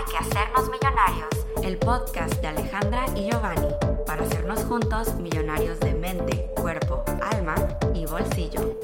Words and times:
Hay 0.00 0.06
que 0.06 0.16
hacernos 0.16 0.70
millonarios, 0.70 1.28
el 1.62 1.76
podcast 1.76 2.32
de 2.40 2.46
Alejandra 2.46 3.04
y 3.14 3.28
Giovanni, 3.28 3.68
para 4.06 4.22
hacernos 4.22 4.64
juntos 4.64 5.14
millonarios 5.16 5.78
de 5.80 5.92
mente, 5.92 6.50
cuerpo, 6.56 7.04
alma 7.20 7.54
y 7.94 8.06
bolsillo. 8.06 8.78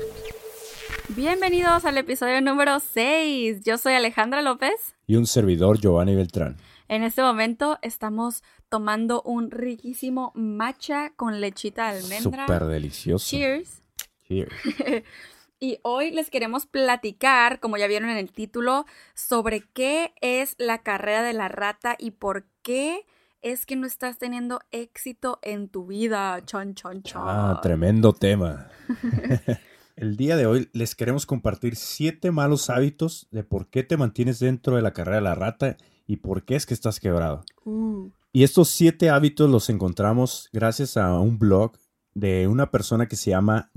Bienvenidos 1.08 1.86
al 1.86 1.96
episodio 1.96 2.42
número 2.42 2.80
6. 2.80 3.62
Yo 3.64 3.78
soy 3.78 3.94
Alejandra 3.94 4.42
López. 4.42 4.94
Y 5.06 5.16
un 5.16 5.26
servidor, 5.26 5.80
Giovanni 5.80 6.14
Beltrán. 6.14 6.58
En 6.86 7.02
este 7.02 7.22
momento 7.22 7.78
estamos 7.80 8.42
tomando 8.68 9.22
un 9.22 9.50
riquísimo 9.50 10.32
matcha 10.34 11.14
con 11.16 11.40
lechita 11.40 11.94
de 11.94 12.00
almendra. 12.00 12.46
Súper 12.46 12.66
delicioso. 12.66 13.24
Cheers. 13.24 13.80
Cheers. 14.28 14.52
Y 15.58 15.78
hoy 15.82 16.10
les 16.10 16.28
queremos 16.28 16.66
platicar, 16.66 17.60
como 17.60 17.78
ya 17.78 17.86
vieron 17.86 18.10
en 18.10 18.18
el 18.18 18.30
título, 18.30 18.84
sobre 19.14 19.62
qué 19.72 20.12
es 20.20 20.54
la 20.58 20.82
carrera 20.82 21.22
de 21.22 21.32
la 21.32 21.48
rata 21.48 21.96
y 21.98 22.10
por 22.10 22.44
qué 22.62 23.06
es 23.40 23.64
que 23.64 23.76
no 23.76 23.86
estás 23.86 24.18
teniendo 24.18 24.60
éxito 24.70 25.38
en 25.42 25.68
tu 25.68 25.86
vida. 25.86 26.44
Chon, 26.44 26.74
chon, 26.74 27.02
chon. 27.02 27.22
Ah, 27.24 27.60
tremendo 27.62 28.12
tema. 28.12 28.68
el 29.96 30.16
día 30.16 30.36
de 30.36 30.44
hoy 30.44 30.68
les 30.74 30.94
queremos 30.94 31.24
compartir 31.24 31.76
siete 31.76 32.30
malos 32.30 32.68
hábitos 32.68 33.26
de 33.30 33.42
por 33.42 33.68
qué 33.68 33.82
te 33.82 33.96
mantienes 33.96 34.38
dentro 34.40 34.76
de 34.76 34.82
la 34.82 34.92
carrera 34.92 35.16
de 35.16 35.22
la 35.22 35.34
rata 35.34 35.78
y 36.06 36.16
por 36.16 36.44
qué 36.44 36.56
es 36.56 36.66
que 36.66 36.74
estás 36.74 37.00
quebrado. 37.00 37.44
Uh, 37.64 38.10
Y 38.30 38.42
estos 38.42 38.68
siete 38.68 39.08
hábitos 39.08 39.48
los 39.48 39.70
encontramos 39.70 40.50
gracias 40.52 40.98
a 40.98 41.18
un 41.18 41.38
blog 41.38 41.78
de 42.12 42.46
una 42.46 42.70
persona 42.70 43.06
que 43.06 43.16
se 43.16 43.30
llama 43.30 43.70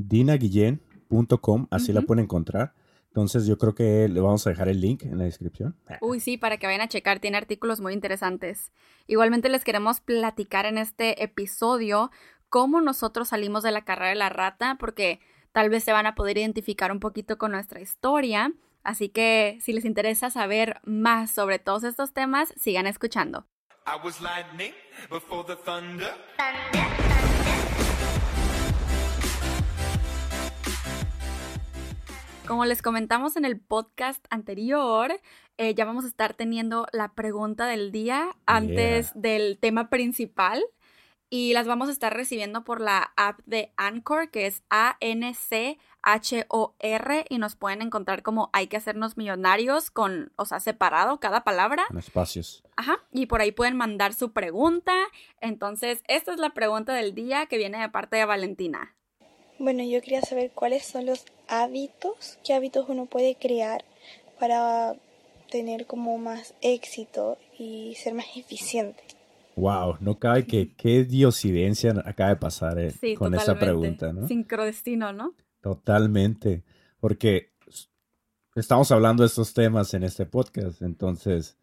así 1.72 1.94
la 1.94 2.02
pueden 2.02 2.23
encontrar. 2.23 2.73
Entonces 3.08 3.48
yo 3.48 3.58
creo 3.58 3.73
que 3.73 4.08
le 4.08 4.22
vamos 4.22 4.45
a 4.45 4.52
dejar 4.52 4.70
el 4.70 4.81
link 4.81 5.04
en 5.04 5.17
la 5.17 5.23
descripción. 5.23 5.76
Uy, 6.02 6.20
sí, 6.20 6.38
para 6.38 6.58
que 6.58 6.67
vayan 6.67 6.81
a 6.81 6.88
checar, 6.88 7.20
tiene 7.20 7.38
artículos 7.38 7.81
muy 7.81 7.94
interesantes. 7.94 8.72
Igualmente 9.08 9.50
les 9.50 9.64
queremos 9.64 10.00
platicar 10.00 10.66
en 10.66 10.78
este 10.78 11.23
episodio 11.23 12.11
cómo 12.50 12.81
nosotros 12.81 13.30
salimos 13.30 13.64
de 13.64 13.72
la 13.72 13.84
carrera 13.84 14.09
de 14.09 14.16
la 14.16 14.30
rata, 14.30 14.78
porque 14.80 15.19
tal 15.52 15.69
vez 15.69 15.84
se 15.84 15.92
van 15.92 16.06
a 16.06 16.16
poder 16.16 16.38
identificar 16.38 16.92
un 16.92 17.00
poquito 17.00 17.38
con 17.38 17.52
nuestra 17.52 17.81
historia. 17.81 18.53
Así 18.84 19.09
que 19.09 19.58
si 19.62 19.73
les 19.73 19.86
interesa 19.86 20.30
saber 20.30 20.80
más 20.84 21.31
sobre 21.31 21.59
todos 21.59 21.84
estos 21.84 22.14
temas, 22.14 22.53
sigan 22.58 22.88
escuchando. 22.88 23.45
I 23.86 23.97
was 24.03 24.22
lightning 24.22 24.73
before 25.09 25.44
the 25.44 25.56
thunder. 25.56 26.14
Como 32.50 32.66
les 32.66 32.81
comentamos 32.81 33.38
en 33.38 33.45
el 33.45 33.59
podcast 33.59 34.25
anterior, 34.31 35.14
eh, 35.59 35.75
ya 35.75 35.86
vamos 35.86 36.03
a 36.03 36.08
estar 36.08 36.33
teniendo 36.33 36.88
la 36.91 37.14
pregunta 37.14 37.67
del 37.67 37.91
día 37.91 38.36
antes 38.47 39.11
del 39.14 39.59
tema 39.59 39.91
principal 39.91 40.64
y 41.30 41.53
las 41.53 41.67
vamos 41.67 41.89
a 41.89 41.91
estar 41.91 42.11
recibiendo 42.11 42.64
por 42.64 42.81
la 42.81 43.14
app 43.17 43.39
de 43.45 43.72
Anchor, 43.78 44.31
que 44.31 44.47
es 44.47 44.64
A-N-C-H-O-R 44.72 45.75
y 47.30 47.38
nos 47.38 47.56
pueden 47.56 47.83
encontrar 47.83 48.23
como 48.23 48.50
hay 48.52 48.66
que 48.66 48.78
hacernos 48.78 49.16
millonarios 49.16 49.91
con, 49.91 50.31
o 50.36 50.45
sea, 50.45 50.59
separado 50.59 51.19
cada 51.19 51.44
palabra. 51.44 51.86
En 51.91 52.00
espacios. 52.00 52.63
Ajá, 52.75 52.97
y 53.11 53.28
por 53.28 53.41
ahí 53.41 53.52
pueden 53.52 53.78
mandar 53.78 54.16
su 54.16 54.31
pregunta. 54.34 54.95
Entonces, 55.39 56.02
esta 56.08 56.34
es 56.34 56.39
la 56.39 56.56
pregunta 56.56 56.95
del 56.95 57.13
día 57.13 57.45
que 57.45 57.59
viene 57.59 57.80
de 57.80 57.89
parte 57.89 58.17
de 58.17 58.25
Valentina. 58.25 58.95
Bueno, 59.60 59.84
yo 59.84 60.02
quería 60.02 60.22
saber 60.22 60.52
cuáles 60.56 60.86
son 60.86 61.06
los 61.06 61.26
hábitos, 61.48 62.38
qué 62.46 62.54
hábitos 62.54 62.86
uno 62.88 63.06
puede 63.08 63.36
crear 63.36 63.84
para 64.40 64.96
tener 65.52 65.86
como 65.86 66.18
más 66.18 66.54
éxito 66.62 67.38
y 67.58 67.96
ser 67.96 68.14
más 68.14 68.26
eficiente. 68.36 69.04
Wow, 69.56 69.98
no 70.00 70.18
cabe 70.18 70.46
que 70.46 70.74
qué 70.76 71.04
diosidencia 71.04 71.94
acaba 72.06 72.30
de 72.30 72.36
pasar 72.38 72.80
eh, 72.80 72.92
Sí, 72.92 73.16
con 73.16 73.34
esa 73.34 73.54
totalmente. 73.54 73.66
pregunta, 73.98 74.14
¿no? 74.14 74.28
Sincrodestino, 74.28 75.12
¿no? 75.12 75.34
Totalmente, 75.59 76.64
porque 77.02 77.52
estamos 78.56 78.90
hablando 78.92 79.24
de 79.24 79.28
estos 79.28 79.53
temas 79.53 79.94
en 79.94 80.03
este 80.03 80.25
podcast, 80.25 80.81
entonces 80.81 81.58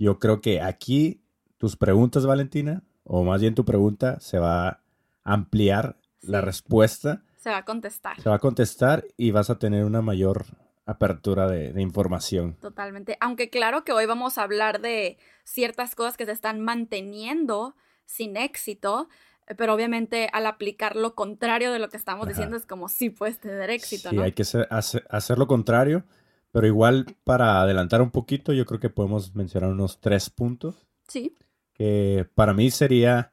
yo 0.00 0.18
creo 0.18 0.40
que 0.40 0.60
aquí 0.60 1.20
tus 1.58 1.76
preguntas, 1.76 2.26
Valentina, 2.26 2.82
o 3.04 3.22
más 3.22 3.40
bien 3.40 3.54
tu 3.54 3.64
pregunta, 3.64 4.18
se 4.18 4.40
va 4.40 4.68
a 4.68 4.80
ampliar 5.22 5.99
la 6.22 6.40
Sí. 6.40 6.44
respuesta, 6.46 7.22
Se 7.36 7.50
va 7.50 7.58
a 7.58 7.64
contestar. 7.64 8.20
se 8.20 8.28
va 8.28 8.36
a 8.36 8.38
contestar 8.40 9.04
y 9.16 9.30
vas 9.30 9.50
a 9.50 9.58
tener 9.58 9.84
una 9.84 10.02
mayor 10.02 10.44
apertura 10.86 11.48
de, 11.48 11.72
de 11.72 11.82
información. 11.82 12.54
Totalmente. 12.60 13.16
Aunque 13.20 13.48
claro 13.48 13.84
que 13.84 13.92
hoy 13.92 14.06
vamos 14.06 14.38
a 14.38 14.42
hablar 14.42 14.80
de 14.80 15.18
ciertas 15.44 15.94
cosas 15.94 16.16
que 16.16 16.26
se 16.26 16.32
están 16.32 16.60
manteniendo 16.60 17.76
sin 18.06 18.36
éxito, 18.36 19.08
eh, 19.46 19.54
pero 19.54 19.72
obviamente 19.74 20.28
al 20.32 20.46
aplicar 20.46 20.96
lo 20.96 21.14
contrario 21.14 21.72
de 21.72 21.78
lo 21.78 21.88
que 21.88 21.96
estamos 21.96 22.24
Ajá. 22.24 22.30
diciendo 22.30 22.56
es 22.56 22.66
como 22.66 22.88
sí 22.88 23.10
puedes 23.10 23.38
tener 23.38 23.70
éxito, 23.70 24.10
Sí, 24.10 24.16
¿no? 24.16 24.22
hay 24.22 24.32
que 24.32 24.44
ser- 24.44 24.66
hacer, 24.70 25.06
hacer 25.10 25.38
lo 25.38 25.46
contrario, 25.46 26.04
pero 26.52 26.66
igual 26.66 27.06
para 27.24 27.60
adelantar 27.62 28.02
un 28.02 28.10
poquito, 28.10 28.52
yo 28.52 28.66
creo 28.66 28.80
que 28.80 28.90
podemos 28.90 29.34
mencionar 29.36 29.70
unos 29.70 30.00
tres 30.00 30.28
puntos. 30.28 30.86
Sí, 31.06 31.36
que 31.72 32.28
para 32.34 32.52
mí 32.52 32.70
sería, 32.72 33.32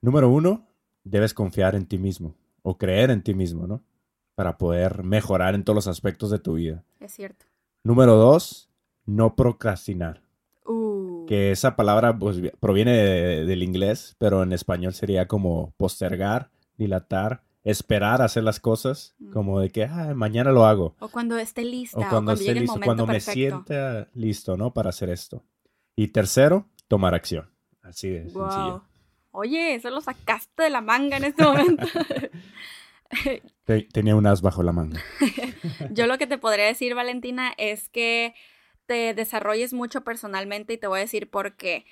número 0.00 0.28
uno, 0.28 0.68
debes 1.04 1.34
confiar 1.34 1.74
en 1.74 1.86
ti 1.86 1.98
mismo 1.98 2.34
o 2.62 2.78
creer 2.78 3.10
en 3.10 3.22
ti 3.22 3.34
mismo, 3.34 3.66
¿no? 3.66 3.82
Para 4.34 4.56
poder 4.58 5.02
mejorar 5.02 5.54
en 5.54 5.64
todos 5.64 5.74
los 5.74 5.88
aspectos 5.88 6.30
de 6.30 6.38
tu 6.38 6.54
vida. 6.54 6.84
es 7.00 7.12
cierto. 7.12 7.46
Número 7.84 8.14
dos, 8.16 8.70
no 9.06 9.34
procrastinar. 9.34 10.22
Uh, 10.64 11.26
Que 11.26 11.50
esa 11.50 11.74
palabra 11.76 12.16
pues, 12.16 12.40
vi- 12.40 12.52
proviene 12.60 12.92
de- 12.96 13.44
del 13.44 13.62
inglés, 13.62 14.14
pero 14.18 14.42
en 14.44 14.52
español 14.52 14.92
sería 14.94 15.26
como 15.26 15.72
postergar, 15.76 16.50
dilatar, 16.78 17.42
esperar 17.64 18.22
a 18.22 18.26
hacer 18.26 18.44
las 18.44 18.60
cosas, 18.60 19.14
Mm. 19.18 19.32
como 19.32 19.60
de 19.60 19.70
que 19.70 19.84
"Ah, 19.84 20.12
mañana 20.14 20.50
lo 20.52 20.64
hago. 20.64 20.94
o 21.00 21.08
cuando 21.08 21.36
esté 21.38 21.64
lista, 21.64 21.96
O 21.96 22.00
cuando, 22.00 22.14
cuando, 22.14 22.32
esté 22.34 22.44
llegue 22.46 22.60
listo, 22.60 22.80
cuando 22.84 23.06
me 23.06 23.20
sienta 23.20 24.08
listo, 24.14 24.56
¿no? 24.56 24.72
Para 24.72 24.90
hacer 24.90 25.10
esto. 25.10 25.42
Y 25.96 26.08
tercero, 26.08 26.66
tomar 26.88 27.14
acción. 27.14 27.48
Así 27.82 28.08
de 28.10 28.22
Wow. 28.32 28.50
sencillo. 28.50 28.82
Oye, 29.32 29.74
eso 29.74 29.90
lo 29.90 30.00
sacaste 30.00 30.62
de 30.62 30.70
la 30.70 30.80
manga 30.80 31.16
en 31.16 31.24
este 31.24 31.42
momento. 31.42 31.86
Te- 33.64 33.82
tenía 33.92 34.16
un 34.16 34.26
as 34.26 34.40
bajo 34.42 34.62
la 34.62 34.72
manga. 34.72 35.00
Yo 35.90 36.06
lo 36.06 36.16
que 36.18 36.26
te 36.26 36.38
podría 36.38 36.64
decir, 36.66 36.94
Valentina, 36.94 37.52
es 37.58 37.88
que 37.88 38.34
te 38.86 39.14
desarrolles 39.14 39.72
mucho 39.72 40.02
personalmente 40.02 40.72
y 40.74 40.78
te 40.78 40.86
voy 40.86 40.98
a 40.98 41.02
decir 41.02 41.30
por 41.30 41.56
qué. 41.56 41.84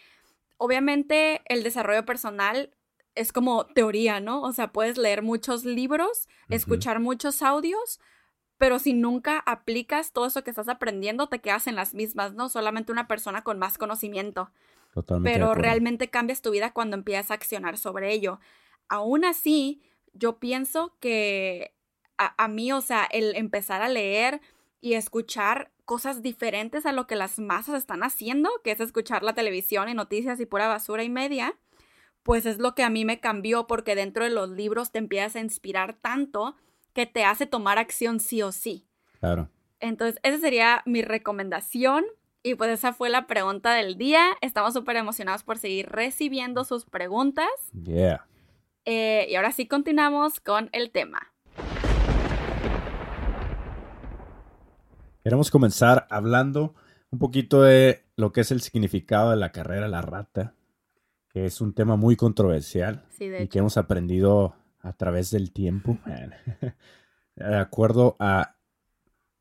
Obviamente 0.57 1.43
el 1.47 1.63
desarrollo 1.63 2.05
personal 2.05 2.71
es 3.15 3.33
como 3.33 3.67
teoría, 3.67 4.21
¿no? 4.21 4.43
O 4.43 4.53
sea, 4.53 4.73
puedes 4.73 4.97
leer 4.99 5.23
muchos 5.23 5.65
libros, 5.65 6.29
escuchar 6.49 7.01
muchos 7.01 7.43
audios, 7.43 8.01
pero 8.57 8.79
si 8.79 8.93
nunca 8.93 9.39
aplicas 9.47 10.13
todo 10.13 10.27
eso 10.27 10.43
que 10.45 10.51
estás 10.51 10.69
aprendiendo, 10.69 11.29
te 11.29 11.41
quedas 11.41 11.67
en 11.67 11.77
las 11.77 11.95
mismas, 11.95 12.35
¿no? 12.35 12.49
Solamente 12.49 12.93
una 12.93 13.09
persona 13.09 13.43
con 13.43 13.59
más 13.59 13.79
conocimiento 13.79 14.51
Totalmente. 14.93 15.39
pero 15.39 15.55
realmente 15.55 16.11
cambias 16.11 16.43
tu 16.43 16.51
vida 16.51 16.73
cuando 16.73 16.97
empiezas 16.97 17.31
a 17.31 17.35
accionar 17.35 17.79
sobre 17.79 18.13
ello. 18.13 18.41
Aún 18.89 19.25
así, 19.25 19.83
yo 20.13 20.39
pienso 20.39 20.97
que 21.01 21.75
a, 22.19 22.35
a 22.43 22.49
mí, 22.49 22.73
o 22.73 22.81
sea, 22.81 23.05
el 23.11 23.37
empezar 23.37 23.83
a 23.83 23.89
leer 23.89 24.41
y 24.81 24.95
escuchar 24.95 25.71
cosas 25.85 26.23
diferentes 26.23 26.87
a 26.87 26.93
lo 26.93 27.07
que 27.07 27.17
las 27.17 27.39
masas 27.39 27.77
están 27.77 28.03
haciendo, 28.03 28.49
que 28.63 28.71
es 28.71 28.81
escuchar 28.81 29.23
la 29.23 29.35
televisión 29.35 29.89
y 29.89 29.95
noticias 29.95 30.41
y 30.41 30.47
pura 30.47 30.69
basura 30.69 31.03
y 31.03 31.09
media, 31.09 31.57
pues 32.23 32.47
es 32.47 32.59
lo 32.59 32.75
que 32.75 32.83
a 32.83 32.91
mí 32.91 33.05
me 33.05 33.21
cambió 33.21 33.67
porque 33.67 33.95
dentro 33.95 34.25
de 34.25 34.31
los 34.31 34.51
libros 34.51 34.93
te 34.93 34.99
empiezas 34.99 35.37
a 35.37 35.41
inspirar 35.41 35.95
tanto 35.95 36.57
que 36.93 37.07
te 37.07 37.25
hace 37.25 37.47
tomar 37.47 37.79
acción 37.79 38.21
sí 38.21 38.43
o 38.43 38.53
sí. 38.53 38.87
Claro. 39.19 39.51
Entonces, 39.81 40.21
esa 40.23 40.39
sería 40.39 40.83
mi 40.87 41.03
recomendación. 41.03 42.05
Y 42.43 42.55
pues 42.55 42.71
esa 42.71 42.95
fue 42.95 43.11
la 43.11 43.27
pregunta 43.27 43.75
del 43.75 43.99
día. 43.99 44.25
Estamos 44.41 44.73
súper 44.73 44.97
emocionados 44.97 45.43
por 45.43 45.59
seguir 45.59 45.91
recibiendo 45.91 46.65
sus 46.65 46.87
preguntas. 46.87 47.51
Yeah. 47.85 48.27
Eh, 48.87 49.27
y 49.29 49.35
ahora 49.35 49.53
sí 49.53 49.69
continuamos 49.69 50.41
con 50.41 50.71
el 50.73 50.91
tema. 50.91 51.21
Queremos 55.23 55.51
comenzar 55.51 56.07
hablando 56.09 56.75
un 57.11 57.19
poquito 57.19 57.63
de 57.63 58.07
lo 58.17 58.33
que 58.33 58.41
es 58.41 58.51
el 58.51 58.63
significado 58.63 59.31
de 59.31 59.37
la 59.37 59.53
carrera 59.53 59.87
la 59.87 60.01
rata, 60.01 60.55
que 61.29 61.45
es 61.45 61.61
un 61.61 61.75
tema 61.75 61.97
muy 61.97 62.17
controversial 62.17 63.05
Sí, 63.11 63.31
y 63.39 63.49
que 63.49 63.59
hemos 63.59 63.77
aprendido 63.77 64.55
a 64.81 64.95
través 64.95 65.31
del 65.31 65.53
tiempo. 65.53 65.99
De 67.37 67.57
acuerdo 67.57 68.17
a 68.19 68.57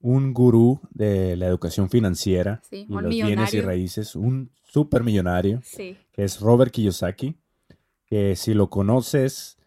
un 0.01 0.33
gurú 0.33 0.79
de 0.91 1.35
la 1.35 1.47
educación 1.47 1.89
financiera 1.89 2.61
Sí, 2.69 2.85
y 2.87 2.93
los 2.93 3.09
bienes 3.09 3.53
y 3.53 3.61
raíces, 3.61 4.15
un 4.15 4.51
super 4.63 5.03
millonario, 5.03 5.59
Sí, 5.63 5.97
que 6.11 6.23
es 6.23 6.39
Robert 6.39 6.71
Kiyosaki, 6.71 7.35
que 8.05 8.35
si 8.35 8.53
lo 8.53 8.69
conoces, 8.69 9.57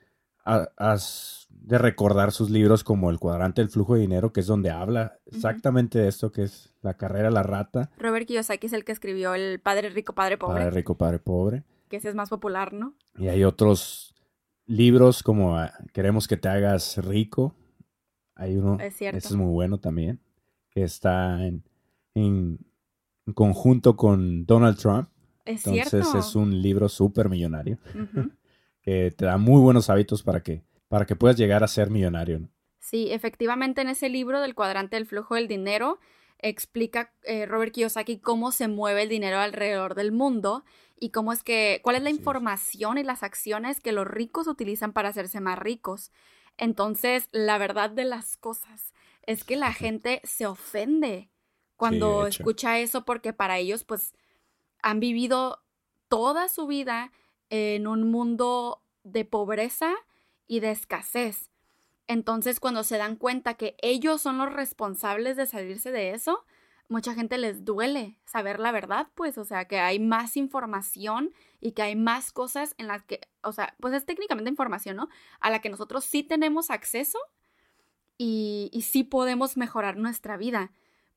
ha- 0.45 0.69
has 0.77 1.47
de 1.51 1.79
recordar 1.79 2.33
sus 2.33 2.51
libros 2.51 2.83
como 2.83 3.11
El 3.11 3.19
cuadrante 3.21 3.61
del 3.61 3.71
flujo 3.71 3.95
de 3.95 4.01
dinero, 4.01 4.33
que 4.33 4.41
es 4.41 4.47
donde 4.47 4.71
habla 4.71 5.19
exactamente 5.27 5.99
de 6.01 6.09
esto, 6.09 6.33
que 6.33 6.43
es 6.45 6.75
la 6.83 6.95
carrera 6.95 7.31
la 7.31 7.43
rata. 7.45 7.91
Robert 7.99 8.27
Kiyosaki 8.27 8.67
es 8.67 8.73
el 8.73 8.85
que 8.85 8.93
escribió 8.93 9.35
El 9.35 9.61
Padre 9.61 9.91
Rico, 9.91 10.15
Padre 10.15 10.39
Pobre, 10.39 10.57
Padre 10.61 10.71
rico, 10.73 10.97
padre 10.97 11.19
pobre. 11.21 11.63
que 11.89 11.99
ese 11.99 12.09
es 12.09 12.15
más 12.17 12.31
popular, 12.31 12.73
¿no? 12.73 12.95
Y 13.17 13.29
hay 13.29 13.45
otros 13.45 14.15
libros 14.67 15.23
como 15.23 15.57
ah, 15.59 15.73
Queremos 15.93 16.27
que 16.27 16.37
te 16.37 16.49
hagas 16.49 16.97
rico. 17.05 17.55
Hay 18.35 18.57
uno, 18.57 18.79
Es 18.81 18.97
cierto. 18.97 19.19
es 19.19 19.33
muy 19.33 19.51
bueno 19.51 19.79
también, 19.79 20.21
que 20.71 20.83
está 20.83 21.45
en, 21.47 21.63
en 22.15 22.59
conjunto 23.35 23.97
con 23.97 24.47
Donald 24.47 24.79
Trump. 24.79 25.09
Es 25.45 25.67
Entonces 25.67 25.91
cierto. 25.91 26.19
es 26.19 26.35
un 26.35 26.63
libro 26.63 26.89
súper 26.89 27.29
millonario, 27.29 27.79
que 28.83 29.13
te 29.17 29.25
da 29.25 29.39
muy 29.39 29.61
buenos 29.61 29.91
hábitos 29.91 30.23
para 30.23 30.43
que, 30.43 30.63
para 30.89 31.05
que 31.05 31.17
puedas 31.17 31.37
llegar 31.37 31.63
a 31.65 31.69
ser 31.69 31.91
millonario. 31.91 32.41
¿no? 32.41 32.49
Sí, 32.79 33.09
efectivamente 33.11 33.81
en 33.81 33.89
ese 33.89 34.09
libro 34.09 34.41
del 34.41 34.55
cuadrante 34.55 34.97
del 34.97 35.07
flujo 35.07 35.35
del 35.35 35.49
dinero 35.49 35.99
explica 36.39 37.13
eh, 37.23 37.47
Robert 37.47 37.73
Kiyosaki 37.73 38.19
cómo 38.19 38.51
se 38.51 38.69
mueve 38.69 39.03
el 39.03 39.09
dinero 39.09 39.39
alrededor 39.39 39.95
del 39.95 40.13
mundo 40.13 40.65
y 40.99 41.11
cómo 41.11 41.33
es 41.33 41.43
que, 41.43 41.81
cuál 41.83 41.97
es 41.97 42.03
la 42.03 42.11
información 42.11 42.99
y 42.99 43.05
las 43.05 43.23
acciones 43.23 43.81
que 43.81 43.93
los 43.93 44.07
ricos 44.07 44.47
utilizan 44.47 44.93
para 44.93 45.09
hacerse 45.09 45.41
más 45.41 45.59
ricos. 45.59 46.13
Entonces, 46.57 47.29
la 47.33 47.59
verdad 47.59 47.91
de 47.91 48.05
las 48.05 48.37
cosas 48.37 48.93
es 49.23 49.45
que 49.45 49.57
la 49.57 49.73
gente 49.73 50.21
se 50.25 50.47
ofende 50.47 51.29
cuando 51.77 52.27
escucha 52.27 52.79
eso 52.79 53.05
porque 53.05 53.33
para 53.33 53.59
ellos 53.59 53.85
pues 53.85 54.15
han 54.83 55.01
vivido 55.01 55.63
toda 56.09 56.49
su 56.49 56.67
vida 56.67 57.13
en 57.51 57.87
un 57.87 58.11
mundo 58.11 58.83
de 59.03 59.25
pobreza 59.25 59.95
y 60.47 60.61
de 60.61 60.71
escasez. 60.71 61.51
Entonces, 62.07 62.61
cuando 62.61 62.85
se 62.85 62.99
dan 62.99 63.17
cuenta 63.17 63.55
que 63.55 63.77
ellos 63.81 64.21
son 64.21 64.39
los 64.39 64.53
responsables 64.53 65.37
de 65.37 65.47
salirse 65.47 65.93
de 65.93 66.11
eso, 66.11 66.45
mucha 66.93 67.15
gente 67.15 67.39
les 67.39 67.65
duele 67.65 68.17
saber 68.25 68.61
la 68.61 68.71
verdad, 68.71 69.09
pues, 69.15 69.39
o 69.39 69.45
sea, 69.45 69.65
que 69.67 69.81
hay 69.81 69.99
más 69.99 70.37
información 70.37 71.33
y 71.61 71.73
que 71.73 71.83
hay 71.83 71.97
más 71.97 72.31
cosas 72.31 72.75
en 72.79 72.87
las 72.87 73.03
que, 73.03 73.21
o 73.43 73.53
sea, 73.53 73.75
pues 73.81 73.95
es 73.95 74.05
técnicamente 74.05 74.51
información, 74.51 74.97
¿no? 74.97 75.09
A 75.41 75.51
la 75.51 75.61
que 75.61 75.71
nosotros 75.71 76.05
sí 76.05 76.23
tenemos 76.23 76.71
acceso 76.71 77.19
y, 78.19 78.71
y 78.73 78.83
sí 78.83 79.03
podemos 79.03 79.57
mejorar 79.57 79.97
nuestra 79.97 80.37
vida. 80.37 80.71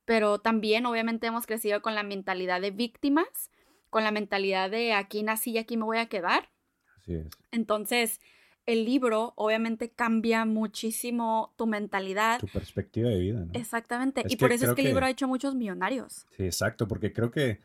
Pero 0.05 0.39
también, 0.39 0.85
obviamente, 0.85 1.27
hemos 1.27 1.45
crecido 1.45 1.81
con 1.81 1.93
la 1.93 2.03
mentalidad 2.03 2.61
de 2.61 2.71
víctimas, 2.71 3.51
con 3.89 4.03
la 4.03 4.11
mentalidad 4.11 4.69
de 4.69 4.93
aquí 4.93 5.23
nací 5.23 5.51
y 5.51 5.57
aquí 5.57 5.77
me 5.77 5.83
voy 5.83 5.97
a 5.97 6.07
quedar. 6.07 6.49
Así 6.95 7.15
es. 7.15 7.27
Entonces, 7.51 8.21
el 8.65 8.85
libro 8.85 9.33
obviamente 9.35 9.89
cambia 9.91 10.45
muchísimo 10.45 11.53
tu 11.55 11.67
mentalidad. 11.67 12.39
Tu 12.39 12.47
perspectiva 12.47 13.09
de 13.09 13.19
vida. 13.19 13.39
¿no? 13.45 13.51
Exactamente. 13.53 14.21
Es 14.25 14.31
y 14.33 14.35
por 14.37 14.51
eso 14.51 14.65
es 14.65 14.73
que 14.73 14.81
el 14.81 14.85
que- 14.87 14.89
libro 14.93 15.05
ha 15.05 15.09
hecho 15.09 15.27
muchos 15.27 15.55
millonarios. 15.55 16.25
Sí, 16.35 16.43
exacto, 16.45 16.87
porque 16.87 17.13
creo 17.13 17.31
que 17.31 17.61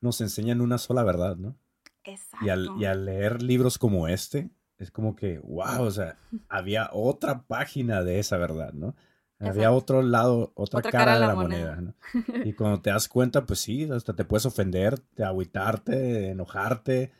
nos 0.00 0.20
enseñan 0.20 0.60
una 0.60 0.78
sola 0.78 1.04
verdad, 1.04 1.36
¿no? 1.36 1.56
Exacto. 2.04 2.44
Y 2.46 2.50
al, 2.50 2.70
y 2.78 2.84
al 2.84 3.04
leer 3.04 3.42
libros 3.42 3.78
como 3.78 4.08
este, 4.08 4.50
es 4.78 4.90
como 4.90 5.14
que, 5.14 5.38
wow, 5.38 5.82
o 5.82 5.90
sea, 5.90 6.16
había 6.48 6.90
otra 6.92 7.42
página 7.42 8.02
de 8.02 8.18
esa 8.18 8.36
verdad, 8.36 8.72
¿no? 8.72 8.94
Había 9.38 9.50
Exacto. 9.68 9.76
otro 9.76 10.02
lado, 10.02 10.52
otra, 10.54 10.78
Otra 10.78 10.90
cara, 10.92 11.14
de 11.14 11.20
la 11.26 11.34
moneda, 11.34 11.74
moneda. 11.76 11.80
¿no? 11.80 11.94
Y 12.44 12.52
cuando 12.52 12.80
te 12.80 12.90
das 12.90 13.08
cuenta, 13.08 13.44
pues 13.44 13.58
sí, 13.60 13.88
hasta 13.90 14.14
te 14.14 14.24
puedes 14.24 14.46
ofender, 14.46 14.98
te 15.00 15.24
agüitarte, 15.24 16.28
enojarte, 16.30 17.10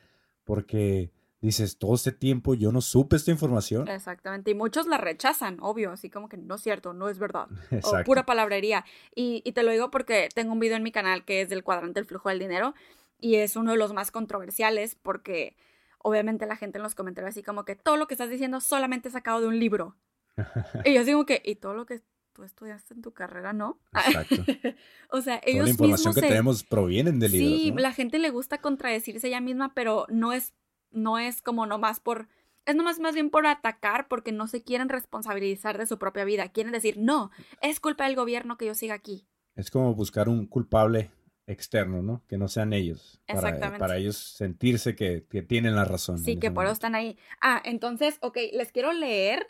porque 0.44 1.10
dices, 1.46 1.76
todo 1.76 1.94
este 1.94 2.12
tiempo 2.12 2.54
yo 2.54 2.72
no 2.72 2.80
supe 2.80 3.16
esta 3.16 3.30
información. 3.30 3.88
Exactamente. 3.88 4.50
Y 4.50 4.54
muchos 4.54 4.86
la 4.86 4.96
rechazan, 4.98 5.58
obvio, 5.60 5.90
así 5.90 6.08
como 6.08 6.28
que 6.28 6.36
no 6.36 6.54
es 6.54 6.62
cierto, 6.62 6.94
no 6.94 7.08
es 7.08 7.18
verdad. 7.18 7.48
O 7.72 7.74
Exacto. 7.74 8.04
pura 8.04 8.24
palabrería. 8.24 8.84
Y, 9.14 9.42
y 9.44 9.52
te 9.52 9.62
lo 9.62 9.72
digo 9.72 9.90
porque 9.90 10.28
tengo 10.34 10.52
un 10.52 10.60
video 10.60 10.76
en 10.76 10.82
mi 10.82 10.92
canal 10.92 11.24
que 11.24 11.40
es 11.42 11.48
del 11.48 11.62
cuadrante 11.64 12.00
del 12.00 12.06
flujo 12.06 12.28
del 12.28 12.38
dinero 12.38 12.74
y 13.18 13.36
es 13.36 13.56
uno 13.56 13.72
de 13.72 13.76
los 13.78 13.92
más 13.92 14.10
controversiales 14.10 14.94
porque 14.94 15.56
obviamente 15.98 16.46
la 16.46 16.56
gente 16.56 16.78
en 16.78 16.82
los 16.82 16.94
comentarios 16.94 17.30
así 17.30 17.42
como 17.42 17.64
que 17.64 17.76
todo 17.76 17.96
lo 17.96 18.06
que 18.06 18.14
estás 18.14 18.30
diciendo 18.30 18.60
solamente 18.60 19.08
es 19.08 19.12
sacado 19.12 19.40
de 19.40 19.46
un 19.48 19.58
libro. 19.58 19.96
y 20.84 20.94
yo 20.94 21.04
como 21.04 21.26
que, 21.26 21.42
y 21.44 21.56
todo 21.56 21.74
lo 21.74 21.86
que 21.86 22.02
tú 22.32 22.42
estudiaste 22.44 22.94
en 22.94 23.02
tu 23.02 23.12
carrera, 23.12 23.52
¿no? 23.52 23.78
Exacto. 23.92 24.36
o 25.10 25.20
sea, 25.20 25.40
Toda 25.40 25.52
ellos 25.52 25.64
la 25.64 25.70
información 25.70 25.88
mismos 25.90 26.14
que 26.14 26.20
se... 26.20 26.28
tenemos 26.28 26.64
provienen 26.64 27.18
de 27.18 27.28
libros, 27.28 27.60
Sí, 27.60 27.70
¿no? 27.70 27.80
la 27.80 27.92
gente 27.92 28.18
le 28.18 28.30
gusta 28.30 28.58
contradecirse 28.58 29.28
ella 29.28 29.40
misma, 29.40 29.74
pero 29.74 30.06
no 30.08 30.32
es, 30.32 30.52
no 30.92 31.18
es 31.18 31.42
como 31.42 31.66
nomás 31.66 32.00
por, 32.00 32.28
es 32.66 32.74
nomás 32.74 32.98
más 33.00 33.14
bien 33.14 33.30
por 33.30 33.46
atacar 33.46 34.08
porque 34.08 34.32
no 34.32 34.46
se 34.46 34.62
quieren 34.62 34.88
responsabilizar 34.88 35.78
de 35.78 35.86
su 35.86 35.98
propia 35.98 36.24
vida. 36.24 36.48
Quieren 36.48 36.72
decir, 36.72 36.96
no, 36.98 37.30
es 37.60 37.80
culpa 37.80 38.06
del 38.06 38.16
gobierno 38.16 38.56
que 38.56 38.66
yo 38.66 38.74
siga 38.74 38.94
aquí. 38.94 39.26
Es 39.54 39.70
como 39.70 39.94
buscar 39.94 40.28
un 40.28 40.46
culpable 40.46 41.10
externo, 41.46 42.02
¿no? 42.02 42.22
Que 42.28 42.38
no 42.38 42.48
sean 42.48 42.72
ellos. 42.72 43.20
Para, 43.26 43.40
Exactamente. 43.40 43.78
para 43.78 43.96
ellos 43.96 44.16
sentirse 44.16 44.94
que, 44.94 45.26
que 45.28 45.42
tienen 45.42 45.74
la 45.74 45.84
razón. 45.84 46.18
Sí, 46.18 46.38
que 46.38 46.50
por 46.50 46.64
eso 46.64 46.72
están 46.72 46.94
ahí. 46.94 47.18
Ah, 47.40 47.60
entonces, 47.64 48.18
ok, 48.20 48.38
les 48.52 48.72
quiero 48.72 48.92
leer 48.92 49.46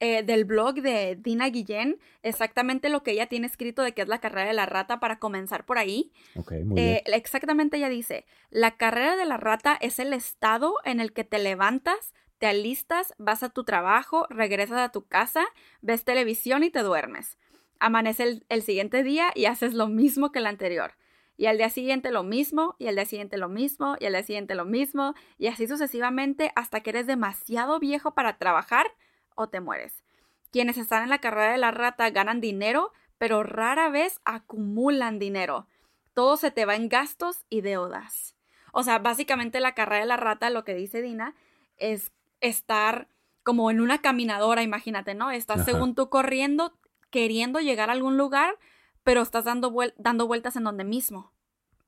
eh, 0.00 0.22
del 0.22 0.44
blog 0.44 0.76
de 0.76 1.16
Dina 1.16 1.48
Guillén 1.48 1.98
exactamente 2.22 2.88
lo 2.88 3.02
que 3.02 3.12
ella 3.12 3.26
tiene 3.28 3.46
escrito 3.46 3.82
de 3.82 3.92
qué 3.92 4.02
es 4.02 4.08
la 4.08 4.20
carrera 4.20 4.48
de 4.48 4.54
la 4.54 4.66
rata 4.66 5.00
para 5.00 5.18
comenzar 5.18 5.64
por 5.64 5.78
ahí. 5.78 6.12
Ok, 6.36 6.52
muy 6.64 6.80
Eh, 6.80 7.02
bien. 7.04 7.04
exactamente 7.06 7.76
ella 7.76 7.88
dice, 7.88 8.26
la 8.50 8.76
carrera 8.76 9.16
de 9.16 9.24
la 9.26 9.36
rata 9.36 9.76
es 9.80 9.98
el 9.98 10.12
estado 10.12 10.74
en 10.84 11.00
el 11.00 11.12
que 11.12 11.24
te 11.24 11.38
levantas, 11.38 12.14
te 12.38 12.46
alistas, 12.46 13.14
vas 13.18 13.42
a 13.42 13.50
tu 13.50 13.64
trabajo, 13.64 14.26
regresas 14.30 14.78
a 14.78 14.90
tu 14.92 15.06
casa, 15.06 15.44
ves 15.82 16.04
televisión 16.04 16.64
y 16.64 16.70
te 16.70 16.80
duermes. 16.82 17.38
Amanece 17.78 18.24
el, 18.24 18.46
el 18.48 18.62
siguiente 18.62 19.02
día 19.02 19.30
y 19.34 19.46
haces 19.46 19.74
lo 19.74 19.88
mismo 19.88 20.32
que 20.32 20.40
el 20.40 20.46
anterior. 20.46 20.92
Y 21.36 21.46
al 21.46 21.58
día 21.58 21.68
siguiente 21.68 22.10
lo 22.12 22.22
mismo, 22.22 22.76
y 22.78 22.86
al 22.86 22.94
día 22.94 23.04
siguiente 23.06 23.36
lo 23.38 23.48
mismo, 23.48 23.96
y 23.98 24.06
al 24.06 24.12
día 24.12 24.22
siguiente 24.22 24.54
lo 24.54 24.64
mismo, 24.64 25.14
y 25.36 25.48
así 25.48 25.66
sucesivamente 25.66 26.52
hasta 26.54 26.80
que 26.80 26.90
eres 26.90 27.06
demasiado 27.06 27.80
viejo 27.80 28.14
para 28.14 28.38
trabajar 28.38 28.86
o 29.34 29.48
te 29.48 29.60
mueres. 29.60 30.04
Quienes 30.50 30.78
están 30.78 31.02
en 31.02 31.10
la 31.10 31.18
carrera 31.20 31.52
de 31.52 31.58
la 31.58 31.70
rata 31.70 32.10
ganan 32.10 32.40
dinero, 32.40 32.92
pero 33.18 33.42
rara 33.42 33.88
vez 33.88 34.20
acumulan 34.24 35.18
dinero 35.18 35.66
todo 36.14 36.36
se 36.36 36.50
te 36.50 36.64
va 36.64 36.76
en 36.76 36.88
gastos 36.88 37.44
y 37.50 37.60
deudas. 37.60 38.36
O 38.72 38.82
sea, 38.82 38.98
básicamente 38.98 39.60
la 39.60 39.74
carrera 39.74 40.00
de 40.00 40.06
la 40.06 40.16
rata, 40.16 40.48
lo 40.48 40.64
que 40.64 40.74
dice 40.74 41.02
Dina, 41.02 41.34
es 41.76 42.12
estar 42.40 43.08
como 43.42 43.70
en 43.70 43.80
una 43.80 43.98
caminadora, 44.00 44.62
imagínate, 44.62 45.14
¿no? 45.14 45.30
Estás 45.30 45.62
Ajá. 45.62 45.72
según 45.72 45.94
tú 45.94 46.08
corriendo, 46.08 46.72
queriendo 47.10 47.60
llegar 47.60 47.90
a 47.90 47.92
algún 47.92 48.16
lugar, 48.16 48.58
pero 49.02 49.20
estás 49.22 49.44
dando, 49.44 49.70
vuel- 49.70 49.94
dando 49.98 50.26
vueltas 50.26 50.56
en 50.56 50.64
donde 50.64 50.84
mismo. 50.84 51.32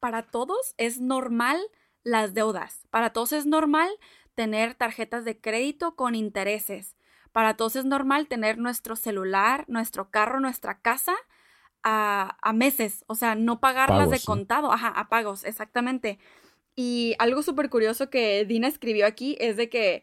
Para 0.01 0.23
todos 0.25 0.75
es 0.77 1.01
normal 1.01 1.59
las 2.03 2.35
deudas. 2.35 2.87
Para 2.91 3.11
todos 3.13 3.33
es 3.33 3.47
normal 3.47 3.89
tener 4.35 4.75
tarjetas 4.75 5.25
de 5.25 5.41
crédito 5.41 5.97
con 5.97 6.15
intereses. 6.15 6.97
Para 7.37 7.55
todos 7.55 7.77
es 7.77 7.85
normal 7.85 8.29
tener 8.29 8.57
nuestro 8.57 8.97
celular, 8.97 9.67
nuestro 9.69 10.09
carro, 10.11 10.41
nuestra 10.41 10.81
casa 10.81 11.15
a, 11.83 12.39
a 12.41 12.53
meses, 12.55 13.05
o 13.09 13.15
sea, 13.15 13.35
no 13.35 13.61
pagarlas 13.61 14.09
de 14.09 14.17
contado, 14.25 14.73
ajá, 14.73 14.89
a 14.89 15.11
pagos, 15.11 15.45
exactamente. 15.45 16.19
Y 16.75 17.15
algo 17.19 17.43
súper 17.43 17.69
curioso 17.69 18.09
que 18.09 18.47
Dina 18.47 18.69
escribió 18.69 19.05
aquí 19.07 19.37
es 19.39 19.59
de 19.59 19.69
que 19.69 20.03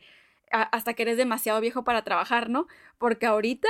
a- 0.52 0.62
hasta 0.62 0.94
que 0.94 1.02
eres 1.02 1.18
demasiado 1.18 1.60
viejo 1.60 1.84
para 1.84 2.04
trabajar, 2.04 2.52
¿no? 2.52 2.68
Porque 3.00 3.26
ahorita 3.26 3.68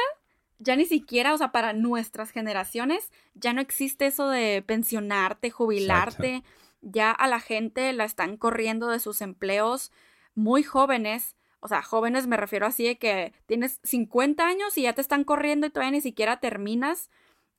ya 0.59 0.75
ni 0.75 0.83
siquiera, 0.83 1.33
o 1.33 1.37
sea, 1.37 1.53
para 1.53 1.71
nuestras 1.71 2.31
generaciones, 2.31 3.13
ya 3.33 3.53
no 3.53 3.61
existe 3.61 4.07
eso 4.07 4.27
de 4.27 4.61
pensionarte, 4.61 5.51
jubilarte. 5.51 6.43
Ya 6.81 7.11
a 7.11 7.27
la 7.29 7.39
gente 7.39 7.93
la 7.93 8.03
están 8.03 8.35
corriendo 8.35 8.89
de 8.89 8.99
sus 8.99 9.21
empleos 9.21 9.93
muy 10.35 10.63
jóvenes. 10.63 11.37
O 11.63 11.67
sea, 11.69 11.81
jóvenes 11.81 12.27
me 12.27 12.35
refiero 12.35 12.65
así 12.65 12.83
de 12.85 12.97
que 12.97 13.33
tienes 13.45 13.79
50 13.83 14.45
años 14.45 14.77
y 14.77 14.81
ya 14.83 14.93
te 14.93 15.01
están 15.01 15.23
corriendo 15.23 15.65
y 15.65 15.69
todavía 15.69 15.91
ni 15.91 16.01
siquiera 16.01 16.39
terminas 16.41 17.09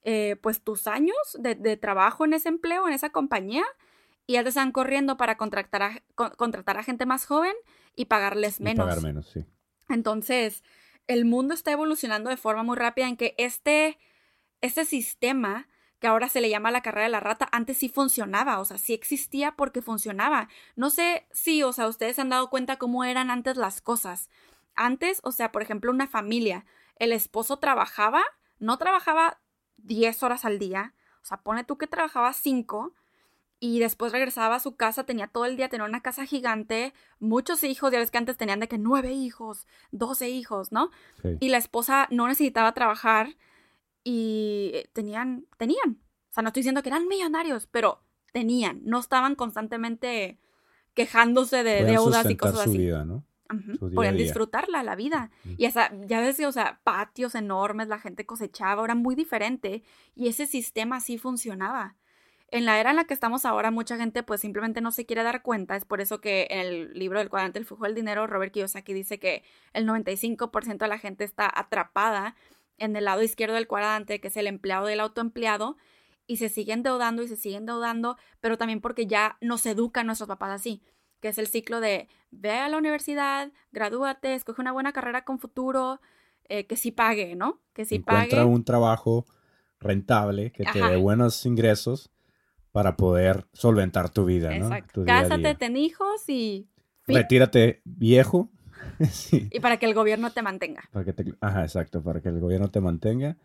eh, 0.02 0.36
pues 0.42 0.60
tus 0.62 0.86
años 0.86 1.16
de, 1.38 1.54
de 1.54 1.76
trabajo 1.78 2.26
en 2.26 2.34
ese 2.34 2.50
empleo, 2.50 2.86
en 2.86 2.92
esa 2.92 3.08
compañía, 3.10 3.64
y 4.26 4.34
ya 4.34 4.42
te 4.42 4.50
están 4.50 4.72
corriendo 4.72 5.16
para 5.16 5.36
contratar 5.38 5.82
a, 5.82 6.02
con- 6.14 6.30
contratar 6.32 6.76
a 6.76 6.82
gente 6.82 7.06
más 7.06 7.24
joven 7.24 7.54
y 7.96 8.04
pagarles 8.04 8.60
Y 8.60 8.64
menos. 8.64 8.86
pagar 8.86 9.02
menos, 9.02 9.26
sí. 9.32 9.44
Entonces, 9.88 10.62
el 11.06 11.24
mundo 11.24 11.54
está 11.54 11.72
evolucionando 11.72 12.28
de 12.30 12.36
forma 12.36 12.62
muy 12.62 12.76
rápida 12.76 13.08
en 13.08 13.16
que 13.16 13.34
este, 13.38 13.98
este 14.60 14.84
sistema 14.84 15.68
que 16.04 16.08
ahora 16.08 16.28
se 16.28 16.42
le 16.42 16.50
llama 16.50 16.70
la 16.70 16.82
carrera 16.82 17.04
de 17.04 17.12
la 17.12 17.20
rata, 17.20 17.48
antes 17.50 17.78
sí 17.78 17.88
funcionaba, 17.88 18.60
o 18.60 18.66
sea, 18.66 18.76
sí 18.76 18.92
existía 18.92 19.52
porque 19.52 19.80
funcionaba. 19.80 20.50
No 20.76 20.90
sé 20.90 21.26
si, 21.32 21.62
o 21.62 21.72
sea, 21.72 21.88
ustedes 21.88 22.16
se 22.16 22.20
han 22.20 22.28
dado 22.28 22.50
cuenta 22.50 22.76
cómo 22.76 23.04
eran 23.04 23.30
antes 23.30 23.56
las 23.56 23.80
cosas. 23.80 24.28
Antes, 24.74 25.20
o 25.22 25.32
sea, 25.32 25.50
por 25.50 25.62
ejemplo, 25.62 25.90
una 25.90 26.06
familia, 26.06 26.66
el 26.96 27.10
esposo 27.10 27.58
trabajaba, 27.58 28.22
no 28.58 28.76
trabajaba 28.76 29.40
10 29.78 30.22
horas 30.24 30.44
al 30.44 30.58
día, 30.58 30.92
o 31.22 31.24
sea, 31.24 31.38
pone 31.38 31.64
tú 31.64 31.78
que 31.78 31.86
trabajaba 31.86 32.34
5 32.34 32.92
y 33.58 33.78
después 33.78 34.12
regresaba 34.12 34.56
a 34.56 34.60
su 34.60 34.76
casa, 34.76 35.04
tenía 35.04 35.28
todo 35.28 35.46
el 35.46 35.56
día, 35.56 35.70
tenía 35.70 35.86
una 35.86 36.02
casa 36.02 36.26
gigante, 36.26 36.92
muchos 37.18 37.64
hijos, 37.64 37.90
ya 37.90 37.98
ves 37.98 38.10
que 38.10 38.18
antes 38.18 38.36
tenían 38.36 38.60
de 38.60 38.68
que 38.68 38.76
nueve 38.76 39.12
hijos, 39.14 39.66
doce 39.90 40.28
hijos, 40.28 40.70
¿no? 40.70 40.90
Sí. 41.22 41.38
Y 41.40 41.48
la 41.48 41.56
esposa 41.56 42.08
no 42.10 42.28
necesitaba 42.28 42.74
trabajar 42.74 43.38
y 44.04 44.84
tenían, 44.92 45.46
tenían. 45.56 45.98
O 46.30 46.34
sea, 46.34 46.42
no 46.42 46.50
estoy 46.50 46.60
diciendo 46.60 46.82
que 46.82 46.90
eran 46.90 47.08
millonarios, 47.08 47.66
pero 47.66 48.02
tenían, 48.32 48.80
no 48.84 49.00
estaban 49.00 49.34
constantemente 49.34 50.38
quejándose 50.92 51.58
de 51.64 51.78
Pueden 51.78 51.86
deudas 51.86 52.30
y 52.30 52.36
cosas 52.36 52.64
su 52.64 52.70
así. 52.70 52.78
vida, 52.78 53.04
¿no? 53.04 53.24
Podían 53.94 54.16
día. 54.16 54.24
disfrutarla, 54.24 54.82
la 54.82 54.96
vida. 54.96 55.30
Y 55.56 55.66
hasta, 55.66 55.92
ya 56.06 56.20
ves, 56.20 56.40
o 56.40 56.52
sea, 56.52 56.80
patios 56.82 57.34
enormes, 57.34 57.88
la 57.88 57.98
gente 57.98 58.26
cosechaba, 58.26 58.84
era 58.84 58.94
muy 58.94 59.14
diferente. 59.14 59.82
Y 60.14 60.28
ese 60.28 60.46
sistema 60.46 60.96
así 60.96 61.18
funcionaba. 61.18 61.96
En 62.48 62.64
la 62.66 62.78
era 62.78 62.90
en 62.90 62.96
la 62.96 63.04
que 63.04 63.14
estamos 63.14 63.44
ahora, 63.44 63.70
mucha 63.70 63.96
gente 63.96 64.22
pues 64.22 64.40
simplemente 64.40 64.80
no 64.80 64.92
se 64.92 65.06
quiere 65.06 65.22
dar 65.22 65.42
cuenta. 65.42 65.76
Es 65.76 65.84
por 65.84 66.00
eso 66.00 66.20
que 66.20 66.46
en 66.50 66.60
el 66.60 66.92
libro 66.94 67.18
del 67.18 67.28
cuadrante 67.28 67.58
El 67.58 67.64
flujo 67.64 67.84
del 67.84 67.94
dinero, 67.94 68.26
Robert 68.26 68.52
Kiyosaki 68.52 68.92
dice 68.92 69.18
que 69.18 69.42
el 69.72 69.86
95% 69.86 70.78
de 70.78 70.88
la 70.88 70.98
gente 70.98 71.24
está 71.24 71.50
atrapada 71.52 72.36
en 72.78 72.96
el 72.96 73.04
lado 73.04 73.22
izquierdo 73.22 73.54
del 73.54 73.66
cuadrante, 73.66 74.20
que 74.20 74.28
es 74.28 74.36
el 74.36 74.46
empleado 74.46 74.86
del 74.86 75.00
autoempleado, 75.00 75.76
y 76.26 76.38
se 76.38 76.48
siguen 76.48 76.78
endeudando 76.78 77.22
y 77.22 77.28
se 77.28 77.36
siguen 77.36 77.62
endeudando, 77.62 78.16
pero 78.40 78.56
también 78.56 78.80
porque 78.80 79.06
ya 79.06 79.36
nos 79.40 79.66
educan 79.66 80.06
nuestros 80.06 80.28
papás 80.28 80.50
así, 80.52 80.82
que 81.20 81.28
es 81.28 81.38
el 81.38 81.46
ciclo 81.46 81.80
de 81.80 82.08
ve 82.30 82.52
a 82.52 82.68
la 82.68 82.78
universidad, 82.78 83.52
gradúate, 83.72 84.34
escoge 84.34 84.60
una 84.60 84.72
buena 84.72 84.92
carrera 84.92 85.24
con 85.24 85.38
futuro, 85.38 86.00
eh, 86.48 86.66
que 86.66 86.76
sí 86.76 86.90
pague, 86.90 87.36
¿no? 87.36 87.60
Que 87.72 87.84
sí 87.84 87.96
Encuentra 87.96 88.40
pague. 88.42 88.50
un 88.50 88.64
trabajo 88.64 89.26
rentable 89.80 90.50
que 90.52 90.64
te 90.64 90.80
dé 90.80 90.96
buenos 90.96 91.44
ingresos 91.46 92.10
para 92.72 92.96
poder 92.96 93.46
solventar 93.52 94.10
tu 94.10 94.24
vida, 94.24 94.48
¿no? 94.58 94.66
Exacto. 94.66 94.92
Tu 94.94 95.04
día 95.04 95.18
a 95.18 95.22
Cásate, 95.22 95.40
día. 95.42 95.54
ten 95.54 95.76
hijos 95.76 96.28
y. 96.28 96.68
Retírate 97.06 97.82
viejo. 97.84 98.50
sí. 99.10 99.48
Y 99.50 99.60
para 99.60 99.78
que 99.78 99.86
el 99.86 99.94
gobierno 99.94 100.30
te 100.30 100.42
mantenga. 100.42 100.82
Para 100.92 101.04
que 101.04 101.12
te- 101.12 101.34
Ajá, 101.40 101.62
exacto, 101.62 102.02
para 102.02 102.20
que 102.20 102.28
el 102.28 102.40
gobierno 102.40 102.70
te 102.70 102.80
mantenga 102.80 103.36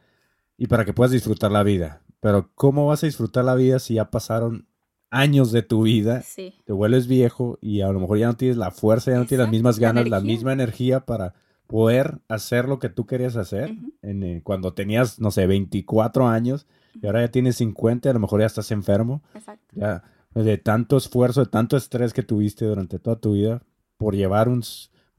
y 0.58 0.68
para 0.68 0.86
que 0.86 0.94
puedas 0.94 1.12
disfrutar 1.12 1.52
la 1.52 1.64
vida. 1.64 2.02
Pero 2.20 2.52
¿cómo 2.56 2.86
vas 2.88 3.04
a 3.04 3.08
disfrutar 3.08 3.46
la 3.46 3.56
vida 3.56 3.80
si 3.80 3.96
ya 3.96 4.12
pasaron 4.12 4.68
años 5.10 5.52
de 5.52 5.62
tu 5.64 5.84
vida? 5.84 6.22
Sí. 6.22 6.54
Te 6.66 6.74
vuelves 6.74 7.08
viejo 7.08 7.58
y 7.62 7.82
a 7.82 7.92
lo 7.92 8.00
mejor 8.00 8.18
ya 8.18 8.28
no 8.28 8.36
tienes 8.36 8.58
la 8.58 8.72
fuerza, 8.72 9.12
ya 9.12 9.18
no 9.18 9.26
tienes 9.26 9.46
las 9.46 9.52
mismas 9.52 9.80
ganas, 9.80 10.08
la 10.10 10.20
misma 10.20 10.54
energía 10.54 11.02
para 11.06 11.34
poder 11.68 12.20
hacer 12.28 12.68
lo 12.68 12.80
que 12.80 12.90
tú 12.90 13.06
querías 13.06 13.36
hacer 13.36 13.76
en, 14.02 14.24
eh, 14.24 14.42
cuando 14.44 14.74
tenías, 14.74 15.20
no 15.20 15.30
sé, 15.32 15.46
24 15.48 16.28
años 16.28 16.66
y 17.00 17.06
ahora 17.06 17.22
ya 17.22 17.30
tienes 17.32 17.58
50, 17.58 18.10
a 18.10 18.14
lo 18.14 18.20
mejor 18.20 18.40
ya 18.42 18.48
estás 18.48 18.72
enfermo, 18.72 19.22
Exacto. 19.36 19.76
ya 19.76 20.04
de 20.34 20.58
tanto 20.58 20.98
esfuerzo, 20.98 21.42
de 21.46 21.52
tanto 21.52 21.78
estrés 21.78 22.12
que 22.12 22.24
tuviste 22.24 22.66
durante 22.66 22.98
toda 23.00 23.18
tu 23.18 23.34
vida 23.34 23.62
por 23.98 24.16
llevar 24.16 24.50
un, 24.50 24.64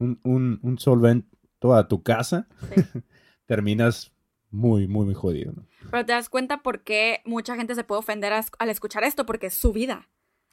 un, 0.01 0.19
un, 0.23 0.59
un 0.63 0.79
solvento 0.79 1.73
a 1.75 1.87
tu 1.87 2.03
casa, 2.03 2.47
Sí. 2.75 2.81
terminas 3.45 4.11
muy, 4.49 4.87
muy, 4.87 5.05
muy 5.05 5.13
jodido. 5.13 5.53
¿no? 5.53 5.65
Pero 5.91 6.05
te 6.05 6.13
das 6.13 6.29
cuenta 6.29 6.61
por 6.61 6.81
qué 6.83 7.21
mucha 7.25 7.55
gente 7.55 7.75
se 7.75 7.83
puede 7.83 7.99
ofender 7.99 8.33
al 8.33 8.69
escuchar 8.69 9.03
esto, 9.03 9.25
porque 9.25 9.47
es 9.47 9.53
su 9.53 9.71
vida. 9.73 10.09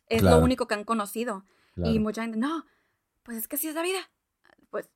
Es 0.09 0.21
Claro. 0.23 0.39
lo 0.39 0.45
único 0.45 0.67
que 0.67 0.75
han 0.75 0.85
conocido. 0.85 1.45
Claro. 1.75 1.93
Y 1.93 1.99
mucha 1.99 2.23
gente, 2.23 2.39
no, 2.39 2.65
pues 3.23 3.37
es 3.39 3.49
que 3.49 3.57
así 3.57 3.69
es 3.69 3.75
la 3.75 3.83
vida. 3.83 4.01
Pues, 4.71 4.89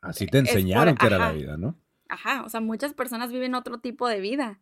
Así 0.00 0.26
te 0.26 0.38
es 0.38 0.44
por- 0.44 0.50
enseñaron 0.56 0.96
que 0.96 1.06
era 1.06 1.18
la 1.18 1.26
ajá. 1.26 1.32
vida, 1.34 1.56
¿no? 1.56 1.74
ajá, 2.10 2.42
o 2.44 2.48
sea, 2.48 2.60
muchas 2.60 2.94
personas 2.94 3.30
viven 3.32 3.54
otro 3.54 3.78
tipo 3.80 4.08
de 4.08 4.20
vida. 4.20 4.60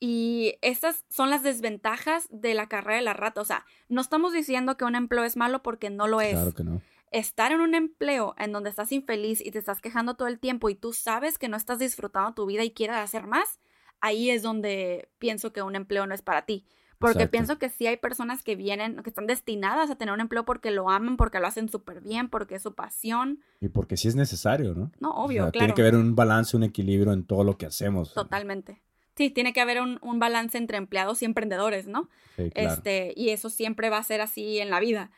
Y 0.00 0.54
estas 0.62 1.04
son 1.08 1.30
las 1.30 1.42
desventajas 1.42 2.26
de 2.30 2.54
la 2.54 2.68
carrera 2.68 2.96
de 2.96 3.02
la 3.02 3.12
rata. 3.14 3.40
O 3.40 3.44
sea, 3.44 3.64
no 3.88 4.00
estamos 4.00 4.32
diciendo 4.32 4.76
que 4.76 4.84
un 4.84 4.94
empleo 4.96 5.24
es 5.24 5.36
malo 5.36 5.62
porque 5.62 5.88
no 5.90 6.06
lo 6.08 6.20
es. 6.20 6.32
Claro 6.32 6.52
que 6.52 6.64
no. 6.64 6.82
Estar 7.14 7.52
en 7.52 7.60
un 7.60 7.74
empleo 7.74 8.34
en 8.38 8.52
donde 8.52 8.70
estás 8.70 8.90
infeliz 8.90 9.40
y 9.40 9.52
te 9.52 9.58
estás 9.58 9.80
quejando 9.80 10.14
todo 10.14 10.26
el 10.26 10.40
tiempo 10.40 10.68
y 10.68 10.74
tú 10.74 10.92
sabes 10.92 11.38
que 11.38 11.48
no 11.48 11.56
estás 11.56 11.78
disfrutando 11.78 12.34
tu 12.34 12.44
vida 12.44 12.64
y 12.64 12.72
quieres 12.72 12.96
hacer 12.96 13.26
más, 13.26 13.60
ahí 14.00 14.30
es 14.30 14.42
donde 14.42 15.08
pienso 15.18 15.52
que 15.52 15.62
un 15.62 15.76
empleo 15.76 16.06
no 16.06 16.14
es 16.14 16.22
para 16.22 16.44
ti. 16.44 16.66
Porque 16.98 17.18
Exacto. 17.18 17.30
pienso 17.32 17.58
que 17.58 17.68
sí 17.68 17.86
hay 17.86 17.98
personas 17.98 18.42
que 18.42 18.56
vienen, 18.56 18.96
que 19.02 19.10
están 19.10 19.26
destinadas 19.26 19.90
a 19.90 19.96
tener 19.96 20.12
un 20.12 20.20
empleo 20.20 20.44
porque 20.44 20.70
lo 20.70 20.90
aman, 20.90 21.16
porque 21.16 21.38
lo 21.38 21.46
hacen 21.46 21.68
súper 21.68 22.00
bien, 22.00 22.28
porque 22.28 22.56
es 22.56 22.62
su 22.62 22.74
pasión. 22.74 23.40
Y 23.60 23.68
porque 23.68 23.96
sí 23.96 24.08
es 24.08 24.16
necesario, 24.16 24.74
¿no? 24.74 24.90
No, 25.00 25.10
O 25.10 25.24
obvio, 25.24 25.42
sea, 25.44 25.52
claro. 25.52 25.66
Tiene 25.66 25.74
que 25.74 25.82
haber 25.82 25.96
un 25.96 26.16
balance, 26.16 26.56
un 26.56 26.62
equilibrio 26.64 27.12
en 27.12 27.24
todo 27.24 27.44
lo 27.44 27.58
que 27.58 27.66
hacemos. 27.66 28.14
Totalmente. 28.14 28.80
Sí, 29.16 29.30
tiene 29.30 29.52
que 29.52 29.60
haber 29.60 29.80
un, 29.80 29.98
un 30.02 30.18
balance 30.18 30.58
entre 30.58 30.78
empleados 30.78 31.22
y 31.22 31.26
emprendedores, 31.26 31.86
¿no? 31.86 32.08
Sí, 32.36 32.50
claro. 32.50 32.74
Este, 32.74 33.12
y 33.16 33.30
eso 33.30 33.50
siempre 33.50 33.90
va 33.90 33.98
a 33.98 34.02
ser 34.02 34.20
así 34.20 34.58
en 34.58 34.70
la 34.70 34.80
vida. 34.80 35.10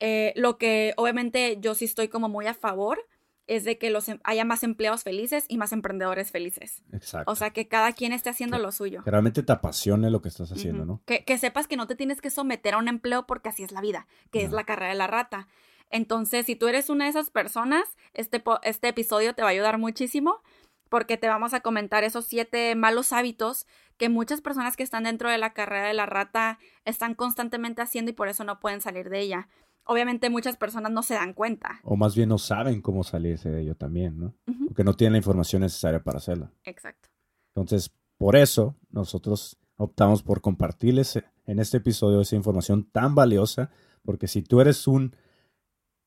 Eh, 0.00 0.32
lo 0.36 0.58
que 0.58 0.94
obviamente 0.96 1.58
yo 1.60 1.74
sí 1.74 1.84
estoy 1.84 2.08
como 2.08 2.28
muy 2.28 2.46
a 2.46 2.54
favor 2.54 2.98
es 3.46 3.64
de 3.64 3.78
que 3.78 3.90
los, 3.90 4.08
em- 4.08 4.20
haya 4.24 4.44
más 4.44 4.62
empleados 4.62 5.02
felices 5.02 5.44
y 5.48 5.58
más 5.58 5.72
emprendedores 5.72 6.30
felices. 6.30 6.82
Exacto. 6.92 7.30
O 7.30 7.34
sea, 7.34 7.50
que 7.50 7.66
cada 7.68 7.92
quien 7.92 8.12
esté 8.12 8.30
haciendo 8.30 8.56
Que- 8.56 8.62
lo 8.62 8.70
suyo. 8.72 9.02
que 9.04 9.10
realmente 9.10 9.42
te 9.42 9.52
apasione 9.52 10.08
lo 10.10 10.22
que 10.22 10.28
estás 10.28 10.50
haciendo. 10.52 10.84
¿no? 10.84 11.02
que, 11.04 11.24
que 11.24 11.36
sepas 11.36 11.66
que 11.66 11.76
no 11.76 11.86
te 11.86 11.96
tienes 11.96 12.20
que 12.20 12.30
someter 12.30 12.74
a 12.74 12.78
un 12.78 12.88
empleo 12.88 13.26
porque 13.26 13.48
así 13.48 13.62
es 13.62 13.72
la 13.72 13.80
vida, 13.80 14.06
que 14.30 14.42
es 14.44 14.52
la 14.52 14.64
carrera 14.64 14.90
de 14.92 14.98
la 14.98 15.06
rata. 15.08 15.48
Entonces, 15.90 16.46
si 16.46 16.54
tú 16.54 16.68
eres 16.68 16.88
una 16.88 17.04
de 17.04 17.10
esas 17.10 17.30
personas, 17.30 17.82
este, 18.14 18.38
po- 18.40 18.60
este 18.62 18.88
episodio 18.88 19.34
te 19.34 19.42
va 19.42 19.48
a 19.48 19.50
ayudar 19.50 19.78
muchísimo 19.78 20.40
porque 20.88 21.16
te 21.16 21.28
vamos 21.28 21.52
a 21.52 21.60
comentar 21.60 22.04
esos 22.04 22.26
siete 22.26 22.74
malos 22.76 23.12
hábitos 23.12 23.66
que 23.96 24.08
muchas 24.08 24.40
personas 24.40 24.76
que 24.76 24.82
están 24.84 25.02
dentro 25.04 25.28
de 25.28 25.38
la 25.38 25.52
carrera 25.52 25.88
de 25.88 25.94
la 25.94 26.06
rata 26.06 26.58
están 26.84 27.14
constantemente 27.14 27.82
haciendo 27.82 28.10
y 28.12 28.14
por 28.14 28.28
eso 28.28 28.44
no 28.44 28.60
pueden 28.60 28.80
salir 28.80 29.10
de 29.10 29.18
ella. 29.20 29.48
Obviamente 29.84 30.30
muchas 30.30 30.56
personas 30.56 30.92
no 30.92 31.02
se 31.02 31.14
dan 31.14 31.32
cuenta. 31.34 31.80
O 31.82 31.96
más 31.96 32.14
bien 32.14 32.28
no 32.28 32.38
saben 32.38 32.80
cómo 32.80 33.02
salirse 33.02 33.50
de 33.50 33.62
ello 33.62 33.74
también, 33.74 34.18
¿no? 34.18 34.34
Porque 34.66 34.84
no 34.84 34.94
tienen 34.94 35.12
la 35.12 35.18
información 35.18 35.62
necesaria 35.62 36.02
para 36.02 36.18
hacerlo. 36.18 36.52
Exacto. 36.64 37.08
Entonces, 37.54 37.92
por 38.16 38.36
eso 38.36 38.76
nosotros 38.90 39.58
optamos 39.76 40.22
por 40.22 40.40
compartirles 40.40 41.22
en 41.46 41.58
este 41.58 41.78
episodio 41.78 42.20
esa 42.20 42.36
información 42.36 42.84
tan 42.84 43.14
valiosa, 43.14 43.70
porque 44.02 44.28
si 44.28 44.42
tú 44.42 44.60
eres 44.60 44.86
un, 44.86 45.16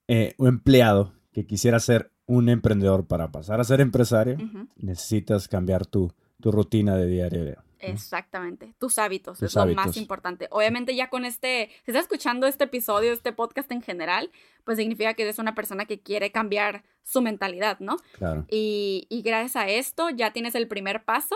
eh, 0.07 0.35
un 0.37 0.47
empleado 0.47 1.13
que 1.31 1.45
quisiera 1.45 1.79
ser 1.79 2.11
un 2.25 2.49
emprendedor 2.49 3.07
para 3.07 3.31
pasar 3.31 3.59
a 3.59 3.63
ser 3.63 3.81
empresario, 3.81 4.37
necesitas 4.77 5.47
cambiar 5.47 5.85
tu, 5.85 6.13
tu 6.39 6.51
rutina 6.51 6.95
de 6.95 7.07
diario. 7.07 7.55
Exactamente. 7.87 8.73
Tus 8.79 8.97
hábitos 8.97 9.39
Tus 9.39 9.49
es 9.49 9.55
lo 9.55 9.73
más 9.73 9.97
importante. 9.97 10.47
Obviamente 10.51 10.95
ya 10.95 11.09
con 11.09 11.25
este, 11.25 11.69
si 11.83 11.91
estás 11.91 12.03
escuchando 12.03 12.47
este 12.47 12.65
episodio, 12.65 13.13
este 13.13 13.33
podcast 13.33 13.71
en 13.71 13.81
general, 13.81 14.31
pues 14.63 14.77
significa 14.77 15.13
que 15.13 15.23
eres 15.23 15.39
una 15.39 15.55
persona 15.55 15.85
que 15.85 16.01
quiere 16.01 16.31
cambiar 16.31 16.83
su 17.03 17.21
mentalidad, 17.21 17.79
¿no? 17.79 17.97
Claro. 18.17 18.45
Y, 18.49 19.07
y 19.09 19.21
gracias 19.21 19.55
a 19.55 19.67
esto 19.67 20.09
ya 20.09 20.31
tienes 20.33 20.55
el 20.55 20.67
primer 20.67 21.03
paso. 21.03 21.35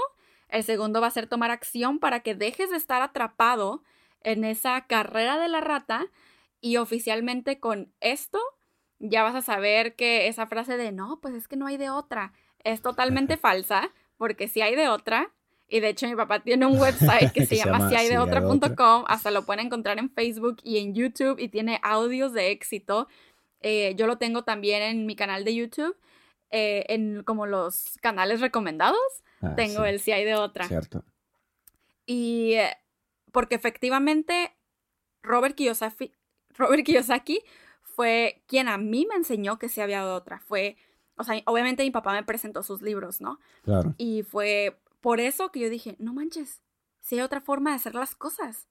El 0.49 0.63
segundo 0.63 1.01
va 1.01 1.07
a 1.07 1.11
ser 1.11 1.27
tomar 1.27 1.51
acción 1.51 1.99
para 1.99 2.21
que 2.21 2.35
dejes 2.35 2.69
de 2.69 2.77
estar 2.77 3.01
atrapado 3.01 3.83
en 4.21 4.43
esa 4.43 4.87
carrera 4.87 5.37
de 5.37 5.49
la 5.49 5.61
rata 5.61 6.07
y 6.61 6.77
oficialmente 6.77 7.59
con 7.59 7.91
esto 7.99 8.39
ya 8.99 9.21
vas 9.23 9.35
a 9.35 9.41
saber 9.41 9.95
que 9.95 10.27
esa 10.27 10.47
frase 10.47 10.75
de 10.75 10.91
no, 10.91 11.19
pues 11.21 11.35
es 11.35 11.47
que 11.47 11.55
no 11.55 11.67
hay 11.67 11.77
de 11.77 11.89
otra 11.89 12.33
es 12.63 12.81
totalmente 12.81 13.37
falsa 13.37 13.91
porque 14.17 14.47
sí 14.47 14.61
hay 14.61 14.75
de 14.75 14.89
otra. 14.89 15.31
Y 15.69 15.81
de 15.81 15.89
hecho 15.89 16.07
mi 16.07 16.15
papá 16.15 16.41
tiene 16.41 16.65
un 16.65 16.79
website 16.79 17.31
que, 17.31 17.41
Que 17.41 17.45
se, 17.45 17.55
se 17.55 17.65
llama 17.65 17.79
llama 17.79 17.89
siaydeotra.com. 17.89 19.05
Hasta 19.07 19.31
lo 19.31 19.43
pueden 19.45 19.65
encontrar 19.65 19.99
en 19.99 20.09
Facebook 20.09 20.57
y 20.63 20.77
en 20.77 20.93
YouTube 20.93 21.39
y 21.39 21.49
tiene 21.49 21.79
audios 21.83 22.33
de 22.33 22.51
éxito. 22.51 23.07
Eh, 23.61 23.93
yo 23.95 24.07
lo 24.07 24.17
tengo 24.17 24.43
también 24.43 24.81
en 24.81 25.05
mi 25.05 25.15
canal 25.15 25.43
de 25.43 25.55
YouTube, 25.55 25.97
eh, 26.51 26.85
en 26.89 27.23
como 27.23 27.45
los 27.45 27.97
canales 28.01 28.39
recomendados. 28.39 28.99
Ah, 29.41 29.55
tengo 29.55 29.83
sí, 29.83 29.89
el 29.89 29.99
Si 29.99 30.11
hay 30.11 30.23
de 30.23 30.35
otra. 30.35 30.67
Cierto. 30.67 31.03
Y 32.05 32.53
eh, 32.53 32.77
porque 33.31 33.55
efectivamente 33.55 34.55
Robert 35.21 35.55
Kiyosaki, 35.55 36.13
Robert 36.55 36.85
Kiyosaki 36.85 37.41
fue 37.81 38.43
quien 38.47 38.67
a 38.69 38.77
mí 38.77 39.05
me 39.09 39.15
enseñó 39.15 39.59
que 39.59 39.69
sí 39.69 39.81
había 39.81 40.05
de 40.05 40.11
otra. 40.11 40.39
Fue, 40.39 40.77
o 41.17 41.23
sea, 41.23 41.41
obviamente 41.45 41.83
mi 41.83 41.91
papá 41.91 42.13
me 42.13 42.23
presentó 42.23 42.63
sus 42.63 42.81
libros, 42.81 43.19
¿no? 43.19 43.39
Claro. 43.63 43.93
Y 43.97 44.23
fue 44.23 44.79
por 45.07 45.21
eso 45.21 45.53
que 45.53 45.61
yo 45.61 45.69
dije, 45.69 45.95
no 45.99 46.13
manches, 46.13 46.61
si 46.99 47.15
hay 47.15 47.21
otra 47.21 47.39
forma 47.39 47.69
de 47.69 47.77
hacer 47.77 47.95
las 47.95 48.13
cosas. 48.13 48.67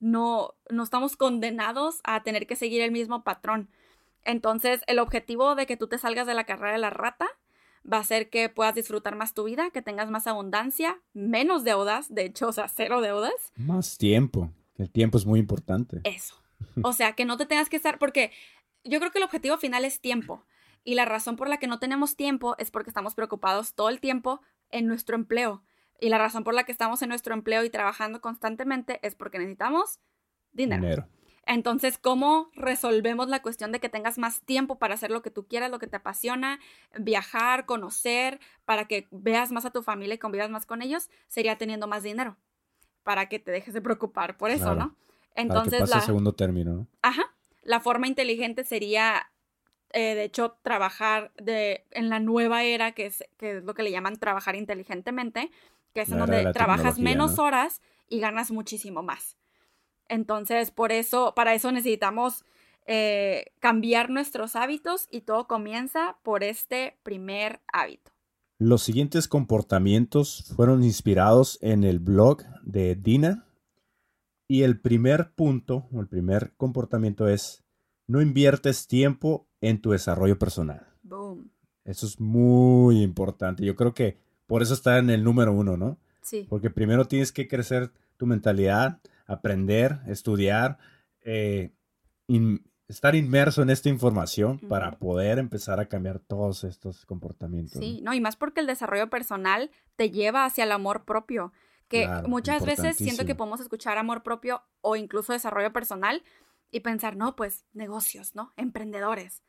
No, 0.00 0.54
no 0.68 0.82
estamos 0.82 1.16
condenados 1.16 2.00
a 2.02 2.24
tener 2.24 2.48
que 2.48 2.56
seguir 2.56 2.82
el 2.82 2.90
mismo 2.90 3.22
patrón. 3.22 3.70
Entonces, 4.24 4.80
el 4.88 4.98
objetivo 4.98 5.54
de 5.54 5.66
que 5.66 5.76
tú 5.76 5.86
te 5.86 5.98
salgas 5.98 6.26
de 6.26 6.34
la 6.34 6.46
carrera 6.46 6.72
de 6.72 6.80
la 6.80 6.90
rata 6.90 7.28
va 7.90 7.98
a 7.98 8.02
ser 8.02 8.28
que 8.28 8.48
puedas 8.48 8.74
disfrutar 8.74 9.14
más 9.14 9.34
tu 9.34 9.44
vida, 9.44 9.70
que 9.70 9.82
tengas 9.82 10.10
más 10.10 10.26
abundancia, 10.26 11.00
menos 11.12 11.62
deudas, 11.62 12.12
de 12.12 12.24
hecho, 12.24 12.48
o 12.48 12.52
sea, 12.52 12.66
cero 12.66 13.00
deudas. 13.00 13.52
Más 13.54 13.98
tiempo. 13.98 14.50
El 14.78 14.90
tiempo 14.90 15.16
es 15.16 15.26
muy 15.26 15.38
importante. 15.38 16.00
Eso. 16.02 16.42
O 16.82 16.92
sea, 16.92 17.12
que 17.12 17.24
no 17.24 17.36
te 17.36 17.46
tengas 17.46 17.68
que 17.68 17.76
estar, 17.76 18.00
porque 18.00 18.32
yo 18.82 18.98
creo 18.98 19.12
que 19.12 19.18
el 19.18 19.24
objetivo 19.24 19.58
final 19.58 19.84
es 19.84 20.00
tiempo. 20.00 20.44
Y 20.82 20.96
la 20.96 21.04
razón 21.04 21.36
por 21.36 21.48
la 21.48 21.58
que 21.58 21.68
no 21.68 21.78
tenemos 21.78 22.16
tiempo 22.16 22.56
es 22.58 22.72
porque 22.72 22.90
estamos 22.90 23.14
preocupados 23.14 23.74
todo 23.74 23.90
el 23.90 24.00
tiempo 24.00 24.40
en 24.72 24.86
nuestro 24.88 25.14
empleo. 25.14 25.62
Y 26.00 26.08
la 26.08 26.18
razón 26.18 26.42
por 26.42 26.54
la 26.54 26.64
que 26.64 26.72
estamos 26.72 27.00
en 27.02 27.10
nuestro 27.10 27.32
empleo 27.32 27.64
y 27.64 27.70
trabajando 27.70 28.20
constantemente 28.20 28.98
es 29.02 29.14
porque 29.14 29.38
necesitamos 29.38 30.00
Dinero. 30.52 30.82
Dinero. 30.82 31.08
Entonces, 31.44 31.98
¿cómo 31.98 32.50
resolvemos 32.54 33.28
la 33.28 33.42
cuestión 33.42 33.72
de 33.72 33.80
que 33.80 33.88
tengas 33.88 34.16
más 34.16 34.42
tiempo 34.42 34.78
para 34.78 34.94
hacer 34.94 35.10
lo 35.10 35.22
que 35.22 35.30
tú 35.30 35.46
quieras, 35.48 35.70
lo 35.70 35.80
que 35.80 35.88
te 35.88 35.96
apasiona, 35.96 36.60
viajar, 36.98 37.66
conocer, 37.66 38.38
para 38.64 38.86
que 38.86 39.08
veas 39.10 39.50
más 39.50 39.64
a 39.64 39.70
tu 39.70 39.82
familia 39.82 40.14
y 40.14 40.18
convivas 40.18 40.50
más 40.50 40.66
con 40.66 40.82
ellos? 40.82 41.10
Sería 41.26 41.58
teniendo 41.58 41.88
más 41.88 42.04
dinero, 42.04 42.36
para 43.02 43.28
que 43.28 43.40
te 43.40 43.50
dejes 43.50 43.74
de 43.74 43.80
preocupar 43.80 44.36
por 44.36 44.50
eso, 44.50 44.64
Claro. 44.64 44.78
¿no? 44.78 44.88
Para 44.94 45.42
Entonces, 45.42 45.72
que 45.72 45.80
pase 45.80 45.94
la, 45.96 46.00
segundo 46.02 46.34
término, 46.34 46.74
¿no? 46.74 46.86
ajá, 47.00 47.24
la 47.62 47.80
forma 47.80 48.06
inteligente 48.06 48.62
sería, 48.62 49.31
eh, 49.92 50.14
de 50.14 50.24
hecho, 50.24 50.56
trabajar 50.62 51.32
de, 51.36 51.84
en 51.90 52.08
la 52.08 52.18
nueva 52.20 52.64
era, 52.64 52.92
que 52.92 53.06
es, 53.06 53.24
que 53.36 53.58
es 53.58 53.64
lo 53.64 53.74
que 53.74 53.82
le 53.82 53.90
llaman 53.90 54.16
trabajar 54.16 54.56
inteligentemente, 54.56 55.50
que 55.92 56.02
es 56.02 56.10
en 56.10 56.18
donde 56.18 56.52
trabajas 56.52 56.98
menos 56.98 57.36
¿no? 57.36 57.44
horas 57.44 57.82
y 58.08 58.20
ganas 58.20 58.50
muchísimo 58.50 59.02
más. 59.02 59.36
Entonces, 60.08 60.70
por 60.70 60.92
eso, 60.92 61.34
para 61.34 61.54
eso 61.54 61.70
necesitamos 61.72 62.44
eh, 62.86 63.52
cambiar 63.60 64.10
nuestros 64.10 64.56
hábitos 64.56 65.08
y 65.10 65.20
todo 65.22 65.46
comienza 65.46 66.16
por 66.22 66.42
este 66.42 66.98
primer 67.02 67.60
hábito. 67.72 68.12
Los 68.58 68.82
siguientes 68.82 69.28
comportamientos 69.28 70.52
fueron 70.56 70.84
inspirados 70.84 71.58
en 71.62 71.84
el 71.84 71.98
blog 71.98 72.42
de 72.62 72.94
Dina. 72.94 73.46
Y 74.48 74.62
el 74.62 74.80
primer 74.80 75.34
punto, 75.34 75.88
o 75.92 76.00
el 76.00 76.08
primer 76.08 76.54
comportamiento 76.56 77.28
es, 77.28 77.64
no 78.06 78.20
inviertes 78.20 78.86
tiempo 78.86 79.48
en 79.62 79.80
tu 79.80 79.92
desarrollo 79.92 80.38
personal. 80.38 80.86
Boom. 81.02 81.50
Eso 81.84 82.04
es 82.04 82.20
muy 82.20 83.02
importante. 83.02 83.64
Yo 83.64 83.74
creo 83.74 83.94
que 83.94 84.18
por 84.46 84.60
eso 84.62 84.74
está 84.74 84.98
en 84.98 85.08
el 85.08 85.24
número 85.24 85.52
uno, 85.52 85.76
¿no? 85.78 85.98
Sí. 86.20 86.46
Porque 86.50 86.68
primero 86.68 87.06
tienes 87.06 87.32
que 87.32 87.48
crecer 87.48 87.90
tu 88.18 88.26
mentalidad, 88.26 89.00
aprender, 89.26 90.00
estudiar, 90.06 90.78
eh, 91.22 91.72
in- 92.26 92.62
estar 92.88 93.14
inmerso 93.14 93.62
en 93.62 93.70
esta 93.70 93.88
información 93.88 94.58
para 94.68 94.98
poder 94.98 95.38
empezar 95.38 95.80
a 95.80 95.86
cambiar 95.86 96.18
todos 96.18 96.62
estos 96.64 97.06
comportamientos. 97.06 97.78
Sí, 97.80 98.00
no, 98.02 98.12
y 98.12 98.20
más 98.20 98.36
porque 98.36 98.60
el 98.60 98.66
desarrollo 98.66 99.08
personal 99.08 99.70
te 99.96 100.10
lleva 100.10 100.44
hacia 100.44 100.64
el 100.64 100.72
amor 100.72 101.04
propio, 101.04 101.52
que 101.88 102.04
Claro, 102.04 102.28
muchas 102.28 102.64
veces 102.64 102.96
siento 102.96 103.24
que 103.24 103.34
podemos 103.34 103.60
escuchar 103.60 103.96
amor 103.98 104.22
propio 104.22 104.62
o 104.82 104.96
incluso 104.96 105.32
desarrollo 105.32 105.72
personal 105.72 106.22
y 106.70 106.80
pensar, 106.80 107.16
no, 107.16 107.34
pues 107.36 107.64
negocios, 107.72 108.34
¿no? 108.34 108.52
Emprendedores. 108.56 109.42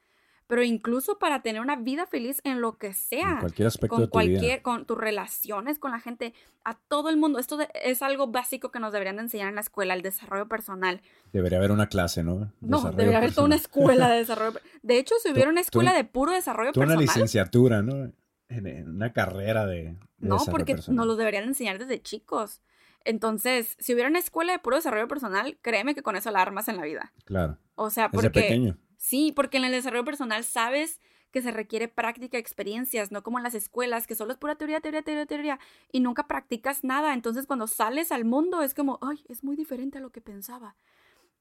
Pero 0.53 0.63
incluso 0.63 1.17
para 1.17 1.41
tener 1.41 1.61
una 1.61 1.75
vida 1.77 2.05
feliz 2.05 2.39
en 2.43 2.61
lo 2.61 2.77
que 2.77 2.87
En 2.87 2.93
sea, 2.93 3.37
cualquier 3.39 3.67
aspecto 3.69 3.95
con 3.95 4.01
de 4.01 4.07
tu 4.07 4.19
vida. 4.19 4.29
cualquier, 4.39 4.61
con 4.61 4.85
tus 4.85 4.97
relaciones 4.99 5.79
con 5.79 5.89
la 5.89 5.99
gente, 5.99 6.35
a 6.63 6.75
todo 6.77 7.09
el 7.09 7.17
mundo. 7.17 7.39
Esto 7.39 7.57
de- 7.57 7.69
es 7.83 8.03
algo 8.03 8.27
básico 8.27 8.69
que 8.69 8.79
nos 8.79 8.93
deberían 8.93 9.15
de 9.15 9.23
enseñar 9.23 9.49
en 9.49 9.55
la 9.55 9.61
escuela, 9.61 9.95
el 9.95 10.03
desarrollo 10.03 10.47
personal. 10.47 11.01
Debería 11.31 11.57
haber 11.57 11.71
una 11.71 11.87
clase, 11.87 12.23
¿no? 12.23 12.51
No, 12.61 12.91
debería 12.91 13.17
haber 13.17 13.33
toda 13.33 13.47
una 13.47 13.55
escuela 13.55 14.07
de 14.09 14.17
desarrollo. 14.25 14.59
De 14.83 14.99
hecho, 14.99 15.15
si 15.23 15.31
hubiera 15.31 15.49
una 15.49 15.61
tú- 15.61 15.65
escuela 15.65 15.91
de 15.93 16.03
puro 16.03 16.31
desarrollo 16.33 16.69
una 16.75 16.85
personal, 16.85 16.99
licenciatura, 16.99 17.81
¿no? 17.81 18.11
En, 18.49 18.67
en 18.67 18.89
una 18.89 19.11
carrera 19.11 19.65
de, 19.65 19.75
de 19.83 19.97
No, 20.19 20.35
desarrollo 20.35 20.51
porque 20.51 20.75
personal. 20.75 20.97
nos 20.97 21.07
los 21.07 21.17
deberían 21.17 21.45
enseñar 21.45 21.79
desde 21.79 21.99
chicos. 21.99 22.61
Entonces, 23.05 23.75
si 23.79 23.93
hubiera 23.93 24.09
una 24.09 24.19
escuela 24.19 24.51
de 24.53 24.59
puro 24.59 24.75
desarrollo 24.75 25.07
personal, 25.07 25.57
créeme 25.61 25.95
que 25.95 26.03
con 26.03 26.15
eso 26.15 26.31
la 26.31 26.41
armas 26.41 26.67
en 26.67 26.77
la 26.77 26.83
vida. 26.83 27.11
Claro, 27.25 27.57
O 27.75 27.89
sea, 27.89 28.09
desde 28.09 28.29
porque 28.29 28.41
pequeño. 28.41 28.77
Sí, 29.03 29.33
porque 29.35 29.57
en 29.57 29.65
el 29.65 29.71
desarrollo 29.73 30.05
personal 30.05 30.43
sabes 30.45 31.01
que 31.31 31.41
se 31.41 31.51
requiere 31.51 31.87
práctica, 31.87 32.37
experiencias, 32.37 33.11
no 33.11 33.21
como 33.21 33.37
en 33.37 33.43
las 33.43 33.53
escuelas, 33.55 34.07
que 34.07 34.15
solo 34.15 34.31
es 34.31 34.37
pura 34.37 34.55
teoría, 34.55 34.79
teoría, 34.79 35.01
teoría, 35.01 35.25
teoría, 35.25 35.59
y 35.91 35.99
nunca 35.99 36.27
practicas 36.27 36.83
nada. 36.83 37.13
Entonces, 37.13 37.45
cuando 37.47 37.67
sales 37.67 38.11
al 38.11 38.23
mundo, 38.23 38.61
es 38.61 38.73
como, 38.73 38.99
ay, 39.01 39.23
es 39.27 39.43
muy 39.43 39.55
diferente 39.55 39.97
a 39.97 40.01
lo 40.01 40.11
que 40.11 40.21
pensaba. 40.21 40.75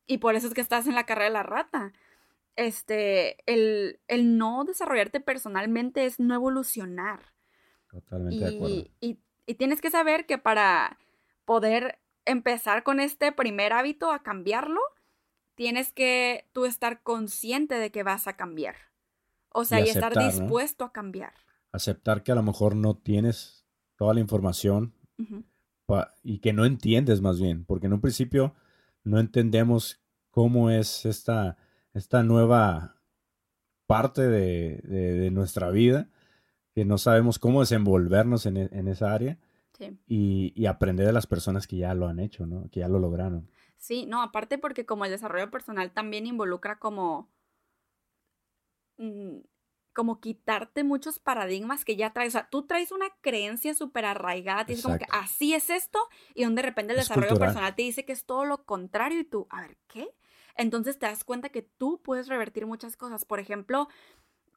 Y 0.07 0.19
por 0.19 0.35
eso 0.35 0.49
es 0.49 0.54
que 0.54 0.61
estás 0.61 0.87
en 0.87 0.95
la 0.95 1.04
carrera 1.07 1.26
de 1.26 1.33
la 1.35 1.42
rata. 1.42 1.92
Este, 2.57 3.37
el, 3.47 4.00
el 4.09 4.37
no 4.38 4.64
desarrollarte 4.64 5.21
personalmente 5.21 6.04
es 6.04 6.19
no 6.19 6.35
evolucionar. 6.35 7.33
Totalmente 7.90 8.45
de 8.45 8.57
acuerdo. 8.57 8.75
Y, 8.76 8.90
y- 9.00 9.19
y 9.47 9.54
tienes 9.57 9.81
que 9.81 9.90
saber 9.90 10.25
que 10.26 10.38
para 10.38 10.99
poder 11.45 11.99
empezar 12.25 12.83
con 12.83 12.99
este 13.00 13.31
primer 13.33 13.73
hábito 13.73 14.11
a 14.12 14.23
cambiarlo, 14.23 14.81
tienes 15.54 15.92
que 15.92 16.49
tú 16.52 16.64
estar 16.64 17.02
consciente 17.02 17.75
de 17.76 17.90
que 17.90 18.02
vas 18.02 18.26
a 18.26 18.37
cambiar. 18.37 18.75
O 19.50 19.65
sea, 19.65 19.80
Y 19.80 19.84
y, 19.86 19.88
estar 19.91 20.17
dispuesto 20.19 20.84
a 20.84 20.93
cambiar. 20.93 21.32
Aceptar 21.73 22.23
que 22.23 22.32
a 22.32 22.34
lo 22.34 22.43
mejor 22.43 22.75
no 22.76 22.97
tienes 22.97 23.65
toda 23.97 24.15
la 24.15 24.21
información 24.21 24.95
y 26.23 26.38
que 26.38 26.52
no 26.54 26.65
entiendes 26.65 27.21
más 27.21 27.38
bien, 27.41 27.65
porque 27.67 27.86
en 27.86 27.93
un 27.93 28.00
principio 28.00 28.54
no 29.04 29.19
entendemos 29.21 30.00
cómo 30.30 30.71
es 30.71 31.04
esta, 31.04 31.58
esta 31.93 32.23
nueva 32.23 32.97
parte 33.86 34.23
de, 34.23 34.80
de- 34.84 35.12
de 35.19 35.30
nuestra 35.30 35.71
vida, 35.71 36.08
que 36.75 36.84
no 36.86 36.97
sabemos 36.97 37.38
cómo 37.38 37.60
desenvolvernos 37.60 38.47
en, 38.47 38.56
en 38.56 38.88
esa 38.88 39.12
área 39.12 39.38
Sí. 39.76 39.99
y, 40.06 40.52
y 40.54 40.67
aprender 40.67 41.06
de 41.06 41.12
las 41.12 41.26
personas 41.26 41.67
que 41.67 41.76
ya 41.76 41.93
lo 41.95 42.06
han 42.08 42.21
hecho, 42.21 42.47
¿no? 42.47 42.69
Que 42.71 42.80
ya 42.80 42.88
lo 42.88 42.99
lograron. 42.99 43.50
Sí, 43.82 44.06
no, 44.06 44.23
aparte 44.23 44.58
porque 44.58 44.86
como 44.86 45.04
el 45.04 45.10
desarrollo 45.10 45.50
personal 45.50 45.92
también 45.92 46.25
involucra 46.28 46.78
como 46.78 47.28
mm, 48.97 49.38
como 49.92 50.21
quitarte 50.21 50.84
muchos 50.84 51.18
paradigmas 51.18 51.84
que 51.84 51.97
ya 51.97 52.12
traes. 52.12 52.28
O 52.30 52.38
sea, 52.38 52.49
tú 52.49 52.64
traes 52.66 52.92
una 52.92 53.06
creencia 53.23 53.75
súper 53.75 54.04
arraigada, 54.04 54.64
tienes 54.66 54.84
como 54.84 54.97
que 54.99 55.06
así 55.10 55.52
es 55.54 55.68
esto, 55.68 55.99
y 56.34 56.45
donde 56.45 56.62
de 56.62 56.68
repente 56.68 56.92
el 56.92 56.99
Es 56.99 57.08
desarrollo 57.08 57.30
cultural. 57.30 57.49
personal 57.49 57.75
te 57.75 57.82
dice 57.82 58.04
que 58.04 58.12
es 58.12 58.25
todo 58.25 58.45
lo 58.45 58.64
contrario, 58.64 59.18
y 59.21 59.25
tú, 59.25 59.49
a 59.50 59.62
ver, 59.62 59.76
¿qué? 59.88 60.08
Entonces 60.56 60.99
te 60.99 61.06
das 61.06 61.25
cuenta 61.25 61.49
que 61.49 61.62
tú 61.62 62.00
puedes 62.02 62.28
revertir 62.28 62.66
muchas 62.66 62.97
cosas. 62.97 63.25
Por 63.25 63.40
ejemplo, 63.40 63.88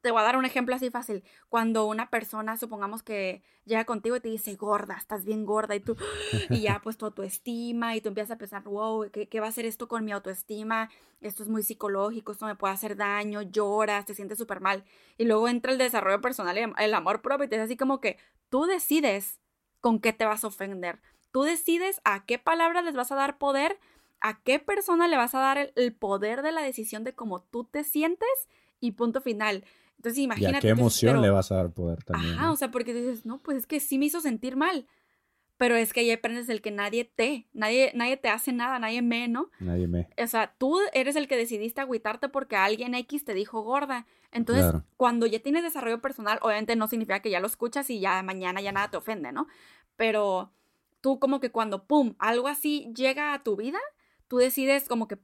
te 0.06 0.12
voy 0.12 0.20
a 0.20 0.24
dar 0.24 0.36
un 0.36 0.44
ejemplo 0.44 0.72
así 0.72 0.88
fácil. 0.88 1.24
Cuando 1.48 1.84
una 1.86 2.10
persona, 2.10 2.56
supongamos 2.56 3.02
que 3.02 3.42
llega 3.64 3.84
contigo 3.84 4.14
y 4.14 4.20
te 4.20 4.28
dice, 4.28 4.54
gorda, 4.54 4.94
estás 4.94 5.24
bien 5.24 5.44
gorda, 5.44 5.74
y 5.74 5.80
tú, 5.80 5.96
y 6.48 6.60
ya 6.60 6.80
pues 6.80 6.96
tu 6.96 7.06
autoestima, 7.06 7.96
y 7.96 8.00
tú 8.00 8.10
empiezas 8.10 8.30
a 8.30 8.38
pensar, 8.38 8.62
wow, 8.62 9.10
¿qué, 9.10 9.28
qué 9.28 9.40
va 9.40 9.46
a 9.46 9.48
hacer 9.48 9.66
esto 9.66 9.88
con 9.88 10.04
mi 10.04 10.12
autoestima? 10.12 10.90
Esto 11.20 11.42
es 11.42 11.48
muy 11.48 11.64
psicológico, 11.64 12.30
esto 12.30 12.46
me 12.46 12.54
puede 12.54 12.72
hacer 12.72 12.96
daño, 12.96 13.42
lloras, 13.42 14.06
te 14.06 14.14
sientes 14.14 14.38
súper 14.38 14.60
mal. 14.60 14.84
Y 15.18 15.24
luego 15.24 15.48
entra 15.48 15.72
el 15.72 15.78
desarrollo 15.78 16.20
personal, 16.20 16.56
y 16.56 16.84
el 16.84 16.94
amor 16.94 17.20
propio, 17.20 17.46
y 17.46 17.48
te 17.48 17.56
dice 17.56 17.64
así 17.64 17.76
como 17.76 18.00
que 18.00 18.16
tú 18.48 18.66
decides 18.66 19.40
con 19.80 19.98
qué 19.98 20.12
te 20.12 20.24
vas 20.24 20.44
a 20.44 20.46
ofender. 20.46 21.00
Tú 21.32 21.42
decides 21.42 22.00
a 22.04 22.24
qué 22.26 22.38
palabras 22.38 22.84
les 22.84 22.94
vas 22.94 23.10
a 23.10 23.16
dar 23.16 23.38
poder, 23.38 23.80
a 24.20 24.40
qué 24.44 24.60
persona 24.60 25.08
le 25.08 25.16
vas 25.16 25.34
a 25.34 25.40
dar 25.40 25.72
el 25.74 25.92
poder 25.96 26.42
de 26.42 26.52
la 26.52 26.62
decisión 26.62 27.02
de 27.02 27.12
cómo 27.12 27.42
tú 27.42 27.64
te 27.64 27.82
sientes, 27.82 28.28
y 28.80 28.92
punto 28.92 29.20
final. 29.20 29.64
Entonces 29.96 30.18
Y 30.18 30.22
imagínate. 30.24 30.56
a 30.56 30.60
qué 30.60 30.68
emoción 30.68 31.12
"Pero- 31.14 31.22
le 31.22 31.30
vas 31.30 31.50
a 31.52 31.56
dar 31.56 31.70
poder 31.72 32.02
también. 32.04 32.34
Ajá, 32.34 32.46
¿no? 32.46 32.52
o 32.52 32.56
sea, 32.56 32.70
porque 32.70 32.94
dices, 32.94 33.26
no, 33.26 33.38
pues 33.42 33.58
es 33.58 33.66
que 33.66 33.80
sí 33.80 33.98
me 33.98 34.06
hizo 34.06 34.20
sentir 34.20 34.56
mal. 34.56 34.86
Pero 35.58 35.74
es 35.74 35.94
que 35.94 36.00
ahí 36.00 36.10
aprendes 36.10 36.50
el 36.50 36.60
que 36.60 36.70
nadie 36.70 37.06
te, 37.06 37.46
nadie, 37.54 37.90
nadie 37.94 38.18
te 38.18 38.28
hace 38.28 38.52
nada, 38.52 38.78
nadie 38.78 39.00
me, 39.00 39.26
¿no? 39.26 39.50
Nadie 39.58 39.86
me... 39.88 40.06
O 40.22 40.26
sea, 40.26 40.54
tú 40.58 40.78
eres 40.92 41.16
el 41.16 41.28
que 41.28 41.36
decidiste 41.38 41.80
agüitarte 41.80 42.28
porque 42.28 42.56
alguien 42.56 42.94
X 42.94 43.24
te 43.24 43.32
dijo 43.32 43.62
gorda. 43.62 44.06
Entonces, 44.32 44.64
Claro. 44.66 44.84
cuando 44.98 45.24
ya 45.24 45.38
tienes 45.40 45.62
desarrollo 45.62 46.02
personal, 46.02 46.38
obviamente 46.42 46.76
no 46.76 46.88
significa 46.88 47.20
que 47.20 47.30
ya 47.30 47.40
lo 47.40 47.46
escuchas 47.46 47.88
y 47.88 48.00
ya 48.00 48.22
mañana 48.22 48.60
ya 48.60 48.70
nada 48.70 48.90
te 48.90 48.98
ofende, 48.98 49.32
¿no? 49.32 49.46
Pero 49.96 50.52
tú 51.00 51.18
como 51.18 51.40
que 51.40 51.50
cuando, 51.50 51.86
¡pum!, 51.86 52.16
algo 52.18 52.48
así 52.48 52.92
llega 52.94 53.32
a 53.32 53.42
tu 53.42 53.56
vida, 53.56 53.78
tú 54.28 54.36
decides 54.36 54.86
como 54.88 55.08
que 55.08 55.16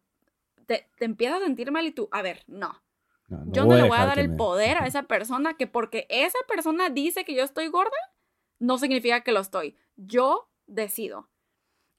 te, 0.65 0.89
te 0.97 1.05
empiezas 1.05 1.43
a 1.43 1.45
sentir 1.45 1.71
mal 1.73 1.85
y 1.87 1.91
tú, 1.91 2.09
a 2.11 2.23
ver, 2.23 2.43
no, 2.47 2.81
No, 3.39 3.53
yo 3.53 3.65
no 3.65 3.77
le 3.77 3.83
voy 3.89 3.99
a 3.99 4.07
dar 4.07 4.19
el 4.19 4.29
me- 4.31 4.37
poder 4.37 4.77
a 4.79 4.87
esa 4.87 5.05
persona 5.05 5.55
que 5.55 5.67
porque 5.67 6.07
esa 6.09 6.39
persona 6.49 6.91
dice 6.91 7.25
que 7.25 7.35
yo 7.35 7.43
estoy 7.43 7.69
gorda, 7.69 7.97
no 8.59 8.79
significa 8.79 9.23
que 9.23 9.33
lo 9.33 9.41
estoy. 9.41 9.77
Yo 9.97 10.51
decido. 10.67 11.29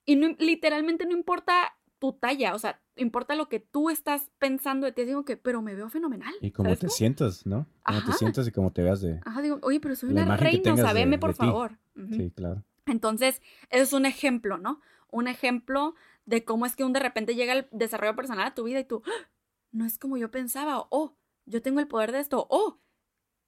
Y 0.04 0.16
no- 0.16 0.34
literalmente 0.38 1.06
no 1.06 1.12
importa 1.12 1.76
tu 1.98 2.12
talla, 2.12 2.54
o 2.54 2.58
sea, 2.58 2.82
importa 2.96 3.34
lo 3.34 3.48
que 3.48 3.60
tú 3.60 3.88
estás 3.90 4.30
pensando 4.38 4.84
de 4.86 4.92
ti. 4.92 5.04
Digo 5.04 5.24
que, 5.24 5.36
pero 5.36 5.62
me 5.62 5.74
veo 5.74 5.88
fenomenal. 5.88 6.34
Y 6.40 6.50
cómo 6.50 6.66
¿sabes 6.68 6.80
te 6.80 6.86
cómo? 6.86 6.96
sientas, 6.96 7.46
¿no? 7.46 7.66
Cómo 7.82 7.98
Ajá. 7.98 8.12
te 8.12 8.18
sientas 8.18 8.46
y 8.46 8.52
cómo 8.52 8.72
te 8.72 8.82
veas 8.82 9.00
de... 9.00 9.20
Ajá, 9.24 9.40
digo, 9.42 9.58
oye, 9.62 9.80
pero 9.80 9.94
soy 9.96 10.10
una 10.10 10.36
reina, 10.36 10.74
o 10.74 10.76
sea, 10.76 10.92
veme 10.92 11.18
por 11.18 11.30
de 11.30 11.36
favor. 11.36 11.78
Sí, 12.10 12.30
claro. 12.30 12.62
Entonces, 12.86 13.40
eso 13.70 13.82
es 13.82 13.92
un 13.94 14.04
ejemplo, 14.06 14.58
¿no? 14.58 14.80
Un 15.10 15.28
ejemplo 15.28 15.94
de 16.26 16.44
cómo 16.44 16.66
es 16.66 16.76
que 16.76 16.84
un 16.84 16.92
de 16.92 17.00
repente 17.00 17.34
llega 17.34 17.52
el 17.54 17.66
desarrollo 17.70 18.14
personal 18.16 18.46
a 18.46 18.54
tu 18.54 18.64
vida 18.64 18.80
y 18.80 18.84
tú, 18.84 19.02
"Ah, 19.06 19.28
no 19.72 19.86
es 19.86 19.98
como 19.98 20.16
yo 20.18 20.30
pensaba, 20.30 20.78
o 20.80 20.86
oh, 20.90 21.16
yo 21.46 21.62
tengo 21.62 21.80
el 21.80 21.88
poder 21.88 22.12
de 22.12 22.20
esto, 22.20 22.40
o 22.40 22.46
oh, 22.50 22.80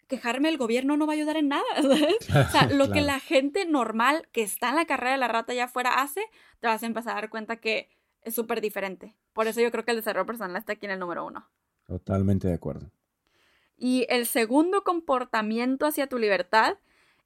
quejarme 0.08 0.48
del 0.48 0.58
gobierno 0.58 0.96
no 0.96 1.06
va 1.06 1.14
a 1.14 1.16
ayudar 1.16 1.36
en 1.36 1.48
nada. 1.48 1.64
¿sabes? 1.82 2.16
O 2.48 2.50
sea, 2.50 2.68
lo 2.70 2.90
que 2.90 3.00
la 3.00 3.20
gente 3.20 3.64
normal 3.66 4.28
que 4.32 4.42
está 4.42 4.70
en 4.70 4.76
la 4.76 4.86
carrera 4.86 5.12
de 5.12 5.18
la 5.18 5.28
rata 5.28 5.52
allá 5.52 5.64
afuera 5.64 6.00
hace, 6.00 6.22
te 6.60 6.66
vas 6.66 6.82
a 6.82 6.86
empezar 6.86 7.12
a 7.12 7.20
dar 7.20 7.30
cuenta 7.30 7.56
que 7.56 7.88
es 8.22 8.34
súper 8.34 8.60
diferente. 8.60 9.14
Por 9.32 9.46
eso 9.46 9.60
yo 9.60 9.70
creo 9.70 9.84
que 9.84 9.92
el 9.92 9.98
desarrollo 9.98 10.26
personal 10.26 10.56
está 10.56 10.72
aquí 10.72 10.86
en 10.86 10.92
el 10.92 10.98
número 10.98 11.26
uno. 11.26 11.48
Totalmente 11.86 12.48
de 12.48 12.54
acuerdo. 12.54 12.90
Y 13.76 14.06
el 14.08 14.26
segundo 14.26 14.82
comportamiento 14.82 15.86
hacia 15.86 16.08
tu 16.08 16.18
libertad 16.18 16.78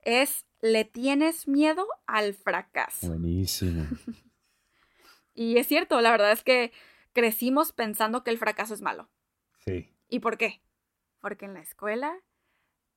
es, 0.03 0.45
le 0.61 0.85
tienes 0.85 1.47
miedo 1.47 1.87
al 2.07 2.35
fracaso. 2.35 3.09
Buenísimo. 3.09 3.87
Y 5.33 5.57
es 5.57 5.69
cierto, 5.69 6.01
la 6.03 6.11
verdad 6.11 6.33
es 6.33 6.43
que 6.43 6.71
crecimos 7.15 7.73
pensando 7.73 8.23
que 8.23 8.31
el 8.31 8.37
fracaso 8.37 8.75
es 8.75 8.83
malo. 8.83 9.09
Sí. 9.65 9.89
¿Y 10.11 10.21
por 10.21 10.37
qué? 10.37 10.61
Porque 11.21 11.45
en 11.47 11.55
la 11.55 11.61
escuela, 11.61 12.13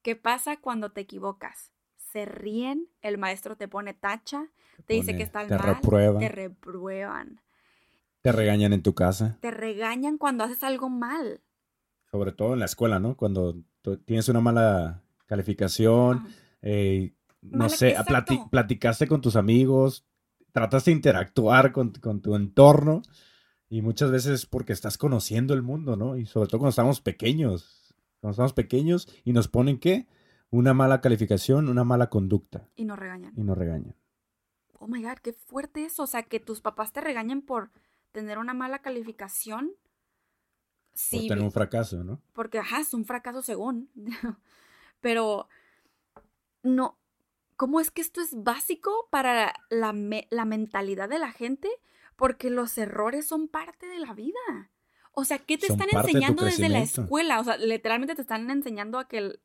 ¿qué 0.01 0.15
pasa 0.15 0.57
cuando 0.57 0.91
te 0.91 1.01
equivocas? 1.01 1.71
Se 1.95 2.25
ríen, 2.25 2.89
el 3.01 3.17
maestro 3.17 3.55
te 3.55 3.67
pone 3.67 3.93
tacha, 3.93 4.47
te 4.85 4.95
dice 4.95 5.07
pone- 5.11 5.17
que 5.17 5.23
estás 5.23 5.47
te 5.47 5.57
mal, 5.57 5.75
reprueban. 5.75 6.19
te 6.19 6.29
reprueban, 6.29 7.41
Te 8.21 8.31
regañan 8.31 8.71
en 8.73 8.81
tu 8.83 8.93
casa, 8.95 9.37
te 9.41 9.51
regañan 9.51 10.17
cuando 10.17 10.43
haces 10.43 10.63
algo 10.63 10.89
mal. 10.89 11.41
sobre 12.11 12.31
todo 12.31 12.53
en 12.53 12.59
la 12.59 12.65
escuela, 12.65 12.99
¿no? 12.99 13.17
Cuando 13.17 13.55
tienes 14.05 14.29
una 14.29 14.39
mala 14.39 15.01
calificación, 15.25 16.27
eh, 16.61 17.15
no 17.41 17.57
Mala- 17.57 17.69
sé, 17.69 17.95
plati- 18.07 18.49
platicaste 18.51 19.07
con 19.07 19.19
tus 19.21 19.35
amigos, 19.35 20.05
trataste 20.51 20.91
de 20.91 20.95
interactuar 20.97 21.71
con, 21.71 21.91
con 21.93 22.21
tu 22.21 22.35
entorno 22.35 23.01
y 23.75 23.81
muchas 23.81 24.11
veces 24.11 24.31
es 24.33 24.45
porque 24.45 24.71
estás 24.73 24.97
conociendo 24.97 25.53
el 25.55 25.63
mundo, 25.63 25.95
¿no? 25.95 26.15
Y 26.17 26.25
sobre 26.27 26.47
todo 26.47 26.59
cuando 26.59 26.69
estamos 26.69 27.01
pequeños, 27.01 27.95
cuando 28.19 28.33
estamos 28.33 28.53
pequeños 28.53 29.07
y 29.23 29.33
nos 29.33 29.47
ponen 29.47 29.79
qué? 29.79 30.07
Una 30.51 30.73
mala 30.75 31.01
calificación, 31.01 31.67
una 31.69 31.83
mala 31.83 32.09
conducta 32.11 32.69
Y 32.75 32.85
nos 32.85 32.99
regañan. 32.99 33.33
y 33.35 33.41
nos 33.43 33.57
regañan. 33.57 33.95
Oh 34.77 34.87
my 34.87 35.01
god, 35.01 35.17
qué 35.23 35.33
fuerte 35.33 35.85
eso. 35.85 36.03
O 36.03 36.07
sea, 36.07 36.21
que 36.21 36.39
tus 36.39 36.61
papás 36.61 36.91
te 36.93 37.01
regañen 37.01 37.41
por 37.41 37.71
tener 38.11 38.37
una 38.37 38.53
mala 38.53 38.79
calificación. 38.79 39.67
Por 39.69 40.99
Sí, 40.99 41.27
tener 41.27 41.43
un 41.43 41.51
fracaso, 41.51 42.03
¿no? 42.03 42.21
porque 42.33 42.59
ajá, 42.59 42.79
es 42.81 42.93
un 42.93 43.05
fracaso 43.05 43.41
según. 43.41 43.89
Pero 45.01 45.47
no, 46.61 46.99
¿cómo 47.55 47.79
es 47.79 47.89
que 47.91 48.01
esto 48.01 48.21
es 48.21 48.29
básico 48.43 49.07
para 49.09 49.53
la, 49.69 49.93
me- 49.93 50.27
la 50.29 50.45
mentalidad 50.45 51.09
de 51.09 51.17
la 51.17 51.31
gente? 51.31 51.69
Porque 52.15 52.49
los 52.49 52.77
errores 52.77 53.27
son 53.27 53.47
parte 53.47 53.87
de 53.87 53.99
la 53.99 54.13
vida. 54.13 54.71
O 55.13 55.25
sea, 55.25 55.37
¿qué 55.39 55.57
te 55.57 55.67
Son 55.67 55.79
están 55.79 55.89
de 56.01 56.07
enseñando 56.07 56.43
desde 56.45 56.69
la 56.69 56.79
escuela? 56.81 57.39
O 57.39 57.43
sea, 57.43 57.57
literalmente 57.57 58.15
te 58.15 58.21
están 58.21 58.49
enseñando 58.49 58.97
a 58.99 59.07
que, 59.07 59.17
el- 59.19 59.39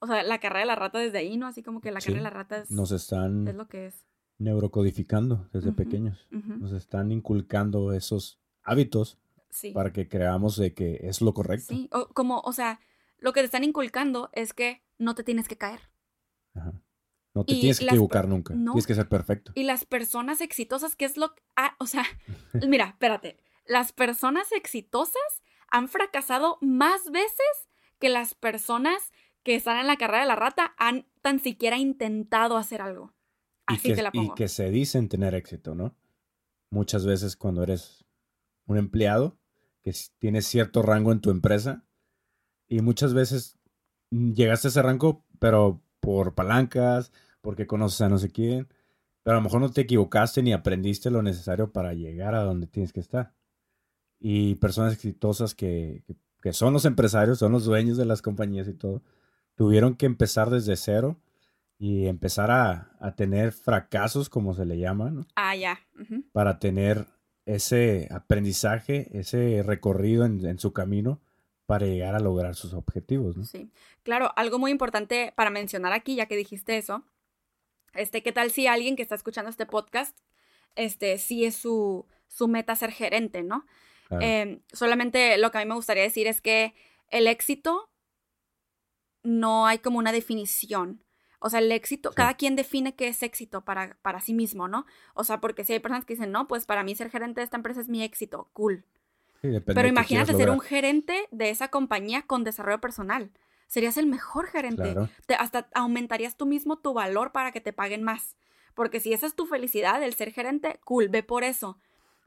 o 0.00 0.06
sea, 0.06 0.22
la 0.24 0.38
carrera 0.40 0.60
de 0.60 0.66
la 0.66 0.74
rata 0.74 0.98
desde 0.98 1.18
ahí, 1.18 1.36
¿no? 1.36 1.46
Así 1.46 1.62
como 1.62 1.80
que 1.80 1.92
la 1.92 2.00
Sí, 2.00 2.06
carrera 2.06 2.20
de 2.20 2.24
la 2.24 2.30
rata 2.30 2.58
es, 2.58 2.70
Nos 2.70 2.90
están 2.90 3.46
es 3.46 3.54
lo 3.54 3.68
que 3.68 3.86
es. 3.86 4.04
neurocodificando 4.38 5.48
desde 5.52 5.72
pequeños. 5.72 6.26
Nos 6.30 6.72
están 6.72 7.12
inculcando 7.12 7.92
esos 7.92 8.40
hábitos 8.62 9.18
Sí. 9.50 9.70
para 9.72 9.92
que 9.92 10.08
creamos 10.08 10.56
de 10.56 10.74
que 10.74 10.98
es 11.02 11.20
lo 11.20 11.34
correcto. 11.34 11.66
Sí, 11.74 11.88
o, 11.92 12.08
como, 12.08 12.40
o 12.40 12.52
sea, 12.52 12.80
lo 13.18 13.32
que 13.32 13.40
te 13.40 13.46
están 13.46 13.64
inculcando 13.64 14.30
es 14.32 14.52
que 14.52 14.82
no 14.98 15.14
te 15.14 15.22
tienes 15.24 15.46
que 15.48 15.56
caer. 15.56 15.80
Ajá. 16.54 16.72
No 17.34 17.44
te 17.44 17.54
Y 17.54 17.60
tienes 17.60 17.78
que 17.78 17.86
equivocar 17.86 18.28
nunca. 18.28 18.54
no. 18.54 18.72
Tienes 18.72 18.86
que 18.86 18.94
ser 18.94 19.08
perfecto. 19.08 19.52
Y 19.54 19.62
las 19.64 19.84
personas 19.84 20.40
exitosas, 20.40 20.96
¿qué 20.96 21.06
es 21.06 21.16
lo 21.16 21.34
que... 21.34 21.42
Ah, 21.56 21.76
o 21.78 21.86
sea, 21.86 22.04
mira, 22.68 22.88
espérate. 22.88 23.38
Las 23.66 23.92
personas 23.92 24.52
exitosas 24.52 25.42
han 25.70 25.88
fracasado 25.88 26.58
más 26.60 27.10
veces 27.10 27.68
que 27.98 28.08
las 28.08 28.34
personas 28.34 29.12
que 29.42 29.54
están 29.54 29.78
en 29.78 29.86
la 29.86 29.96
carrera 29.96 30.22
de 30.22 30.28
la 30.28 30.36
rata 30.36 30.74
han 30.76 31.06
tan 31.22 31.40
siquiera 31.40 31.78
intentado 31.78 32.56
hacer 32.56 32.82
algo. 32.82 33.14
Y 33.68 33.74
Así 33.74 33.88
que, 33.88 33.94
te 33.94 34.02
la 34.02 34.10
y 34.12 34.18
pongo. 34.18 34.34
que 34.34 34.48
se 34.48 34.70
dicen 34.70 35.08
tener 35.08 35.34
éxito, 35.34 35.74
¿no? 35.74 35.96
Muchas 36.70 37.06
veces 37.06 37.36
cuando 37.36 37.62
eres 37.62 38.04
un 38.66 38.76
empleado 38.76 39.38
que 39.82 39.92
tienes 40.18 40.46
cierto 40.46 40.82
rango 40.82 41.12
en 41.12 41.20
tu 41.20 41.30
empresa 41.30 41.84
y 42.68 42.80
muchas 42.80 43.14
veces 43.14 43.58
mm, 44.10 44.32
llegaste 44.32 44.68
a 44.68 44.70
ese 44.70 44.82
rango, 44.82 45.24
pero 45.38 45.82
por 46.02 46.34
palancas, 46.34 47.12
porque 47.40 47.66
conoces 47.68 48.00
a 48.02 48.08
no 48.08 48.18
sé 48.18 48.30
quién, 48.30 48.66
pero 49.22 49.36
a 49.36 49.40
lo 49.40 49.44
mejor 49.44 49.60
no 49.60 49.70
te 49.70 49.82
equivocaste 49.82 50.42
ni 50.42 50.52
aprendiste 50.52 51.10
lo 51.10 51.22
necesario 51.22 51.72
para 51.72 51.94
llegar 51.94 52.34
a 52.34 52.42
donde 52.42 52.66
tienes 52.66 52.92
que 52.92 52.98
estar. 53.00 53.32
Y 54.18 54.56
personas 54.56 54.92
exitosas 54.92 55.54
que, 55.54 56.02
que- 56.06 56.16
que 56.42 56.52
son 56.52 56.72
los 56.72 56.84
empresarios, 56.86 57.38
son 57.38 57.52
los 57.52 57.64
dueños 57.64 57.96
de 57.96 58.04
las 58.04 58.20
compañías 58.20 58.66
y 58.66 58.74
todo, 58.74 59.00
tuvieron 59.54 59.94
que 59.94 60.06
empezar 60.06 60.50
desde 60.50 60.74
cero 60.74 61.20
y 61.78 62.06
empezar 62.06 62.50
a, 62.50 62.96
a 62.98 63.14
tener 63.14 63.52
fracasos, 63.52 64.28
como 64.28 64.52
se 64.54 64.66
le 64.66 64.76
llama, 64.78 65.10
¿no? 65.12 65.24
Ah, 65.36 65.54
ya. 65.54 65.78
para 66.32 66.58
tener 66.58 67.06
ese 67.46 68.08
aprendizaje, 68.10 69.08
ese 69.16 69.62
recorrido 69.64 70.24
en, 70.24 70.44
en 70.44 70.58
su 70.58 70.72
camino 70.72 71.20
para 71.72 71.86
llegar 71.86 72.14
a 72.14 72.20
lograr 72.20 72.54
sus 72.54 72.74
objetivos, 72.74 73.34
¿no? 73.34 73.44
Sí. 73.46 73.70
Claro, 74.02 74.30
algo 74.36 74.58
muy 74.58 74.70
importante 74.70 75.32
para 75.34 75.48
mencionar 75.48 75.94
aquí, 75.94 76.16
ya 76.16 76.26
que 76.26 76.36
dijiste 76.36 76.76
eso, 76.76 77.02
este, 77.94 78.22
¿qué 78.22 78.30
tal 78.30 78.50
si 78.50 78.66
alguien 78.66 78.94
que 78.94 79.00
está 79.00 79.14
escuchando 79.14 79.48
este 79.48 79.64
podcast, 79.64 80.18
este, 80.74 81.16
sí 81.16 81.46
es 81.46 81.56
su, 81.56 82.04
su 82.28 82.46
meta 82.46 82.76
ser 82.76 82.92
gerente, 82.92 83.42
¿no? 83.42 83.64
Claro. 84.08 84.22
Eh, 84.22 84.60
solamente 84.70 85.38
lo 85.38 85.50
que 85.50 85.56
a 85.56 85.60
mí 85.62 85.66
me 85.66 85.74
gustaría 85.74 86.02
decir 86.02 86.26
es 86.26 86.42
que 86.42 86.74
el 87.08 87.26
éxito 87.26 87.88
no 89.22 89.66
hay 89.66 89.78
como 89.78 89.98
una 89.98 90.12
definición. 90.12 91.02
O 91.38 91.48
sea, 91.48 91.60
el 91.60 91.72
éxito, 91.72 92.10
Sí. 92.10 92.16
cada 92.16 92.34
quien 92.34 92.54
define 92.54 92.94
qué 92.96 93.08
es 93.08 93.22
éxito 93.22 93.64
para, 93.64 93.96
para 94.02 94.20
sí 94.20 94.34
mismo, 94.34 94.68
¿no? 94.68 94.84
O 95.14 95.24
sea, 95.24 95.40
porque 95.40 95.64
si 95.64 95.72
hay 95.72 95.78
personas 95.80 96.04
que 96.04 96.12
dicen, 96.16 96.32
no, 96.32 96.46
pues 96.48 96.66
para 96.66 96.84
mí 96.84 96.94
ser 96.94 97.08
gerente 97.08 97.40
de 97.40 97.44
esta 97.44 97.56
empresa 97.56 97.80
es 97.80 97.88
mi 97.88 98.02
éxito, 98.02 98.50
cool. 98.52 98.84
Sí, 99.42 99.48
Pero 99.66 99.88
imagínate 99.88 100.34
ser 100.34 100.50
un 100.50 100.60
gerente 100.60 101.26
de 101.32 101.50
esa 101.50 101.68
compañía 101.68 102.22
con 102.22 102.44
desarrollo 102.44 102.80
personal. 102.80 103.32
Serías 103.66 103.96
el 103.96 104.06
mejor 104.06 104.46
gerente. 104.46 104.82
Claro. 104.92 105.08
Te- 105.26 105.34
hasta 105.34 105.68
aumentarías 105.74 106.36
tú 106.36 106.46
mismo 106.46 106.78
tu 106.78 106.94
valor 106.94 107.32
para 107.32 107.52
que 107.52 107.60
te 107.60 107.72
paguen 107.72 108.02
más. 108.02 108.36
Porque 108.74 109.00
si 109.00 109.12
esa 109.12 109.26
es 109.26 109.34
tu 109.34 109.46
felicidad, 109.46 110.02
el 110.02 110.14
ser 110.14 110.30
gerente, 110.32 110.78
cool, 110.84 111.08
ve 111.08 111.22
por 111.22 111.42
eso. 111.42 111.78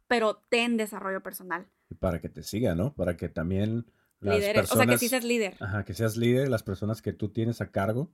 Pero 0.08 0.42
ten 0.50 0.76
desarrollo 0.78 1.24
personal. 1.24 1.68
Y 1.90 1.96
para 1.96 2.20
que 2.20 2.30
te 2.30 2.44
siga, 2.44 2.76
¿no? 2.76 2.94
Para 2.94 3.16
que 3.16 3.30
también 3.30 3.86
las 4.20 4.40
personas... 4.44 4.72
o 4.72 4.76
sea, 4.76 4.86
que 4.86 4.98
sí 4.98 5.08
seas 5.08 5.24
líder. 5.24 5.56
Ajá, 5.60 5.86
que 5.86 5.94
seas 5.94 6.18
líder, 6.18 6.50
las 6.50 6.64
personas 6.64 7.02
que 7.02 7.14
tú 7.14 7.30
tienes 7.30 7.62
a 7.62 7.72
cargo 7.72 8.12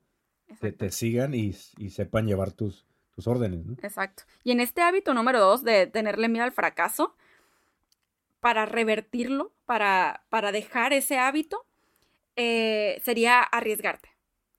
te, 0.60 0.72
te 0.72 0.92
sigan 0.92 1.34
y, 1.34 1.56
y 1.78 1.90
sepan 1.90 2.28
llevar 2.28 2.52
tus, 2.52 2.86
tus 3.16 3.28
órdenes, 3.28 3.66
¿no? 3.66 3.74
Exacto. 3.82 4.24
Y 4.44 4.52
en 4.52 4.60
este 4.60 4.82
hábito 4.82 5.14
número 5.14 5.40
dos 5.40 5.64
de 5.64 5.88
tenerle 5.88 6.28
miedo 6.30 6.44
al 6.44 6.52
fracaso, 6.52 7.16
para 8.42 8.66
revertirlo, 8.66 9.54
para, 9.66 10.26
para 10.30 10.52
dejar 10.52 10.92
ese 10.92 11.18
hábito, 11.18 11.66
eh, 12.36 13.00
sería 13.04 13.42
arriesgarte. 13.42 14.10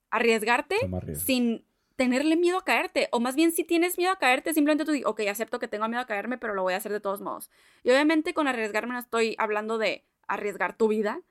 Arriesgarte 0.09 0.77
sin 1.15 1.65
tenerle 1.95 2.35
miedo 2.35 2.57
a 2.57 2.63
caerte. 2.63 3.09
O 3.11 3.19
más 3.19 3.35
bien, 3.35 3.51
si 3.51 3.63
tienes 3.63 3.97
miedo 3.97 4.11
a 4.11 4.19
caerte, 4.19 4.53
simplemente 4.53 4.85
tú 4.85 4.91
dices, 4.91 5.07
ok, 5.07 5.21
acepto 5.29 5.59
que 5.59 5.67
tengo 5.67 5.87
miedo 5.87 6.01
a 6.01 6.07
caerme, 6.07 6.37
pero 6.37 6.55
lo 6.55 6.63
voy 6.63 6.73
a 6.73 6.77
hacer 6.77 6.91
de 6.91 6.99
todos 6.99 7.21
modos. 7.21 7.51
Y 7.83 7.91
obviamente 7.91 8.33
con 8.33 8.47
arriesgarme 8.47 8.93
no 8.93 8.99
estoy 8.99 9.35
hablando 9.37 9.77
de 9.77 10.05
arriesgar 10.27 10.75
tu 10.75 10.87
vida, 10.87 11.21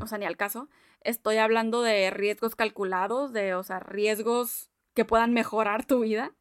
o 0.00 0.06
sea, 0.06 0.18
ni 0.18 0.24
al 0.24 0.36
caso. 0.36 0.68
Estoy 1.02 1.36
hablando 1.36 1.82
de 1.82 2.10
riesgos 2.10 2.56
calculados, 2.56 3.32
de, 3.32 3.54
o 3.54 3.62
sea, 3.62 3.80
riesgos 3.80 4.70
que 4.94 5.04
puedan 5.04 5.32
mejorar 5.32 5.84
tu 5.84 6.00
vida. 6.00 6.32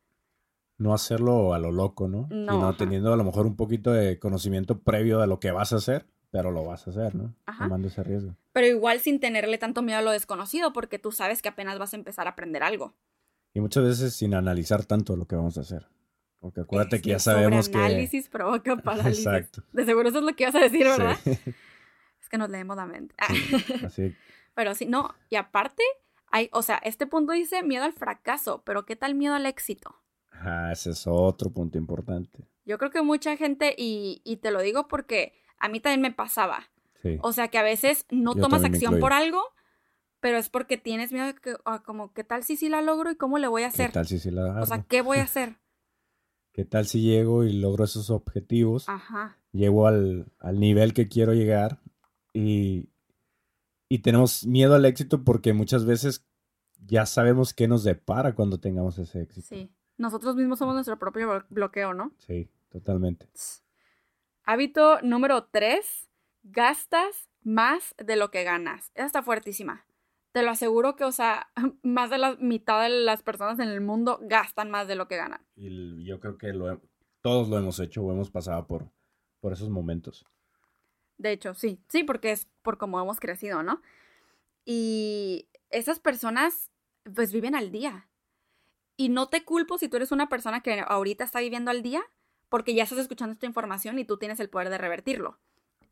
No 0.77 0.93
hacerlo 0.93 1.53
a 1.53 1.59
lo 1.59 1.71
loco, 1.71 2.07
¿no? 2.07 2.27
No, 2.29 2.53
Sino 2.53 2.67
ajá. 2.69 2.77
teniendo 2.77 3.11
a 3.11 3.17
lo 3.17 3.23
mejor 3.23 3.47
un 3.47 3.55
poquito 3.55 3.91
de 3.91 4.19
conocimiento 4.19 4.79
previo 4.79 5.19
de 5.19 5.27
lo 5.27 5.39
que 5.39 5.51
vas 5.51 5.73
a 5.73 5.77
hacer, 5.77 6.05
pero 6.29 6.51
lo 6.51 6.63
vas 6.65 6.87
a 6.87 6.91
hacer, 6.91 7.15
¿no? 7.15 7.33
Ajá. 7.45 7.65
Tomando 7.65 7.87
ese 7.87 8.03
riesgo. 8.03 8.35
Pero 8.53 8.67
igual 8.67 8.99
sin 8.99 9.19
tenerle 9.19 9.57
tanto 9.57 9.81
miedo 9.81 9.99
a 9.99 10.01
lo 10.03 10.11
desconocido, 10.11 10.73
porque 10.73 10.99
tú 10.99 11.11
sabes 11.11 11.41
que 11.41 11.49
apenas 11.49 11.79
vas 11.79 11.93
a 11.93 11.97
empezar 11.97 12.27
a 12.27 12.31
aprender 12.31 12.63
algo. 12.63 12.93
Y 13.53 13.59
muchas 13.59 13.83
veces 13.83 14.13
sin 14.15 14.35
analizar 14.35 14.85
tanto 14.85 15.15
lo 15.15 15.25
que 15.25 15.35
vamos 15.35 15.57
a 15.57 15.61
hacer. 15.61 15.87
Porque 16.39 16.61
acuérdate 16.61 17.01
que 17.01 17.09
ya 17.09 17.19
sabemos 17.19 17.67
que... 17.67 17.73
sobreanálisis 17.73 18.29
provoca 18.29 18.77
parálisis. 18.83 19.25
Exacto. 19.25 19.63
De 19.73 19.85
seguro 19.85 20.09
eso 20.09 20.19
es 20.19 20.23
lo 20.23 20.35
que 20.35 20.43
ibas 20.43 20.55
a 20.55 20.59
decir, 20.59 20.83
¿verdad? 20.85 21.17
Sí. 21.23 21.37
Es 22.27 22.29
que 22.29 22.37
nos 22.37 22.49
leemos 22.49 22.75
la 22.75 22.85
mente. 22.85 23.15
Así, 23.85 24.13
Pero 24.53 24.75
sí, 24.75 24.85
no. 24.85 25.15
Y 25.29 25.37
aparte, 25.37 25.81
hay, 26.29 26.49
o 26.51 26.61
sea, 26.61 26.75
este 26.83 27.07
punto 27.07 27.31
dice 27.31 27.63
miedo 27.63 27.85
al 27.85 27.93
fracaso, 27.93 28.63
pero 28.65 28.85
¿qué 28.85 28.97
tal 28.97 29.15
miedo 29.15 29.33
al 29.33 29.45
éxito? 29.45 29.95
Ajá, 30.39 30.71
ese 30.71 30.91
es 30.91 31.05
otro 31.07 31.51
punto 31.51 31.77
importante. 31.77 32.47
Yo 32.65 32.77
creo 32.77 32.91
que 32.91 33.01
mucha 33.01 33.35
gente, 33.37 33.73
y, 33.77 34.21
y 34.23 34.37
te 34.37 34.51
lo 34.51 34.61
digo 34.61 34.87
porque 34.87 35.33
a 35.59 35.69
mí 35.69 35.79
también 35.79 36.01
me 36.01 36.11
pasaba. 36.11 36.69
Sí. 37.01 37.17
O 37.21 37.31
sea, 37.31 37.47
que 37.47 37.57
a 37.57 37.63
veces 37.63 38.05
no 38.09 38.35
Yo 38.35 38.41
tomas 38.41 38.63
acción 38.63 38.99
por 38.99 39.13
algo, 39.13 39.41
pero 40.19 40.37
es 40.37 40.49
porque 40.49 40.77
tienes 40.77 41.11
miedo 41.11 41.27
de 41.27 41.35
que, 41.35 41.55
ah, 41.65 41.83
como, 41.83 42.13
¿qué 42.13 42.23
tal 42.23 42.43
si 42.43 42.57
sí 42.57 42.69
la 42.69 42.81
logro 42.81 43.11
y 43.11 43.15
cómo 43.15 43.37
le 43.37 43.47
voy 43.47 43.63
a 43.63 43.69
¿Qué 43.69 43.83
hacer? 43.83 43.91
tal 43.91 44.07
si 44.07 44.19
sí 44.19 44.31
la 44.31 44.61
O 44.61 44.65
sea, 44.65 44.77
hago? 44.77 44.85
¿qué 44.89 45.01
voy 45.01 45.19
a 45.19 45.23
hacer? 45.29 45.57
¿Qué 46.51 46.65
tal 46.65 46.87
si 46.87 47.01
llego 47.01 47.43
y 47.43 47.53
logro 47.53 47.85
esos 47.85 48.09
objetivos? 48.09 48.89
Ajá. 48.89 49.37
Llego 49.51 49.87
al, 49.87 50.31
al 50.39 50.59
nivel 50.59 50.93
que 50.93 51.07
quiero 51.07 51.33
llegar 51.33 51.79
y, 52.33 52.89
y 53.87 53.99
tenemos 53.99 54.45
miedo 54.45 54.73
al 54.75 54.85
éxito 54.85 55.23
porque 55.23 55.53
muchas 55.53 55.85
veces 55.85 56.25
ya 56.85 57.05
sabemos 57.05 57.53
qué 57.53 57.67
nos 57.67 57.83
depara 57.83 58.33
cuando 58.35 58.59
tengamos 58.59 58.97
ese 58.97 59.21
éxito. 59.21 59.47
Sí. 59.47 59.69
Nosotros 59.97 60.35
mismos 60.35 60.59
somos 60.59 60.75
nuestro 60.75 60.97
propio 60.99 61.27
blo- 61.29 61.45
bloqueo, 61.49 61.93
¿no? 61.93 62.11
Sí, 62.19 62.49
totalmente. 62.69 63.27
Hábito 64.43 65.01
número 65.01 65.45
3. 65.45 66.09
Gastas 66.43 67.29
más 67.43 67.93
de 67.97 68.15
lo 68.15 68.31
que 68.31 68.43
ganas. 68.43 68.91
Esa 68.95 69.05
está 69.05 69.23
fuertísima. 69.23 69.85
Te 70.31 70.43
lo 70.43 70.51
aseguro 70.51 70.95
que, 70.95 71.03
o 71.03 71.11
sea, 71.11 71.49
más 71.83 72.09
de 72.09 72.17
la 72.17 72.35
mitad 72.35 72.81
de 72.83 72.89
las 72.89 73.23
personas 73.23 73.59
en 73.59 73.69
el 73.69 73.81
mundo 73.81 74.19
gastan 74.21 74.69
más 74.71 74.87
de 74.87 74.95
lo 74.95 75.07
que 75.07 75.17
ganan. 75.17 75.45
Y 75.55 76.05
yo 76.05 76.19
creo 76.19 76.37
que 76.37 76.53
lo 76.53 76.81
todos 77.21 77.49
lo 77.49 77.57
hemos 77.57 77.79
hecho 77.79 78.03
o 78.03 78.11
hemos 78.13 78.29
pasado 78.31 78.67
por, 78.67 78.89
por 79.41 79.51
esos 79.51 79.69
momentos. 79.69 80.25
De 81.17 81.31
hecho, 81.31 81.55
sí, 81.55 81.81
sí, 81.89 82.03
porque 82.03 82.31
es 82.31 82.47
por 82.61 82.77
cómo 82.77 83.01
hemos 83.01 83.19
crecido, 83.19 83.63
¿no? 83.63 83.81
Y 84.63 85.49
esas 85.69 85.99
personas, 85.99 86.71
pues 87.15 87.33
viven 87.33 87.55
al 87.55 87.71
día. 87.71 88.07
Y 88.97 89.09
no 89.09 89.29
te 89.29 89.45
culpo 89.45 89.77
si 89.77 89.87
tú 89.87 89.97
eres 89.97 90.11
una 90.11 90.27
persona 90.27 90.61
que 90.61 90.83
ahorita 90.85 91.23
está 91.23 91.39
viviendo 91.39 91.71
al 91.71 91.83
día, 91.83 92.01
porque 92.49 92.73
ya 92.73 92.83
estás 92.83 92.99
escuchando 92.99 93.33
esta 93.33 93.45
información 93.45 93.99
y 93.99 94.05
tú 94.05 94.17
tienes 94.17 94.39
el 94.39 94.49
poder 94.49 94.69
de 94.69 94.77
revertirlo. 94.77 95.39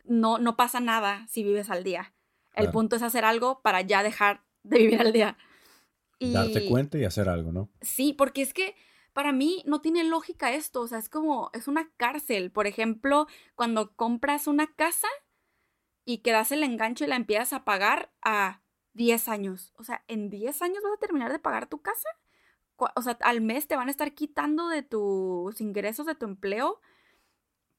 No, 0.04 0.40
no 0.40 0.56
pasa 0.58 0.80
nada 0.80 1.26
si 1.30 1.44
vives 1.44 1.70
al 1.70 1.84
día. 1.84 2.14
El 2.54 2.64
Claro. 2.66 2.72
punto 2.72 2.96
es 2.96 3.04
hacer 3.04 3.24
algo 3.26 3.62
para 3.62 3.82
ya 3.82 4.04
dejar 4.04 4.44
de 4.64 4.80
vivir 4.80 5.00
al 5.02 5.14
día. 5.14 5.38
Y 6.18 6.34
Darte 6.34 6.66
cuenta 6.68 6.98
y 6.98 7.04
hacer 7.04 7.30
algo, 7.30 7.52
¿no? 7.52 7.70
Sí, 7.82 8.14
porque 8.14 8.42
es 8.42 8.54
que 8.54 8.76
para 9.14 9.32
mí 9.32 9.64
no 9.66 9.82
tiene 9.82 10.04
lógica 10.04 10.54
esto, 10.54 10.82
o 10.82 10.88
sea, 10.88 10.98
es 10.98 11.10
como, 11.10 11.50
es 11.54 11.68
una 11.68 11.92
cárcel. 11.98 12.52
Por 12.52 12.68
ejemplo, 12.68 13.28
cuando 13.56 13.94
compras 13.96 14.48
una 14.48 14.68
casa 14.68 15.08
y 16.06 16.20
que 16.20 16.32
das 16.32 16.52
el 16.52 16.64
enganche 16.64 17.06
y 17.06 17.08
la 17.08 17.16
empiezas 17.18 17.54
a 17.54 17.66
pagar 17.66 18.12
a 18.22 18.62
10 18.94 19.28
años. 19.28 19.74
O 19.78 19.84
sea, 19.84 20.04
¿en 20.08 20.30
10 20.30 20.62
años 20.62 20.84
vas 20.84 20.94
a 20.94 21.00
terminar 21.00 21.32
de 21.32 21.40
pagar 21.40 21.68
tu 21.68 21.82
casa? 21.82 22.08
O 22.78 23.02
sea, 23.02 23.18
al 23.22 23.42
mes 23.42 23.68
te 23.68 23.76
van 23.76 23.88
a 23.88 23.92
estar 23.92 24.14
quitando 24.14 24.68
de 24.70 24.84
tus 24.84 25.60
ingresos 25.62 26.06
de 26.06 26.16
tu 26.16 26.26
empleo. 26.26 26.80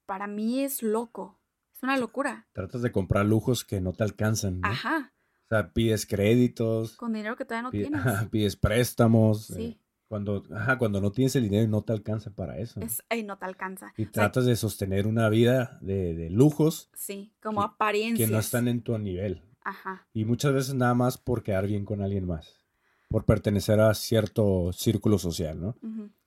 Para 0.06 0.26
mí 0.26 0.62
es 0.62 0.82
loco, 0.82 1.40
es 1.74 1.82
una 1.82 1.96
locura. 1.96 2.46
Tratas 2.52 2.82
de 2.82 2.92
comprar 2.92 3.26
lujos 3.26 3.64
que 3.64 3.80
no 3.80 3.92
te 3.92 4.04
alcanzan, 4.04 4.60
¿no? 4.60 4.68
Ajá, 4.68 5.12
O 5.44 5.48
sea, 5.48 5.72
pides 5.72 6.06
créditos, 6.06 6.96
con 6.96 7.12
dinero 7.12 7.36
que 7.36 7.44
todavía 7.44 7.62
no 7.62 7.70
tienes. 7.70 8.00
pides 8.30 8.56
préstamos. 8.56 9.46
Sí. 9.48 9.62
eh, 9.64 9.80
cuando, 10.08 10.44
ajá, 10.54 10.78
cuando 10.78 11.00
no 11.00 11.10
tienes 11.10 11.34
el 11.34 11.42
dinero 11.42 11.64
y 11.64 11.68
no 11.68 11.82
te 11.82 11.92
alcanza 11.92 12.30
para 12.30 12.58
eso. 12.58 12.80
Es, 12.80 13.02
ay, 13.08 13.24
no 13.24 13.38
te 13.38 13.44
alcanza. 13.44 13.92
Y 13.96 14.02
O 14.02 14.04
sea, 14.04 14.12
tratas 14.12 14.46
de 14.46 14.54
sostener 14.54 15.08
una 15.08 15.28
vida 15.28 15.78
de, 15.80 16.14
de 16.14 16.30
lujos 16.30 16.90
sí, 16.94 17.34
como 17.42 17.62
apariencias. 17.62 18.28
que 18.28 18.32
no 18.32 18.38
están 18.38 18.68
en 18.68 18.82
tu 18.82 18.96
nivel. 18.98 19.42
Ajá. 19.64 20.06
Y 20.12 20.24
muchas 20.24 20.52
veces 20.54 20.74
nada 20.74 20.94
más 20.94 21.18
por 21.18 21.42
quedar 21.42 21.66
bien 21.66 21.84
con 21.84 22.00
alguien 22.02 22.24
más. 22.24 22.64
Por 23.08 23.24
pertenecer 23.24 23.80
a 23.80 23.94
cierto 23.94 24.72
círculo 24.72 25.18
social, 25.18 25.60
¿no? 25.60 25.76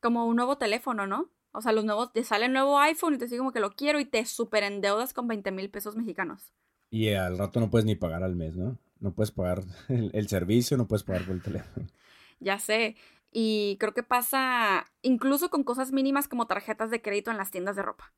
Como 0.01 0.25
un 0.25 0.35
nuevo 0.35 0.57
teléfono, 0.57 1.07
¿no? 1.07 1.29
O 1.51 1.61
sea, 1.61 1.71
los 1.71 1.83
nuevos, 1.83 2.13
te 2.13 2.23
sale 2.23 2.45
el 2.45 2.53
nuevo 2.53 2.79
iPhone 2.79 3.15
y 3.15 3.17
te 3.17 3.25
dice 3.25 3.37
como 3.37 3.51
que 3.51 3.59
lo 3.59 3.71
quiero 3.71 3.99
y 3.99 4.05
te 4.05 4.23
super 4.25 4.63
endeudas 4.63 5.13
con 5.13 5.27
20 5.27 5.51
mil 5.51 5.69
pesos 5.69 5.95
mexicanos. 5.95 6.53
Y 6.89 7.09
al 7.09 7.37
rato 7.37 7.59
no 7.59 7.69
puedes 7.69 7.85
ni 7.85 7.95
pagar 7.95 8.23
al 8.23 8.35
mes, 8.35 8.55
¿no? 8.55 8.77
No 8.99 9.13
puedes 9.13 9.31
pagar 9.31 9.63
el, 9.89 10.11
el 10.13 10.27
servicio, 10.27 10.77
no 10.77 10.87
puedes 10.87 11.03
pagar 11.03 11.25
por 11.25 11.35
el 11.35 11.41
teléfono. 11.41 11.87
Ya 12.41 12.57
sé. 12.57 12.95
Y 13.33 13.75
creo 13.81 13.93
que 13.93 14.01
pasa 14.01 14.85
incluso 15.01 15.49
con 15.49 15.65
cosas 15.65 15.91
mínimas 15.91 16.29
como 16.29 16.47
tarjetas 16.47 16.89
de 16.89 17.01
crédito 17.01 17.29
en 17.29 17.35
las 17.35 17.51
tiendas 17.51 17.75
de 17.75 17.81
ropa. 17.81 18.13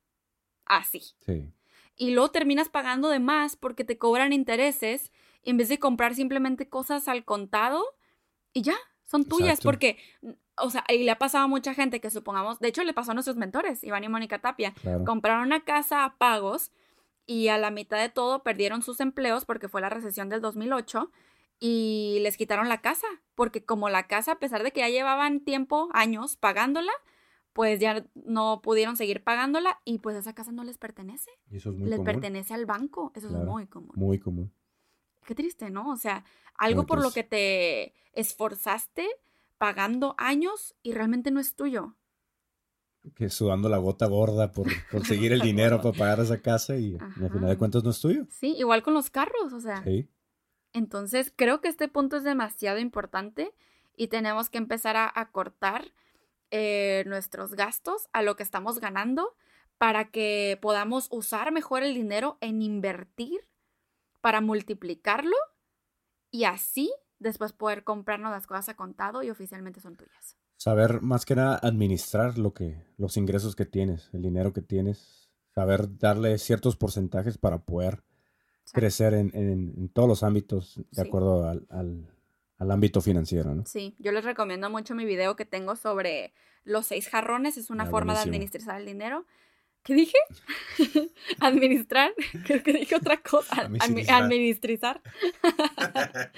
Así. 0.64 1.00
Sí. 1.26 1.52
Y 1.96 2.12
luego 2.12 2.30
terminas 2.30 2.68
pagando 2.68 3.08
de 3.08 3.18
más 3.18 3.56
porque 3.56 3.82
te 3.82 3.98
cobran 3.98 4.32
intereses 4.32 5.10
en 5.42 5.56
vez 5.56 5.68
de 5.68 5.80
comprar 5.80 6.14
simplemente 6.14 6.68
cosas 6.68 7.08
al 7.08 7.24
contado 7.24 7.84
y 8.52 8.62
ya, 8.62 8.74
son 9.04 9.24
tuyas. 9.24 9.58
Exacto. 9.58 9.68
Porque, 9.68 9.98
o 10.56 10.70
sea, 10.70 10.84
y 10.88 11.04
le 11.04 11.10
ha 11.10 11.18
pasado 11.18 11.44
a 11.44 11.48
mucha 11.48 11.74
gente 11.74 12.00
que 12.00 12.10
supongamos, 12.10 12.58
de 12.60 12.68
hecho 12.68 12.84
le 12.84 12.92
pasó 12.94 13.10
a 13.10 13.14
nuestros 13.14 13.36
mentores, 13.36 13.82
Iván 13.84 14.04
y 14.04 14.08
Mónica 14.08 14.38
Tapia, 14.40 14.72
Claro. 14.82 15.04
compraron 15.04 15.46
una 15.46 15.64
casa 15.64 16.04
a 16.04 16.16
pagos 16.16 16.70
y 17.26 17.48
a 17.48 17.58
la 17.58 17.70
mitad 17.70 17.98
de 18.00 18.08
todo 18.08 18.42
perdieron 18.42 18.82
sus 18.82 19.00
empleos 19.00 19.44
porque 19.44 19.68
fue 19.68 19.80
la 19.80 19.88
recesión 19.88 20.28
del 20.28 20.40
2008 20.40 21.10
y 21.60 22.18
les 22.22 22.36
quitaron 22.36 22.68
la 22.68 22.80
casa, 22.80 23.06
porque 23.36 23.64
como 23.64 23.88
la 23.88 24.08
casa, 24.08 24.32
a 24.32 24.38
pesar 24.38 24.62
de 24.64 24.72
que 24.72 24.80
ya 24.80 24.88
llevaban 24.88 25.40
tiempo, 25.40 25.88
años 25.92 26.36
pagándola, 26.36 26.90
pues 27.52 27.78
ya 27.78 28.04
no 28.14 28.60
pudieron 28.62 28.96
seguir 28.96 29.22
pagándola 29.22 29.78
y 29.84 29.98
pues 29.98 30.16
esa 30.16 30.32
casa 30.34 30.50
no 30.52 30.64
les 30.64 30.78
pertenece, 30.78 31.30
Y 31.50 31.58
eso 31.58 31.70
es 31.70 31.76
muy 31.76 31.88
les 31.88 31.98
común. 31.98 32.04
pertenece 32.06 32.54
al 32.54 32.66
banco, 32.66 33.12
eso 33.14 33.28
es 33.28 33.34
muy 33.34 33.66
común. 33.66 33.92
Muy 33.94 34.18
común. 34.18 34.52
Qué 35.24 35.34
triste, 35.34 35.70
¿no? 35.70 35.90
O 35.90 35.96
sea, 35.96 36.24
algo 36.56 36.86
por 36.86 37.00
lo 37.00 37.10
que 37.10 37.24
te 37.24 37.94
esforzaste 38.12 39.08
pagando 39.58 40.14
años 40.18 40.74
y 40.82 40.92
realmente 40.92 41.30
no 41.30 41.40
es 41.40 41.54
tuyo. 41.54 41.96
Que 43.14 43.28
sudando 43.30 43.68
la 43.68 43.78
gota 43.78 44.06
gorda 44.06 44.52
por 44.52 44.68
conseguir 44.90 45.32
el 45.32 45.40
dinero 45.42 45.80
para 45.80 45.96
pagar 45.96 46.20
esa 46.20 46.40
casa 46.40 46.76
y 46.76 46.96
al 46.98 47.30
final 47.30 47.48
de 47.48 47.58
cuentas 47.58 47.84
no 47.84 47.90
es 47.90 48.00
tuyo. 48.00 48.26
Sí, 48.30 48.54
igual 48.56 48.82
con 48.82 48.94
los 48.94 49.10
carros, 49.10 49.52
o 49.52 49.60
sea. 49.60 49.82
Sí. 49.84 50.08
Entonces, 50.72 51.32
creo 51.34 51.60
que 51.60 51.68
este 51.68 51.88
punto 51.88 52.16
es 52.16 52.24
demasiado 52.24 52.78
importante 52.78 53.52
y 53.96 54.08
tenemos 54.08 54.50
que 54.50 54.58
empezar 54.58 54.96
a, 54.96 55.10
a 55.14 55.30
cortar 55.30 55.92
eh, 56.54 57.04
nuestros 57.06 57.54
gastos 57.54 58.10
a 58.12 58.20
lo 58.20 58.36
que 58.36 58.42
estamos 58.42 58.78
ganando 58.78 59.34
para 59.78 60.10
que 60.10 60.58
podamos 60.60 61.08
usar 61.10 61.50
mejor 61.50 61.82
el 61.82 61.94
dinero 61.94 62.36
en 62.42 62.60
invertir 62.60 63.40
para 64.22 64.40
multiplicarlo 64.40 65.36
y 66.30 66.44
así 66.44 66.90
después 67.18 67.52
poder 67.52 67.84
comprarnos 67.84 68.30
las 68.32 68.46
cosas 68.46 68.70
a 68.70 68.74
contado 68.76 69.22
y 69.22 69.28
oficialmente 69.28 69.80
son 69.80 69.96
tuyas. 69.96 70.36
Saber 70.56 71.02
más 71.02 71.26
que 71.26 71.34
nada 71.36 71.58
administrar 71.62 72.38
lo 72.38 72.54
que, 72.54 72.82
los 72.96 73.16
ingresos 73.18 73.54
que 73.54 73.66
tienes, 73.66 74.08
el 74.14 74.22
dinero 74.22 74.52
que 74.54 74.62
tienes. 74.62 75.28
Saber 75.54 75.98
darle 75.98 76.38
ciertos 76.38 76.76
porcentajes 76.76 77.36
para 77.36 77.58
poder 77.58 78.02
Exacto. 78.62 78.72
crecer 78.72 79.14
en, 79.14 79.30
en- 79.34 79.74
en 79.76 79.88
todos 79.90 80.08
los 80.08 80.22
ámbitos 80.22 80.76
de 80.92 81.02
Sí. 81.02 81.08
acuerdo 81.08 81.46
al, 81.48 81.66
al- 81.68 82.08
al 82.58 82.70
ámbito 82.70 83.00
financiero, 83.00 83.54
¿no? 83.54 83.66
Sí, 83.66 83.96
yo 83.98 84.12
les 84.12 84.24
recomiendo 84.24 84.70
mucho 84.70 84.94
mi 84.94 85.04
video 85.04 85.34
que 85.36 85.44
tengo 85.44 85.74
sobre 85.76 86.32
los 86.64 86.86
seis 86.86 87.08
jarrones. 87.08 87.56
Es 87.56 87.70
una 87.70 87.84
Ah, 87.84 87.90
forma 87.90 88.14
de 88.14 88.20
administrar 88.20 88.80
el 88.80 88.86
dinero. 88.86 89.26
¿Qué 89.84 89.94
dije? 89.94 90.16
Administrar. 91.40 92.12
Creo 92.46 92.62
que 92.62 92.72
dije 92.72 92.94
otra 92.96 93.16
cosa. 93.18 93.68
Admi- 93.68 93.78
Administrar. 93.80 94.22
Administrar. 94.22 95.00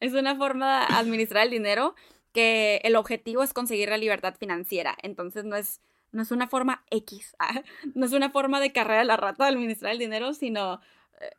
es 0.00 0.12
una 0.14 0.36
forma 0.36 0.86
de 0.86 0.94
administrar 0.94 1.44
el 1.44 1.50
dinero 1.50 1.94
que 2.32 2.80
el 2.84 2.96
objetivo 2.96 3.42
es 3.42 3.52
conseguir 3.52 3.88
la 3.88 3.96
libertad 3.98 4.34
financiera. 4.38 4.96
Entonces 5.02 5.44
no 5.44 5.56
es, 5.56 5.80
no 6.12 6.22
es 6.22 6.30
una 6.30 6.48
forma 6.48 6.84
X. 6.90 7.34
ah, 7.38 7.62
No 7.94 8.06
es 8.06 8.12
una 8.12 8.30
forma 8.30 8.60
de 8.60 8.72
carrera 8.72 9.00
de 9.00 9.06
la 9.06 9.16
rata 9.16 9.44
de 9.44 9.50
administrar 9.50 9.92
el 9.92 9.98
dinero, 9.98 10.34
sino 10.34 10.80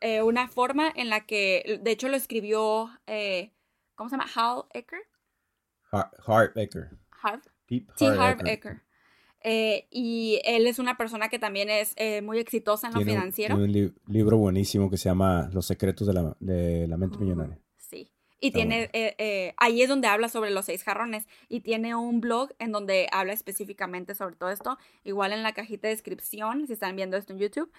eh, 0.00 0.22
una 0.22 0.48
forma 0.48 0.92
en 0.94 1.08
la 1.08 1.24
que, 1.26 1.78
de 1.82 1.90
hecho, 1.90 2.08
lo 2.08 2.16
escribió, 2.16 2.90
eh, 3.06 3.52
¿cómo 3.94 4.10
se 4.10 4.16
llama? 4.16 4.28
Hal 4.34 4.64
Ecker. 4.74 5.00
Har- 5.92 6.10
Hart 6.26 6.56
Ecker. 6.56 6.90
Harv. 7.22 7.42
Deep 7.68 7.94
T. 7.96 8.06
Harv 8.06 8.46
Ecker. 8.46 8.82
Eh, 9.44 9.86
y 9.90 10.40
él 10.44 10.66
es 10.66 10.78
una 10.78 10.96
persona 10.96 11.28
que 11.28 11.38
también 11.38 11.70
es 11.70 11.92
eh, 11.96 12.22
muy 12.22 12.38
exitosa 12.38 12.88
en 12.88 12.94
lo 12.94 12.98
Tiene 12.98 13.12
un- 13.12 13.18
financiero. 13.18 13.54
tiene 13.56 13.64
un 13.66 13.72
li- 13.72 13.92
libro 14.08 14.36
buenísimo 14.36 14.90
que 14.90 14.96
se 14.96 15.08
llama 15.08 15.48
Los 15.52 15.66
secretos 15.66 16.06
de 16.06 16.12
la, 16.14 16.36
de 16.40 16.86
la 16.88 16.96
mente 16.96 17.16
Oh, 17.18 17.20
millonaria. 17.20 17.58
Sí. 17.76 18.10
Y 18.40 18.48
Está 18.48 18.58
tiene, 18.58 18.76
bueno. 18.76 18.90
eh, 18.94 19.14
eh, 19.18 19.54
ahí 19.56 19.82
es 19.82 19.88
donde 19.88 20.08
habla 20.08 20.28
sobre 20.28 20.50
los 20.50 20.64
seis 20.64 20.82
jarrones. 20.84 21.26
Y 21.48 21.60
tiene 21.60 21.94
un 21.94 22.20
blog 22.20 22.50
en 22.58 22.72
donde 22.72 23.08
habla 23.12 23.32
específicamente 23.32 24.14
sobre 24.14 24.34
todo 24.36 24.50
esto. 24.50 24.78
Igual 25.04 25.32
en 25.32 25.42
la 25.42 25.52
cajita 25.54 25.88
de 25.88 25.94
descripción, 25.94 26.66
si 26.66 26.72
están 26.72 26.94
viendo 26.96 27.16
esto 27.16 27.32
en 27.32 27.38
YouTube. 27.38 27.70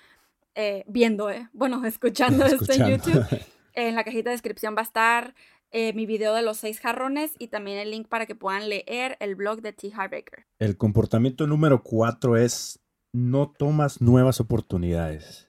viendo, 0.88 1.30
eh, 1.30 1.48
bueno, 1.54 1.84
escuchando, 1.86 2.46
esto 2.46 2.72
en. 2.74 2.90
YouTube. 2.98 3.26
En 3.76 3.96
la 3.96 4.04
cajita 4.04 4.32
de 4.32 4.34
descripción 4.34 4.76
va 4.76 4.80
a 4.80 4.84
estar 4.84 5.36
eh, 5.72 5.94
mi 5.94 6.06
video 6.06 6.34
de 6.34 6.42
los 6.42 6.58
seis 6.58 6.80
jarrones 6.80 7.32
y 7.40 7.48
también 7.48 7.78
el 7.78 7.92
link 7.92 8.08
para 8.08 8.26
que 8.26 8.36
puedan 8.36 8.70
leer 8.70 9.18
el 9.20 9.36
blog 9.36 9.62
de 9.62 9.74
T. 9.74 9.92
Harv 9.96 10.14
Eker. 10.14 10.46
El 10.60 10.78
comportamiento 10.78 11.46
número 11.48 11.84
cuatro 11.84 12.38
es 12.38 12.80
no 13.12 13.52
tomas 13.58 14.02
nuevas 14.02 14.40
oportunidades. 14.40 15.48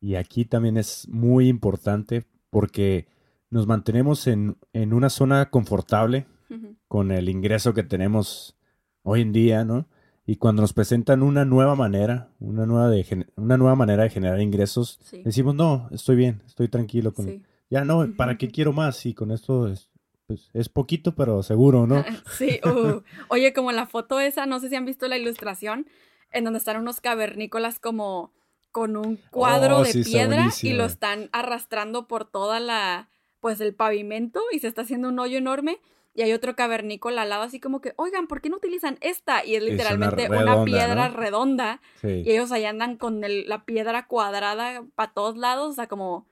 Y 0.00 0.16
aquí 0.16 0.44
también 0.44 0.76
es 0.76 1.06
muy 1.08 1.48
importante 1.48 2.24
porque 2.50 3.06
nos 3.50 3.66
mantenemos 3.66 4.26
en, 4.26 4.56
en 4.72 4.92
una 4.92 5.10
zona 5.10 5.50
confortable 5.50 6.26
con 6.88 7.10
el 7.12 7.30
ingreso 7.30 7.72
que 7.72 7.82
tenemos 7.82 8.56
hoy 9.02 9.22
en 9.22 9.32
día, 9.32 9.64
¿no? 9.64 9.86
Y 10.26 10.36
cuando 10.36 10.60
nos 10.60 10.74
presentan 10.74 11.22
una 11.22 11.44
nueva 11.46 11.74
manera, 11.76 12.28
una 12.38 12.66
nueva, 12.66 12.90
de, 12.90 13.26
una 13.36 13.56
nueva 13.56 13.74
manera 13.74 14.02
de 14.02 14.10
generar 14.10 14.40
ingresos, 14.40 14.98
Sí. 15.02 15.22
decimos, 15.24 15.54
no, 15.54 15.88
estoy 15.92 16.16
bien, 16.16 16.42
estoy 16.46 16.68
tranquilo 16.68 17.12
con... 17.14 17.26
Sí. 17.26 17.42
Ya 17.72 17.86
no, 17.86 18.06
¿para 18.18 18.36
qué 18.36 18.50
quiero 18.50 18.74
más? 18.74 19.06
Y 19.06 19.14
con 19.14 19.30
esto 19.30 19.66
es, 19.66 19.88
pues, 20.26 20.50
es 20.52 20.68
poquito, 20.68 21.14
pero 21.14 21.42
seguro, 21.42 21.86
¿no? 21.86 22.04
Sí, 22.38 22.60
uh. 22.66 23.00
oye, 23.28 23.54
como 23.54 23.72
la 23.72 23.86
foto 23.86 24.20
esa, 24.20 24.44
no 24.44 24.60
sé 24.60 24.68
si 24.68 24.76
han 24.76 24.84
visto 24.84 25.08
la 25.08 25.16
ilustración, 25.16 25.86
en 26.32 26.44
donde 26.44 26.58
están 26.58 26.76
unos 26.76 27.00
cavernícolas 27.00 27.78
como 27.78 28.30
con 28.72 28.98
un 28.98 29.16
cuadro 29.30 29.78
Oh, 29.78 29.84
de 29.84 29.92
sí, 29.92 30.04
piedra 30.04 30.48
y 30.62 30.74
lo 30.74 30.84
están 30.84 31.30
arrastrando 31.32 32.06
por 32.08 32.26
toda 32.26 32.60
la, 32.60 33.08
pues 33.40 33.58
el 33.62 33.74
pavimento 33.74 34.42
y 34.52 34.58
se 34.58 34.68
está 34.68 34.82
haciendo 34.82 35.08
un 35.08 35.18
hoyo 35.18 35.38
enorme. 35.38 35.78
Y 36.14 36.20
hay 36.20 36.34
otro 36.34 36.54
cavernícola 36.54 37.22
al 37.22 37.30
lado 37.30 37.42
así 37.42 37.58
como 37.58 37.80
que, 37.80 37.94
oigan, 37.96 38.26
¿por 38.26 38.42
qué 38.42 38.50
no 38.50 38.56
utilizan 38.58 38.98
esta? 39.00 39.46
Y 39.46 39.54
es 39.54 39.62
literalmente 39.62 40.26
una, 40.28 40.40
redonda, 40.40 40.64
piedra 40.66 41.08
¿no? 41.08 41.16
redonda. 41.16 41.80
Sí. 42.02 42.22
Y 42.26 42.32
ellos 42.32 42.52
allá 42.52 42.68
andan 42.68 42.98
con 42.98 43.24
el- 43.24 43.48
la 43.48 43.64
piedra 43.64 44.06
cuadrada 44.06 44.84
para 44.94 45.14
todos 45.14 45.38
lados, 45.38 45.70
o 45.70 45.72
sea, 45.72 45.86
como 45.86 46.26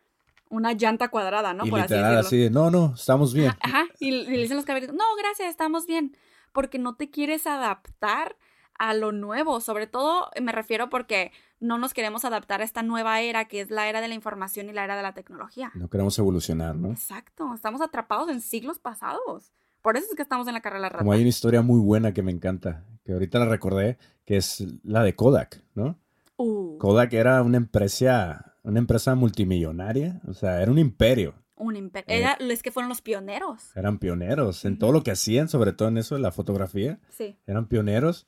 una 0.50 0.74
llanta 0.74 1.08
cuadrada, 1.08 1.54
¿no? 1.54 1.64
y 1.64 1.70
Por 1.70 1.80
así 1.80 1.94
literal, 1.94 2.16
decirlo. 2.16 2.26
así 2.28 2.36
de, 2.38 2.50
no, 2.50 2.70
no, 2.70 2.94
estamos 2.94 3.32
bien. 3.32 3.52
Ajá, 3.60 3.86
y, 3.98 4.08
y 4.08 4.26
le 4.26 4.38
dicen 4.42 4.56
los 4.56 4.66
caballeros, 4.66 4.94
no, 4.94 5.04
gracias, 5.18 5.48
estamos 5.48 5.86
bien, 5.86 6.14
porque 6.52 6.78
no 6.78 6.96
te 6.96 7.08
quieres 7.10 7.46
adaptar 7.46 8.36
a 8.78 8.94
lo 8.94 9.12
nuevo, 9.12 9.60
sobre 9.60 9.86
todo 9.86 10.30
me 10.40 10.52
refiero 10.52 10.88
porque 10.88 11.32
no 11.60 11.76
nos 11.76 11.92
queremos 11.94 12.24
adaptar 12.24 12.62
a 12.62 12.64
esta 12.64 12.82
nueva 12.82 13.20
era 13.20 13.44
que 13.44 13.60
es 13.60 13.70
la 13.70 13.88
era 13.88 14.00
de 14.00 14.08
la 14.08 14.14
información 14.14 14.68
y 14.70 14.72
la 14.72 14.84
era 14.84 14.96
de 14.96 15.02
la 15.02 15.12
tecnología. 15.12 15.70
No 15.74 15.88
queremos 15.90 16.18
evolucionar, 16.18 16.74
¿no? 16.76 16.90
Exacto, 16.90 17.52
estamos 17.54 17.82
atrapados 17.82 18.30
en 18.30 18.40
siglos 18.40 18.78
pasados. 18.78 19.52
Por 19.82 19.96
eso 19.96 20.06
es 20.10 20.16
que 20.16 20.22
estamos 20.22 20.46
en 20.48 20.54
la 20.54 20.60
carrera 20.62 20.88
rata. 20.88 20.98
Como 20.98 21.12
hay 21.12 21.20
una 21.20 21.28
historia 21.28 21.60
muy 21.62 21.78
buena 21.80 22.12
que 22.14 22.22
me 22.22 22.32
encanta, 22.32 22.84
que 23.04 23.12
ahorita 23.12 23.38
la 23.38 23.44
recordé, 23.46 23.98
que 24.24 24.38
es 24.38 24.64
la 24.82 25.02
de 25.02 25.14
Kodak, 25.14 25.62
¿no? 25.74 25.98
Uh, 26.36 26.78
Kodak 26.78 27.12
era 27.12 27.42
una 27.42 27.58
empresa, 27.58 28.49
una 28.62 28.78
empresa 28.78 29.14
multimillonaria, 29.14 30.20
o 30.28 30.34
sea, 30.34 30.60
era 30.62 30.70
un 30.70 30.78
imperio. 30.78 31.34
un 31.56 31.76
imperio. 31.76 32.06
Eh. 32.14 32.18
Era, 32.20 32.38
es 32.40 32.62
que 32.62 32.70
fueron 32.70 32.88
los 32.88 33.02
pioneros. 33.02 33.74
Eran 33.76 33.98
pioneros 33.98 34.64
en 34.64 34.72
Ujú. 34.72 34.78
todo 34.80 34.92
lo 34.92 35.02
que 35.02 35.10
hacían, 35.10 35.48
sobre 35.48 35.72
todo 35.72 35.88
en 35.88 35.98
eso 35.98 36.14
de 36.14 36.22
la 36.22 36.32
fotografía. 36.32 36.98
Sí. 37.10 37.36
Eran 37.46 37.66
pioneros. 37.66 38.26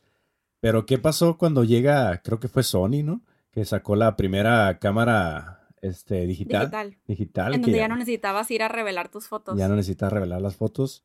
Pero 0.60 0.84
¿qué 0.86 0.98
pasó 0.98 1.38
cuando 1.38 1.64
llega, 1.64 2.20
creo 2.22 2.38
que 2.40 2.48
fue 2.48 2.62
Sony, 2.62 3.02
¿no? 3.02 3.22
Que 3.50 3.64
sacó 3.64 3.96
la 3.96 4.16
primera 4.16 4.78
cámara 4.78 5.66
este, 5.80 6.26
digital. 6.26 6.60
Digital. 6.70 6.96
Digital. 7.06 7.54
En 7.54 7.60
que 7.60 7.66
donde 7.66 7.78
ya 7.78 7.88
no 7.88 7.96
necesitabas 7.96 8.50
ir 8.50 8.62
a 8.62 8.68
revelar 8.68 9.08
tus 9.08 9.26
fotos. 9.28 9.56
ya 9.58 9.66
no 9.68 9.76
necesitas 9.76 10.12
revelar 10.12 10.40
las 10.42 10.56
fotos. 10.56 11.02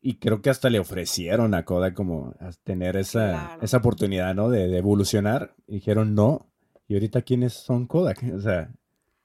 Y 0.00 0.18
creo 0.18 0.40
que 0.40 0.50
hasta 0.50 0.70
le 0.70 0.78
ofrecieron 0.78 1.52
a 1.54 1.64
Kodak 1.64 1.94
como 1.94 2.34
a 2.38 2.50
tener 2.62 2.96
esa, 2.96 3.30
Claro. 3.30 3.62
esa 3.62 3.76
oportunidad, 3.78 4.34
¿no? 4.36 4.48
De, 4.50 4.68
de 4.68 4.78
evolucionar. 4.78 5.54
Y 5.66 5.74
dijeron 5.74 6.14
no. 6.14 6.46
Y 6.88 6.94
ahorita, 6.94 7.22
¿quiénes 7.22 7.52
son 7.54 7.86
Kodak? 7.86 8.22
O 8.34 8.40
sea, 8.40 8.70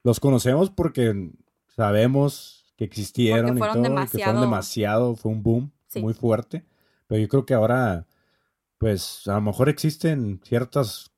los 0.03 0.19
conocemos 0.19 0.69
porque 0.69 1.31
sabemos 1.67 2.73
que 2.77 2.83
existieron 2.85 3.57
Porque 3.57 3.57
y 3.57 3.59
todo, 3.59 3.83
que 3.83 4.19
fueron 4.23 4.41
demasiado- 4.41 5.15
fue 5.15 5.31
un 5.31 5.43
boom 5.43 5.71
Sí. 5.87 6.01
muy 6.01 6.13
fuerte. 6.13 6.65
Pero 7.07 7.21
yo 7.21 7.27
creo 7.27 7.45
que 7.45 7.53
ahora, 7.53 8.05
pues, 8.77 9.27
a 9.27 9.33
lo 9.35 9.41
mejor 9.41 9.69
existen 9.69 10.39
ciertas 10.43 11.11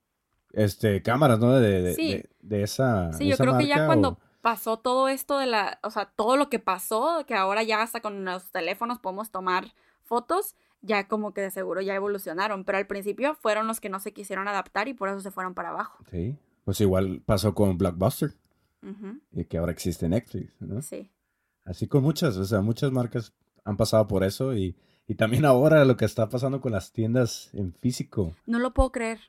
este, 0.55 1.01
cámaras, 1.01 1.39
¿no? 1.39 1.53
De, 1.53 1.81
de, 1.81 1.93
Sí. 1.95 2.11
de- 2.13 2.29
de 2.41 2.61
esa 2.63 3.11
Sí, 3.13 3.25
yo 3.27 3.33
esa 3.33 3.43
creo 3.43 3.57
que 3.57 3.65
ya 3.65 3.87
cuando 3.87 4.19
pasó 4.41 4.77
todo 4.77 5.07
esto 5.07 5.39
de 5.39 5.47
la, 5.47 5.79
o 5.81 5.89
sea, 5.89 6.11
todo 6.15 6.37
lo 6.37 6.49
que 6.49 6.59
pasó, 6.59 7.23
que 7.25 7.33
ahora 7.33 7.63
ya 7.63 7.81
hasta 7.81 8.01
con 8.01 8.23
los 8.23 8.51
teléfonos 8.51 8.99
podemos 8.99 9.31
tomar 9.31 9.73
fotos, 10.03 10.55
ya 10.83 11.07
como 11.07 11.33
que 11.33 11.41
de 11.41 11.49
seguro 11.49 11.81
ya 11.81 11.95
evolucionaron, 11.95 12.63
pero 12.65 12.77
al 12.77 12.85
principio 12.87 13.33
fueron 13.35 13.65
los 13.67 13.79
que 13.79 13.89
no 13.89 13.99
se 13.99 14.13
quisieron 14.13 14.47
adaptar 14.47 14.87
y 14.87 14.93
por 14.93 15.09
eso 15.09 15.19
se 15.21 15.31
fueron 15.31 15.53
para 15.55 15.69
abajo. 15.69 16.03
Sí, 16.11 16.37
pues 16.65 16.79
igual 16.81 17.21
pasó 17.25 17.55
con 17.55 17.77
Blockbuster, 17.77 18.33
Ujú, 18.83 19.19
y 19.31 19.45
que 19.45 19.57
ahora 19.57 19.71
existe 19.71 20.07
Netflix, 20.09 20.53
¿no? 20.61 20.81
Sí. 20.81 21.09
Así 21.65 21.87
con 21.87 22.03
muchas, 22.03 22.35
o 22.37 22.43
sea, 22.45 22.61
muchas 22.61 22.91
marcas 22.91 23.33
han 23.63 23.77
pasado 23.77 24.07
por 24.07 24.23
eso 24.25 24.53
y, 24.53 24.75
y 25.07 25.15
también 25.15 25.45
ahora 25.45 25.85
lo 25.85 25.95
que 25.95 26.03
está 26.05 26.27
pasando 26.29 26.59
con 26.59 26.73
las 26.73 26.91
tiendas 26.91 27.49
en 27.53 27.73
físico, 27.73 28.35
No 28.45 28.59
lo 28.59 28.73
puedo 28.73 28.91
creer. 28.91 29.19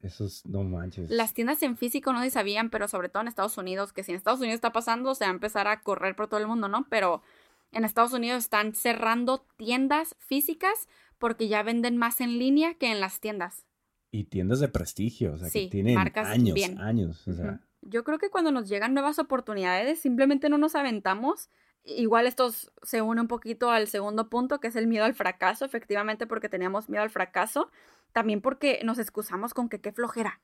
eso 0.00 0.26
es, 0.26 0.44
no 0.44 0.64
manches. 0.64 1.08
Las 1.10 1.32
tiendas 1.32 1.62
en 1.62 1.76
físico 1.76 2.12
no 2.12 2.20
se 2.22 2.30
sabían, 2.30 2.70
pero 2.70 2.88
sobre 2.88 3.08
todo 3.08 3.22
en 3.22 3.28
Estados 3.28 3.56
Unidos, 3.56 3.92
que 3.92 4.02
si 4.02 4.10
en 4.10 4.16
Estados 4.16 4.40
Unidos 4.40 4.56
está 4.56 4.72
pasando, 4.72 5.14
se 5.14 5.24
va 5.24 5.30
a 5.30 5.34
empezar 5.34 5.68
a 5.68 5.80
correr 5.82 6.16
por 6.16 6.26
todo 6.26 6.40
el 6.40 6.48
mundo, 6.48 6.66
¿no? 6.66 6.86
Pero 6.90 7.22
en 7.70 7.84
Estados 7.84 8.12
Unidos 8.12 8.38
están 8.44 8.74
cerrando 8.74 9.44
tiendas 9.56 10.16
físicas 10.18 10.88
porque 11.18 11.48
ya 11.48 11.62
venden 11.62 11.96
más 11.96 12.20
en 12.20 12.38
línea 12.38 12.74
que 12.74 12.90
en 12.90 13.00
las 13.00 13.20
tiendas. 13.20 13.64
Y 14.10 14.24
tiendas 14.24 14.60
de 14.60 14.68
prestigio, 14.68 15.32
o 15.34 15.38
sea, 15.38 15.48
Sí, 15.48 15.64
que 15.64 15.70
tienen 15.70 15.94
marcas 15.96 16.28
años, 16.28 16.54
bien. 16.54 16.78
años, 16.80 17.26
o 17.28 17.32
sea, 17.34 17.46
Ujú. 17.52 17.58
Yo 17.86 18.02
creo 18.02 18.18
que 18.18 18.30
cuando 18.30 18.50
nos 18.50 18.66
llegan 18.68 18.94
nuevas 18.94 19.18
oportunidades, 19.18 20.00
simplemente 20.00 20.48
no 20.48 20.56
nos 20.56 20.74
aventamos. 20.74 21.50
Igual 21.84 22.26
esto 22.26 22.50
se 22.82 23.02
une 23.02 23.20
un 23.20 23.28
poquito 23.28 23.70
al 23.70 23.88
segundo 23.88 24.30
punto, 24.30 24.58
que 24.58 24.68
es 24.68 24.76
el 24.76 24.86
miedo 24.86 25.04
al 25.04 25.12
fracaso, 25.14 25.66
efectivamente 25.66 26.26
porque 26.26 26.48
teníamos 26.48 26.88
miedo 26.88 27.02
al 27.02 27.10
fracaso, 27.10 27.70
también 28.12 28.40
porque 28.40 28.80
nos 28.84 28.98
excusamos 28.98 29.52
con 29.52 29.68
que 29.68 29.82
qué 29.82 29.92
flojera, 29.92 30.40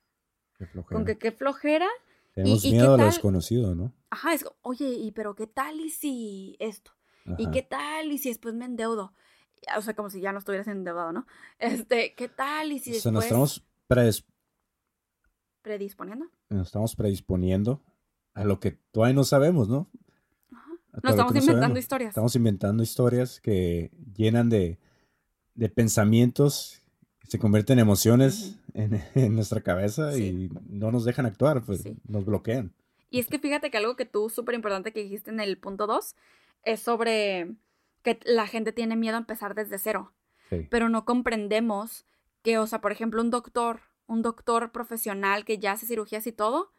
qué 0.58 0.66
flojera. 0.66 0.94
con 0.98 1.06
que 1.06 1.16
qué 1.16 1.32
flojera. 1.32 1.88
Tenemos 2.34 2.62
y- 2.62 2.68
y 2.68 2.72
miedo 2.72 2.88
qué 2.88 2.92
a 2.94 2.96
lo 2.98 3.10
desconocido, 3.10 3.74
¿no? 3.74 3.94
Ajá, 4.10 4.34
es, 4.34 4.44
oye, 4.60 4.88
y 4.90 5.12
pero 5.12 5.34
qué 5.34 5.46
tal 5.46 5.80
y 5.80 5.88
si 5.88 6.56
esto, 6.58 6.92
y 7.38 7.50
qué 7.52 7.62
tal 7.62 8.12
y 8.12 8.18
si 8.18 8.28
después 8.28 8.54
me 8.54 8.66
endeudo. 8.66 9.14
O 9.76 9.82
sea, 9.82 9.94
como 9.94 10.10
si 10.10 10.20
ya 10.20 10.32
no 10.32 10.38
estuvieras 10.38 10.68
endeudado, 10.68 11.12
¿no? 11.12 11.26
Este, 11.58 12.14
¿qué 12.14 12.28
tal 12.28 12.72
y 12.72 12.78
si 12.78 12.92
O 12.96 13.00
sea, 13.00 13.12
nos 13.12 13.24
después 13.24 13.26
estamos, 13.26 13.64
predis- 13.88 14.24
predisponiendo? 15.62 16.26
nos 16.48 16.68
estamos 16.68 16.96
predisponiendo 16.96 17.82
a 18.34 18.44
lo 18.44 18.60
que 18.60 18.72
todavía 18.92 19.14
no 19.14 19.24
sabemos, 19.24 19.68
¿no? 19.68 19.88
Ajá. 20.52 20.70
Nos 21.02 21.10
estamos 21.12 21.32
no 21.32 21.38
inventando 21.38 21.60
sabemos. 21.62 21.78
historias. 21.78 22.08
Estamos 22.10 22.36
inventando 22.36 22.82
historias 22.82 23.40
que 23.40 23.90
llenan 24.16 24.48
de, 24.48 24.78
de 25.54 25.68
pensamientos, 25.68 26.82
que 27.20 27.28
se 27.28 27.38
convierten 27.38 27.78
en 27.78 27.82
emociones 27.84 28.58
en, 28.74 29.02
en 29.14 29.34
nuestra 29.34 29.60
cabeza 29.60 30.12
Sí. 30.12 30.24
y 30.24 30.50
no 30.68 30.90
nos 30.90 31.04
dejan 31.04 31.26
actuar, 31.26 31.62
pues 31.64 31.82
Sí. 31.82 31.96
nos 32.08 32.24
bloquean. 32.24 32.72
Y 33.10 33.18
es 33.18 33.26
que 33.26 33.38
fíjate 33.40 33.70
que 33.70 33.76
algo 33.76 33.96
que 33.96 34.06
tú, 34.06 34.30
súper 34.30 34.54
importante 34.54 34.92
que 34.92 35.02
dijiste 35.02 35.30
en 35.30 35.40
el 35.40 35.58
punto 35.58 35.86
2, 35.88 36.14
es 36.62 36.80
sobre 36.80 37.54
que 38.02 38.18
la 38.24 38.46
gente 38.46 38.72
tiene 38.72 38.96
miedo 38.96 39.16
a 39.16 39.20
empezar 39.20 39.54
desde 39.54 39.78
cero, 39.78 40.12
Sí. 40.48 40.66
pero 40.70 40.88
no 40.88 41.04
comprendemos 41.04 42.04
que, 42.42 42.58
o 42.58 42.66
sea, 42.66 42.80
por 42.80 42.92
ejemplo, 42.92 43.20
un 43.22 43.30
doctor, 43.30 43.80
un 44.06 44.22
doctor 44.22 44.72
profesional 44.72 45.44
que 45.44 45.58
ya 45.58 45.72
hace 45.72 45.86
cirugías 45.86 46.26
y 46.26 46.32
todo, 46.32 46.72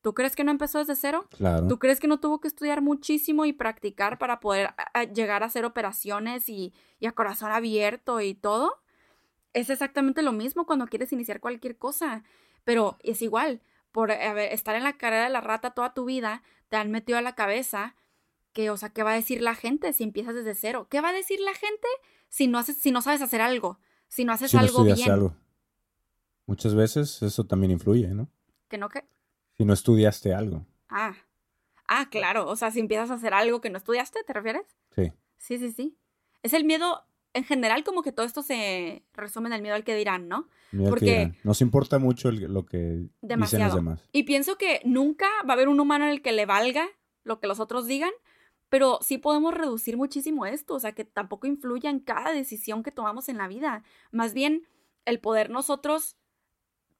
¿tú 0.00 0.14
crees 0.14 0.34
que 0.36 0.44
no 0.44 0.50
empezó 0.50 0.78
desde 0.78 0.96
cero? 0.96 1.26
Claro. 1.36 1.68
¿Tú 1.68 1.78
crees 1.78 2.00
que 2.00 2.06
no 2.08 2.20
tuvo 2.20 2.40
que 2.40 2.48
estudiar 2.48 2.80
muchísimo 2.80 3.44
y 3.44 3.52
practicar 3.52 4.16
para 4.18 4.40
poder 4.40 4.68
a- 4.68 4.90
a 4.94 5.04
llegar 5.04 5.42
a 5.42 5.46
hacer 5.46 5.64
operaciones 5.64 6.48
y, 6.48 6.72
y 6.98 7.06
a 7.06 7.12
corazón 7.12 7.52
abierto 7.52 8.20
y 8.20 8.34
todo? 8.34 8.80
Es 9.52 9.68
exactamente 9.68 10.22
lo 10.22 10.32
mismo 10.32 10.64
cuando 10.64 10.86
quieres 10.86 11.12
iniciar 11.12 11.40
cualquier 11.40 11.76
cosa, 11.76 12.22
pero 12.64 12.96
es 13.02 13.20
igual, 13.20 13.60
por 13.92 14.12
a 14.12 14.32
ver, 14.32 14.52
estar 14.52 14.76
en 14.76 14.84
la 14.84 14.96
carrera 14.96 15.24
de 15.24 15.30
la 15.30 15.40
rata 15.40 15.72
toda 15.72 15.92
tu 15.92 16.04
vida, 16.04 16.42
te 16.68 16.76
han 16.76 16.90
metido 16.92 17.18
a 17.18 17.22
la 17.22 17.34
cabeza 17.34 17.96
que, 18.52 18.70
o 18.70 18.76
sea, 18.76 18.90
¿qué 18.90 19.02
va 19.02 19.12
a 19.12 19.16
decir 19.16 19.40
la 19.42 19.54
gente 19.54 19.92
si 19.92 20.02
empiezas 20.04 20.34
desde 20.34 20.54
cero? 20.54 20.86
¿Qué 20.90 21.00
va 21.00 21.10
a 21.10 21.12
decir 21.12 21.40
la 21.40 21.54
gente 21.54 21.86
si 22.28 22.46
no 22.48 22.58
haces, 22.58 22.76
si 22.76 22.90
no 22.90 23.02
sabes 23.02 23.22
hacer 23.22 23.40
algo? 23.40 23.78
Si 24.08 24.24
no 24.24 24.32
haces 24.32 24.50
si 24.50 24.56
no 24.56 24.62
algo 24.62 24.84
bien. 24.84 25.10
algo. 25.10 25.34
Muchas 26.46 26.74
veces 26.74 27.22
eso 27.22 27.44
también 27.44 27.70
influye, 27.70 28.08
¿no? 28.08 28.28
¿Que 28.68 28.76
no 28.78 28.88
que? 28.88 29.04
Si 29.56 29.64
no 29.64 29.72
estudiaste 29.72 30.34
algo. 30.34 30.66
Ah. 30.88 31.14
Ah, 31.86 32.08
claro. 32.10 32.46
O 32.48 32.56
sea, 32.56 32.70
si 32.70 32.80
empiezas 32.80 33.10
a 33.10 33.14
hacer 33.14 33.34
algo 33.34 33.60
que 33.60 33.70
no 33.70 33.78
estudiaste, 33.78 34.22
¿te 34.24 34.32
refieres? 34.32 34.62
Sí. 34.96 35.12
Sí, 35.38 35.58
sí, 35.58 35.70
sí. 35.72 35.96
Es 36.42 36.52
el 36.52 36.64
miedo, 36.64 37.04
en 37.34 37.44
general, 37.44 37.84
como 37.84 38.02
que 38.02 38.12
todo 38.12 38.26
esto 38.26 38.42
se 38.42 39.04
resume 39.12 39.48
en 39.48 39.52
el 39.54 39.62
miedo 39.62 39.74
al 39.76 39.84
que 39.84 39.94
dirán, 39.94 40.28
¿no? 40.28 40.48
Que 40.72 40.78
Porque- 40.88 41.04
dirán. 41.06 41.36
Nos 41.44 41.60
importa 41.60 41.98
mucho 41.98 42.28
el- 42.30 42.52
lo 42.52 42.64
que 42.66 43.06
dicen 43.22 43.60
los 43.62 43.74
demás. 43.74 44.08
Y 44.12 44.22
pienso 44.24 44.56
que 44.56 44.80
nunca 44.84 45.26
va 45.48 45.50
a 45.50 45.52
haber 45.54 45.68
un 45.68 45.78
humano 45.80 46.04
en 46.04 46.10
el 46.10 46.22
que 46.22 46.32
le 46.32 46.46
valga 46.46 46.88
lo 47.22 47.38
que 47.38 47.46
los 47.46 47.60
otros 47.60 47.86
digan, 47.86 48.10
pero 48.70 48.98
sí 49.02 49.18
podemos 49.18 49.52
reducir 49.52 49.96
muchísimo 49.96 50.46
esto, 50.46 50.74
o 50.74 50.80
sea, 50.80 50.92
que 50.92 51.04
tampoco 51.04 51.46
influya 51.46 51.90
en 51.90 52.00
cada 52.00 52.32
decisión 52.32 52.82
que 52.82 52.92
tomamos 52.92 53.28
en 53.28 53.36
la 53.36 53.48
vida. 53.48 53.82
Más 54.12 54.32
bien, 54.32 54.66
el 55.04 55.20
poder 55.20 55.50
nosotros 55.50 56.16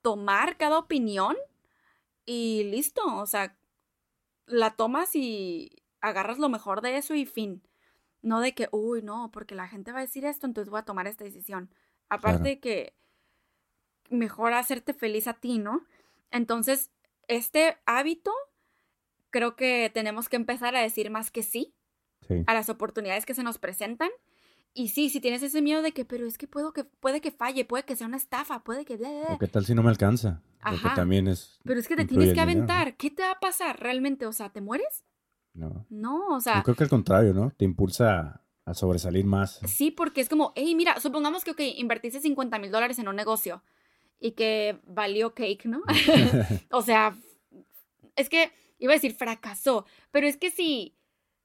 tomar 0.03 0.57
cada 0.57 0.79
opinión 0.79 1.37
y 2.27 2.65
listo, 2.65 3.03
o 3.17 3.27
sea, 3.27 3.57
la 4.47 4.77
tomas 4.77 5.15
y 5.15 5.83
agarras 6.01 6.39
lo 6.39 6.49
mejor 6.49 6.81
de 6.81 6.97
eso 6.97 7.15
y 7.15 7.25
fin. 7.25 7.63
No 8.21 8.41
de 8.41 8.53
que, 8.55 8.69
uy, 8.73 9.01
no, 9.03 9.31
porque 9.33 9.55
la 9.55 9.69
gente 9.69 9.93
va 9.93 9.99
a 9.99 10.03
decir 10.03 10.25
esto, 10.25 10.47
entonces 10.47 10.71
voy 10.71 10.81
a 10.81 10.85
tomar 10.85 11.07
esta 11.07 11.25
decisión. 11.25 11.73
Aparte 12.09 12.59
que 12.59 12.95
mejor 14.11 14.53
hacerte 14.55 14.93
feliz 14.93 15.29
a 15.29 15.35
ti, 15.35 15.59
¿no? 15.59 15.87
Entonces, 16.33 16.91
este 17.29 17.79
hábito, 17.87 18.33
creo 19.31 19.57
que 19.57 19.91
tenemos 19.95 20.29
que 20.29 20.37
empezar 20.37 20.75
a 20.77 20.81
decir 20.81 21.11
más 21.11 21.31
que 21.31 21.43
sí 21.43 21.75
Sí. 22.29 22.45
a 22.47 22.55
las 22.55 22.69
oportunidades 22.69 23.25
que 23.27 23.35
se 23.35 23.43
nos 23.43 23.59
presentan. 23.59 24.11
Y 24.73 24.89
sí, 24.91 25.09
si 25.11 25.21
tienes 25.21 25.43
ese 25.43 25.63
miedo 25.63 25.83
de 25.83 25.91
que, 25.93 26.05
pero 26.05 26.27
es 26.27 26.39
que 26.39 26.47
puedo 26.47 26.73
que 26.73 26.85
puede 26.85 27.21
que 27.21 27.33
falle, 27.33 27.65
puede 27.65 27.83
que 27.85 27.97
sea 27.97 28.07
una 28.07 28.19
estafa, 28.19 28.63
puede 28.63 28.85
que... 28.85 28.97
bla, 28.97 29.09
bla, 29.11 29.21
bla". 29.27 29.35
¿O 29.35 29.39
qué 29.39 29.49
tal 29.49 29.65
si 29.65 29.75
no 29.75 29.83
me 29.83 29.89
alcanza? 29.91 30.43
Ajá. 30.61 30.95
también 30.95 31.27
es... 31.27 31.59
Pero 31.65 31.81
es 31.81 31.89
que 31.89 31.97
te 31.97 32.05
tienes 32.05 32.33
que 32.35 32.41
aventar. 32.41 32.97
¿Qué 32.97 33.11
te 33.11 33.23
va 33.23 33.33
a 33.33 33.41
pasar 33.41 33.81
realmente? 33.81 34.27
O 34.27 34.33
sea, 34.33 34.51
¿te 34.51 34.61
mueres? 34.61 35.05
No. 35.55 35.87
No, 35.89 36.29
o 36.37 36.41
sea, 36.41 36.59
Yo 36.59 36.63
creo 36.63 36.77
que 36.77 36.85
al 36.85 36.91
contrario, 36.91 37.35
¿no? 37.35 37.51
Te 37.51 37.65
impulsa 37.65 38.21
a, 38.21 38.71
a 38.71 38.75
sobresalir 38.75 39.25
más. 39.25 39.59
sí, 39.67 39.91
porque 39.91 40.21
es 40.21 40.29
como, 40.29 40.53
hey, 40.55 40.75
mira, 40.77 41.01
supongamos 41.01 41.43
que, 41.43 41.51
ok, 41.53 41.61
invertiste 41.77 42.21
50 42.21 42.59
mil 42.61 42.71
dólares 42.71 42.99
en 43.01 43.09
un 43.09 43.17
negocio 43.17 43.65
y 44.21 44.33
que 44.33 44.79
valió 44.87 45.35
cake, 45.35 45.65
¿no? 45.65 45.83
o 46.71 46.83
sea, 46.83 47.17
es 48.15 48.29
que 48.29 48.53
iba 48.81 48.93
a 48.93 48.97
decir 48.97 49.15
fracasó, 49.15 49.87
pero 50.11 50.27
es 50.27 50.37
que 50.37 50.51
si, 50.51 50.97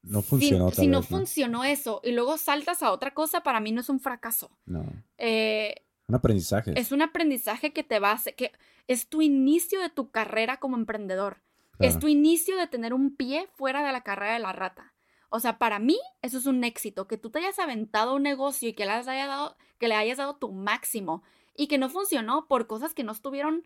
No 0.02 0.22
si- 0.24 0.28
funcionó 0.30 0.70
si, 0.72 0.78
tal 0.78 0.92
no 0.92 1.02
vez, 1.02 1.12
¿no? 1.12 1.18
funcionó 1.18 1.64
eso 1.64 2.02
y 2.04 2.12
luego 2.12 2.38
saltas 2.38 2.82
a 2.82 2.92
otra 2.92 3.14
cosa, 3.14 3.44
para 3.44 3.60
mí 3.60 3.72
no 3.72 3.82
es 3.82 3.90
un 3.90 4.00
fracaso. 4.00 4.50
No. 4.66 4.84
Eh, 5.20 5.76
Un 6.08 6.16
aprendizaje. 6.16 6.74
es 6.80 6.92
un 6.92 7.02
aprendizaje 7.04 7.72
que 7.74 7.84
te 7.84 8.00
va 8.00 8.10
a 8.12 8.16
hacer, 8.16 8.36
que 8.36 8.52
es 8.88 9.08
tu 9.08 9.22
inicio 9.22 9.80
de 9.82 9.90
tu 9.90 10.10
carrera 10.12 10.58
como 10.58 10.76
emprendedor. 10.76 11.42
Es 11.80 12.00
tu 12.00 12.08
inicio 12.08 12.56
de 12.56 12.68
tener 12.68 12.94
un 12.94 13.14
pie 13.18 13.48
fuera 13.56 13.86
de 13.86 13.92
la 13.92 14.00
carrera 14.02 14.34
de 14.36 14.40
la 14.40 14.54
rata. 14.54 14.94
O 15.30 15.42
sea, 15.42 15.58
para 15.58 15.78
mí 15.78 16.00
eso 16.22 16.38
es 16.38 16.46
un 16.46 16.64
éxito, 16.64 17.06
que 17.06 17.18
tú 17.18 17.30
te 17.32 17.40
hayas 17.40 17.60
aventado 17.60 18.12
a 18.12 18.16
un 18.16 18.24
negocio 18.24 18.70
y 18.70 18.74
que 18.74 18.86
le, 18.86 18.92
hayas 18.92 19.06
dado, 19.08 19.58
que 19.78 19.90
le 19.90 19.96
hayas 19.96 20.18
dado 20.20 20.38
tu 20.38 20.54
máximo 20.54 21.22
y 21.54 21.68
que 21.68 21.78
no 21.78 21.90
funcionó 21.90 22.48
por 22.48 22.68
cosas 22.68 22.94
que 22.94 23.04
no 23.04 23.12
estuvieron 23.12 23.66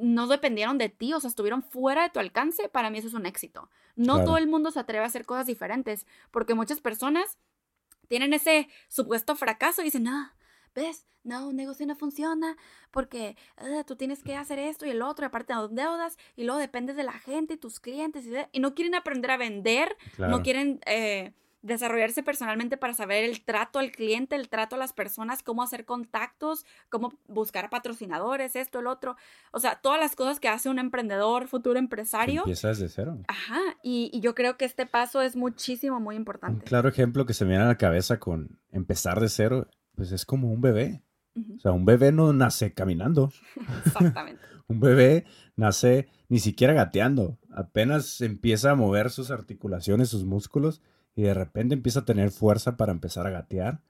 no 0.00 0.26
dependieron 0.26 0.78
de 0.78 0.88
ti, 0.88 1.12
o 1.12 1.20
sea, 1.20 1.28
estuvieron 1.28 1.62
fuera 1.62 2.02
de 2.04 2.10
tu 2.10 2.18
alcance, 2.20 2.68
para 2.68 2.90
mí 2.90 2.98
eso 2.98 3.08
es 3.08 3.14
un 3.14 3.26
éxito. 3.26 3.68
No 3.96 4.14
Claro. 4.14 4.24
todo 4.26 4.36
el 4.38 4.46
mundo 4.46 4.70
se 4.70 4.80
atreve 4.80 5.04
a 5.04 5.06
hacer 5.08 5.26
cosas 5.26 5.46
diferentes, 5.46 6.06
porque 6.30 6.54
muchas 6.54 6.80
personas 6.80 7.38
tienen 8.08 8.32
ese 8.32 8.68
supuesto 8.88 9.36
fracaso 9.36 9.80
y 9.80 9.86
dicen, 9.86 10.04
no, 10.04 10.30
ves, 10.74 11.06
no, 11.24 11.48
un 11.48 11.56
negocio 11.56 11.86
no 11.86 11.94
funciona 11.94 12.56
porque 12.90 13.36
ah, 13.56 13.84
tú 13.86 13.96
tienes 13.96 14.22
que 14.22 14.34
hacer 14.36 14.58
esto 14.58 14.86
y 14.86 14.90
el 14.90 15.02
otro, 15.02 15.24
y 15.24 15.28
aparte 15.28 15.54
de 15.54 15.68
deudas, 15.70 16.18
y 16.36 16.44
luego 16.44 16.58
dependes 16.58 16.96
de 16.96 17.04
la 17.04 17.12
gente 17.12 17.54
y 17.54 17.56
tus 17.58 17.78
clientes, 17.80 18.26
y, 18.26 18.30
de- 18.30 18.48
y 18.52 18.60
no 18.60 18.74
quieren 18.74 18.94
aprender 18.94 19.30
a 19.30 19.36
vender, 19.36 19.96
Claro. 20.16 20.36
no 20.36 20.42
quieren 20.42 20.80
eh, 20.86 21.32
desarrollarse 21.62 22.22
personalmente 22.22 22.76
para 22.76 22.92
saber 22.92 23.24
el 23.24 23.42
trato 23.42 23.78
al 23.78 23.92
cliente, 23.92 24.36
el 24.36 24.48
trato 24.48 24.76
a 24.76 24.78
las 24.78 24.92
personas, 24.92 25.42
cómo 25.42 25.62
hacer 25.62 25.84
contactos, 25.84 26.66
cómo 26.88 27.12
buscar 27.28 27.70
patrocinadores, 27.70 28.56
esto, 28.56 28.80
el 28.80 28.86
otro. 28.88 29.16
O 29.52 29.60
sea, 29.60 29.76
todas 29.82 30.00
las 30.00 30.16
cosas 30.16 30.40
que 30.40 30.48
hace 30.48 30.68
un 30.68 30.78
emprendedor, 30.78 31.46
futuro 31.46 31.78
empresario. 31.78 32.40
Empieza 32.42 32.68
desde 32.68 32.88
cero. 32.88 33.18
Ajá, 33.28 33.60
y, 33.82 34.10
y 34.12 34.20
yo 34.20 34.34
creo 34.34 34.56
que 34.56 34.64
este 34.64 34.86
paso 34.86 35.22
es 35.22 35.36
muchísimo, 35.36 36.00
muy 36.00 36.16
Un 36.16 36.20
importante. 36.22 36.64
claro 36.64 36.88
ejemplo 36.88 37.26
que 37.26 37.34
se 37.34 37.44
me 37.44 37.50
viene 37.50 37.64
a 37.64 37.68
la 37.68 37.78
cabeza 37.78 38.18
con 38.18 38.58
empezar 38.70 39.20
de 39.20 39.28
cero, 39.28 39.68
pues 39.94 40.10
es 40.12 40.24
como 40.26 40.52
un 40.52 40.60
bebé. 40.60 41.02
O 41.56 41.60
sea, 41.60 41.72
un 41.72 41.86
bebé 41.86 42.12
no 42.12 42.32
nace 42.34 42.74
caminando. 42.74 43.32
Exactamente. 43.86 44.42
Un 44.68 44.80
bebé 44.80 45.24
nace 45.56 46.08
ni 46.28 46.38
siquiera 46.38 46.72
gateando. 46.72 47.36
Apenas 47.54 48.20
empieza 48.22 48.70
a 48.70 48.74
mover 48.74 49.10
sus 49.10 49.30
articulaciones, 49.30 50.08
sus 50.08 50.24
músculos, 50.24 50.80
y 51.14 51.22
de 51.22 51.34
repente 51.34 51.74
empieza 51.74 52.00
a 52.00 52.04
tener 52.04 52.30
fuerza 52.30 52.76
para 52.76 52.92
empezar 52.92 53.26
a 53.26 53.30
gatear. 53.30 53.80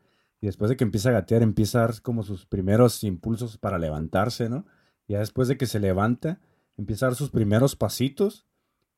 Y 0.41 0.47
después 0.47 0.68
de 0.70 0.77
que 0.77 0.85
empieza 0.85 1.11
a 1.11 1.12
gatear, 1.12 1.43
empieza 1.43 1.79
a 1.79 1.87
dar 1.87 2.03
como 2.03 2.23
sus 2.25 2.47
primeros 2.47 3.05
impulsos 3.05 3.59
para 3.59 3.79
levantarse, 3.79 4.49
¿no? 4.49 4.66
Y 5.07 5.12
ya 5.12 5.20
después 5.20 5.47
de 5.49 5.57
que 5.57 5.66
se 5.66 5.79
levanta, 5.79 6.41
empieza 6.77 7.07
a 7.07 7.11
dar 7.11 7.16
sus 7.16 7.31
primeros 7.31 7.77
pasitos, 7.77 8.47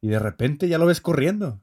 y 0.01 0.09
de 0.09 0.19
repente 0.19 0.69
ya 0.69 0.79
lo 0.79 0.87
ves 0.87 1.01
corriendo. 1.01 1.61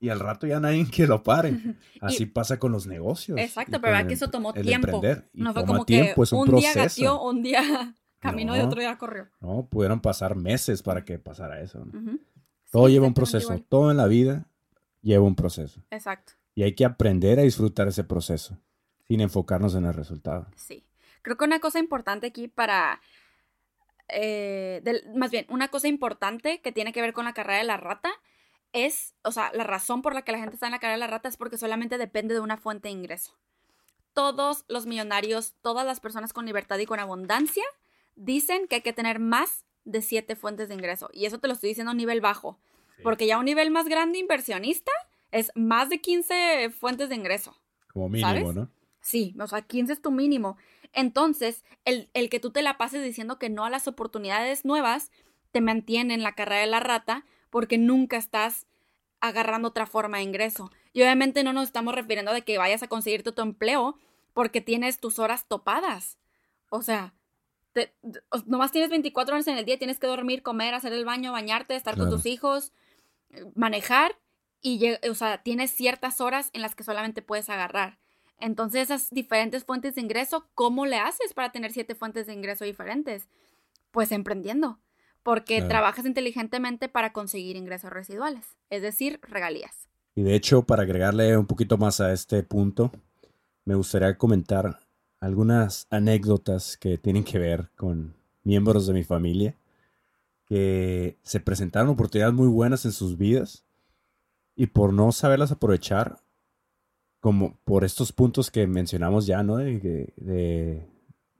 Y 0.00 0.10
al 0.10 0.20
rato 0.20 0.46
ya 0.46 0.60
no 0.60 0.68
hay 0.68 0.84
quien 0.86 1.08
lo 1.08 1.22
pare. 1.22 1.58
Así 2.02 2.26
pasa 2.26 2.58
con 2.58 2.72
los 2.72 2.86
negocios. 2.86 3.38
Exacto, 3.38 3.76
y 3.76 3.80
pero 3.80 3.92
verdad 3.92 4.06
que 4.08 4.14
eso 4.14 4.28
tomó 4.28 4.52
el 4.54 4.62
tiempo. 4.66 4.88
emprender. 4.88 5.28
Y 5.32 5.42
No 5.42 5.52
fue 5.54 5.64
como 5.64 5.84
que 5.86 5.94
tiempo, 6.02 6.22
es 6.22 6.32
un, 6.32 6.48
un, 6.50 6.56
día 6.56 6.72
gateó, 6.74 7.22
un 7.22 7.42
día 7.42 7.94
caminó 8.20 8.54
y 8.56 8.58
No. 8.58 8.66
otro 8.66 8.80
día 8.80 8.98
corrió. 8.98 9.28
No, 9.40 9.66
pudieron 9.70 10.00
pasar 10.00 10.34
meses 10.36 10.82
para 10.82 11.04
que 11.04 11.18
pasara 11.18 11.60
eso. 11.62 11.84
¿no? 11.84 11.98
Ujú. 11.98 12.20
Todo 12.70 12.86
Sí, 12.88 12.92
lleva 12.92 13.06
un 13.06 13.14
proceso. 13.14 13.44
igual. 13.54 13.64
Todo 13.68 13.90
en 13.90 13.96
la 13.96 14.06
vida 14.06 14.46
lleva 15.04 15.24
un 15.24 15.36
proceso. 15.36 15.80
Exacto, 15.90 16.32
Y 16.56 16.62
hay 16.64 16.74
que 16.74 16.84
aprender 16.84 17.38
a 17.38 17.42
disfrutar 17.42 17.86
ese 17.88 18.02
proceso 18.04 18.58
sin 19.06 19.20
enfocarnos 19.20 19.74
en 19.76 19.84
el 19.84 19.94
resultado. 19.94 20.46
sí. 20.56 20.84
Creo 21.22 21.36
que 21.38 21.44
una 21.46 21.58
cosa 21.60 21.78
importante 21.78 22.26
aquí 22.26 22.48
para... 22.48 23.00
eh, 24.08 24.80
del- 24.84 25.02
más 25.14 25.30
bien, 25.30 25.46
una 25.48 25.68
cosa 25.68 25.88
importante 25.88 26.60
que 26.60 26.70
tiene 26.72 26.92
que 26.92 27.00
ver 27.00 27.12
con 27.14 27.24
la 27.24 27.32
carrera 27.32 27.58
de 27.58 27.64
la 27.64 27.76
rata 27.78 28.10
es, 28.72 29.14
o 29.22 29.32
sea, 29.32 29.50
la 29.54 29.64
razón 29.64 30.02
por 30.02 30.14
la 30.14 30.22
que 30.22 30.32
la 30.32 30.38
gente 30.38 30.54
está 30.54 30.66
en 30.66 30.72
la 30.72 30.80
carrera 30.80 30.96
de 30.96 31.00
la 31.00 31.06
rata 31.06 31.28
es 31.28 31.36
porque 31.38 31.56
solamente 31.56 31.96
depende 31.96 32.34
de 32.34 32.40
una 32.40 32.56
fuente 32.58 32.88
de 32.88 32.92
ingreso. 32.92 33.32
Todos 34.12 34.64
los 34.68 34.84
millonarios, 34.86 35.54
todas 35.62 35.86
las 35.86 36.00
personas 36.00 36.32
con 36.32 36.44
libertad 36.44 36.78
y 36.78 36.86
con 36.86 37.00
abundancia 37.00 37.64
dicen 38.16 38.68
que 38.68 38.76
hay 38.76 38.82
que 38.82 38.92
tener 38.92 39.18
más 39.18 39.64
de 39.84 40.02
siete 40.02 40.36
fuentes 40.36 40.68
de 40.68 40.74
ingreso. 40.74 41.08
Y 41.12 41.24
eso 41.26 41.38
te 41.38 41.48
lo 41.48 41.54
estoy 41.54 41.70
diciendo 41.70 41.92
a 41.92 41.94
nivel 41.94 42.20
bajo. 42.20 42.58
Porque 43.02 43.26
ya 43.26 43.38
un 43.38 43.44
nivel 43.44 43.70
más 43.70 43.86
grande 43.86 44.18
inversionista 44.18 44.92
es 45.30 45.50
más 45.54 45.88
de 45.88 46.00
15 46.00 46.70
fuentes 46.70 47.08
de 47.08 47.16
ingreso. 47.16 47.56
Como 47.92 48.08
mínimo, 48.08 48.28
¿Sabes? 48.28 48.54
¿no? 48.54 48.70
Sí, 49.00 49.34
o 49.40 49.46
sea, 49.46 49.62
15 49.62 49.92
es 49.92 50.00
tu 50.02 50.10
mínimo. 50.10 50.56
Entonces, 50.92 51.64
el, 51.84 52.08
el 52.14 52.30
que 52.30 52.40
tú 52.40 52.50
te 52.50 52.62
la 52.62 52.78
pases 52.78 53.02
diciendo 53.02 53.38
que 53.38 53.50
no 53.50 53.64
a 53.64 53.70
las 53.70 53.88
oportunidades 53.88 54.64
nuevas 54.64 55.10
te 55.50 55.60
mantiene 55.60 56.14
en 56.14 56.22
la 56.22 56.34
carrera 56.34 56.60
de 56.60 56.66
la 56.68 56.80
rata 56.80 57.24
porque 57.50 57.78
nunca 57.78 58.16
estás 58.16 58.66
agarrando 59.20 59.68
otra 59.68 59.86
forma 59.86 60.18
de 60.18 60.24
ingreso. 60.24 60.70
Y 60.92 61.02
obviamente 61.02 61.42
no 61.44 61.52
nos 61.52 61.64
estamos 61.64 61.94
refiriendo 61.94 62.32
de 62.32 62.42
que 62.42 62.58
vayas 62.58 62.82
a 62.82 62.88
conseguirte 62.88 63.32
tu 63.32 63.42
empleo 63.42 63.98
porque 64.32 64.60
tienes 64.60 65.00
tus 65.00 65.18
horas 65.18 65.46
topadas. 65.48 66.18
O 66.70 66.82
sea, 66.82 67.14
te- 67.72 67.92
o- 68.30 68.42
nomás 68.46 68.70
tienes 68.72 68.90
24 68.90 69.34
horas 69.34 69.46
en 69.48 69.58
el 69.58 69.64
día, 69.64 69.78
tienes 69.78 69.98
que 69.98 70.06
dormir, 70.06 70.42
comer, 70.42 70.74
hacer 70.74 70.92
el 70.92 71.04
baño, 71.04 71.32
bañarte, 71.32 71.74
estar 71.76 71.94
Claro. 71.94 72.10
con 72.10 72.18
tus 72.18 72.26
hijos, 72.26 72.72
manejar 73.54 74.18
y, 74.60 74.92
o 75.08 75.14
sea, 75.14 75.42
tienes 75.42 75.70
ciertas 75.70 76.20
horas 76.20 76.50
en 76.52 76.62
las 76.62 76.74
que 76.74 76.84
solamente 76.84 77.22
puedes 77.22 77.50
agarrar. 77.50 77.98
Entonces, 78.38 78.82
esas 78.82 79.10
diferentes 79.10 79.64
fuentes 79.64 79.94
de 79.94 80.00
ingreso, 80.00 80.48
¿cómo 80.54 80.86
le 80.86 80.96
haces 80.98 81.34
para 81.34 81.52
tener 81.52 81.72
siete 81.72 81.94
fuentes 81.94 82.26
de 82.26 82.32
ingreso 82.32 82.64
diferentes? 82.64 83.28
Pues 83.90 84.10
emprendiendo, 84.10 84.80
porque 85.22 85.56
Claro. 85.56 85.68
trabajas 85.68 86.06
inteligentemente 86.06 86.88
para 86.88 87.12
conseguir 87.12 87.56
ingresos 87.56 87.90
residuales, 87.90 88.56
es 88.70 88.82
decir, 88.82 89.20
regalías. 89.22 89.88
Y 90.14 90.22
de 90.22 90.34
hecho, 90.34 90.62
para 90.62 90.82
agregarle 90.82 91.36
un 91.36 91.46
poquito 91.46 91.76
más 91.76 92.00
a 92.00 92.12
este 92.12 92.42
punto, 92.42 92.90
me 93.64 93.74
gustaría 93.74 94.16
comentar 94.16 94.80
algunas 95.20 95.86
anécdotas 95.90 96.76
que 96.76 96.98
tienen 96.98 97.24
que 97.24 97.38
ver 97.38 97.70
con 97.76 98.14
miembros 98.42 98.86
de 98.86 98.92
mi 98.94 99.04
familia 99.04 99.54
que 100.46 101.16
se 101.22 101.40
presentaron 101.40 101.90
oportunidades 101.90 102.34
muy 102.34 102.48
buenas 102.48 102.84
en 102.84 102.92
sus 102.92 103.16
vidas 103.16 103.64
y 104.56 104.66
por 104.66 104.92
no 104.92 105.10
saberlas 105.12 105.52
aprovechar, 105.52 106.18
como 107.20 107.56
por 107.64 107.84
estos 107.84 108.12
puntos 108.12 108.50
que 108.50 108.66
mencionamos 108.66 109.26
ya, 109.26 109.42
¿no? 109.42 109.56
De, 109.56 109.78
de- 109.80 110.12
de 110.16 110.86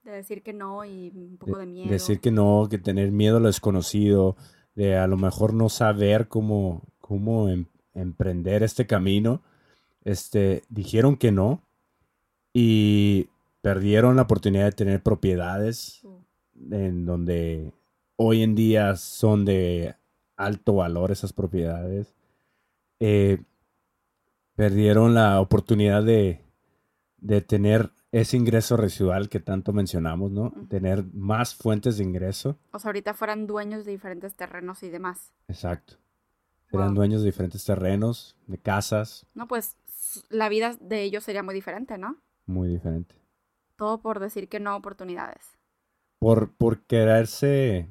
De 0.05 0.11
decir 0.11 0.42
que 0.42 0.52
no 0.52 0.84
y 0.84 1.11
un 1.14 1.36
poco 1.36 1.59
de, 1.59 1.66
miedo. 1.66 1.90
decir 1.90 2.20
que 2.20 2.30
no, 2.30 2.66
que 2.70 2.78
tener 2.78 3.11
miedo 3.12 3.36
a 3.36 3.40
lo 3.40 3.46
desconocido, 3.48 4.36
de 4.74 4.96
a 4.96 5.07
lo 5.07 5.16
mejor 5.16 5.52
no 5.55 5.68
saber 5.68 6.26
cómo, 6.28 6.82
cómo 7.00 7.48
em- 7.48 7.66
emprender 7.94 8.62
este 8.62 8.86
camino, 8.86 9.42
este, 10.05 10.62
dijeron 10.68 11.16
que 11.16 11.30
no 11.32 11.62
y 12.52 13.28
perdieron 13.62 14.16
la 14.16 14.22
oportunidad 14.22 14.64
de 14.64 14.72
tener 14.72 15.02
propiedades 15.02 16.00
Uh, 16.05 16.74
en 16.74 17.05
donde 17.05 17.72
hoy 18.17 18.43
en 18.43 18.55
día 18.55 18.97
son 18.97 19.45
de 19.45 19.95
alto 20.37 20.75
valor 20.75 21.11
esas 21.11 21.33
propiedades. 21.33 22.15
Eh, 23.01 23.43
perdieron 24.55 25.15
la 25.15 25.41
oportunidad 25.41 26.03
de, 26.03 26.41
de 27.19 27.41
tener 27.41 27.91
ese 28.12 28.37
ingreso 28.37 28.77
residual 28.77 29.29
que 29.29 29.41
tanto 29.41 29.73
mencionamos, 29.73 30.31
¿no? 30.31 30.53
Tener 30.69 31.05
más 31.12 31.55
fuentes 31.55 31.99
de 31.99 32.05
ingreso. 32.05 32.57
O 32.71 32.79
sea, 32.79 32.91
ahorita 32.91 33.15
fueran 33.15 33.47
dueños 33.47 33.85
de 33.85 33.91
diferentes 33.91 34.35
terrenos 34.37 34.83
y 34.85 34.91
demás. 34.91 35.33
Exacto. 35.49 35.95
Wow. 36.71 36.93
dueños 36.93 37.21
de 37.23 37.27
diferentes 37.27 37.65
terrenos, 37.65 38.37
de 38.49 38.59
casas, 38.59 39.27
No, 39.35 39.47
pues 39.47 39.77
la 40.29 40.49
vida 40.49 40.77
de 40.81 41.03
ellos 41.03 41.23
sería 41.23 41.43
muy 41.45 41.55
diferente, 41.55 41.99
¿no? 41.99 42.17
muy 42.47 42.69
diferente. 42.69 43.15
Todo 43.77 44.01
por 44.01 44.19
decir 44.21 44.49
que 44.49 44.61
no 44.61 44.77
oportunidades. 44.77 45.57
Por, 46.19 46.53
por 46.53 46.83
quererse 46.85 47.89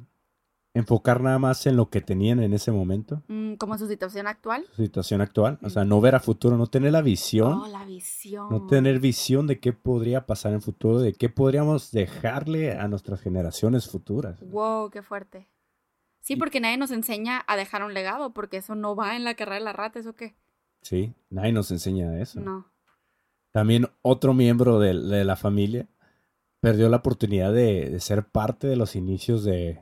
enfocar 0.76 1.22
nada 1.22 1.38
más 1.38 1.66
en 1.68 1.76
lo 1.76 1.90
que 1.90 2.02
tenían 2.02 2.40
en 2.42 2.54
ese 2.54 2.72
momento, 2.72 3.22
Mm, 3.28 3.54
como 3.56 3.74
en 3.74 3.80
su 3.80 3.88
situación 3.88 4.26
actual. 4.28 4.66
su 4.76 4.84
situación 4.84 5.22
actual. 5.22 5.60
O 5.62 5.70
sea, 5.70 5.86
no 5.86 6.02
ver 6.02 6.16
a 6.16 6.20
futuro, 6.20 6.58
no 6.58 6.68
tener 6.68 6.92
la 6.92 7.02
visión. 7.02 7.54
Oh, 7.54 7.68
la 7.68 7.86
visión. 7.86 8.48
No 8.50 8.66
tener 8.66 9.00
visión 9.00 9.46
de 9.46 9.60
qué 9.60 9.72
podría 9.74 10.26
pasar 10.26 10.52
en 10.52 10.56
el 10.58 10.62
futuro, 10.64 11.00
de 11.00 11.14
qué 11.14 11.30
podríamos 11.30 11.92
dejarle 11.92 12.72
a 12.74 12.88
nuestras 12.88 13.22
generaciones 13.22 13.88
futuras. 13.88 14.40
Wow, 14.50 14.90
qué 14.90 15.04
fuerte. 15.04 15.48
Sí, 16.22 16.38
porque 16.38 16.60
nadie 16.60 16.78
nos 16.78 16.90
enseña 16.92 17.44
a 17.48 17.56
dejar 17.58 17.84
un 17.84 17.94
legado, 17.94 18.34
porque 18.34 18.58
eso 18.58 18.76
no 18.76 18.96
va 18.96 19.16
en 19.16 19.24
la 19.26 19.36
carrera 19.36 19.56
de 19.60 19.66
la 19.66 19.74
rata, 19.74 20.00
¿eso 20.00 20.14
qué? 20.16 20.36
Sí, 20.82 21.14
nadie 21.30 21.52
nos 21.52 21.70
enseña 21.70 22.20
eso. 22.20 22.40
No. 22.40 22.66
También 23.52 23.88
otro 24.02 24.34
miembro 24.34 24.80
de, 24.80 24.94
de 25.00 25.24
la 25.26 25.36
familia 25.36 25.88
perdió 26.62 26.90
la 26.90 26.98
oportunidad 26.98 27.54
de, 27.54 27.90
de 27.90 28.00
ser 28.00 28.26
parte 28.26 28.68
de 28.68 28.76
los 28.78 28.96
inicios 28.96 29.44
de 29.44 29.80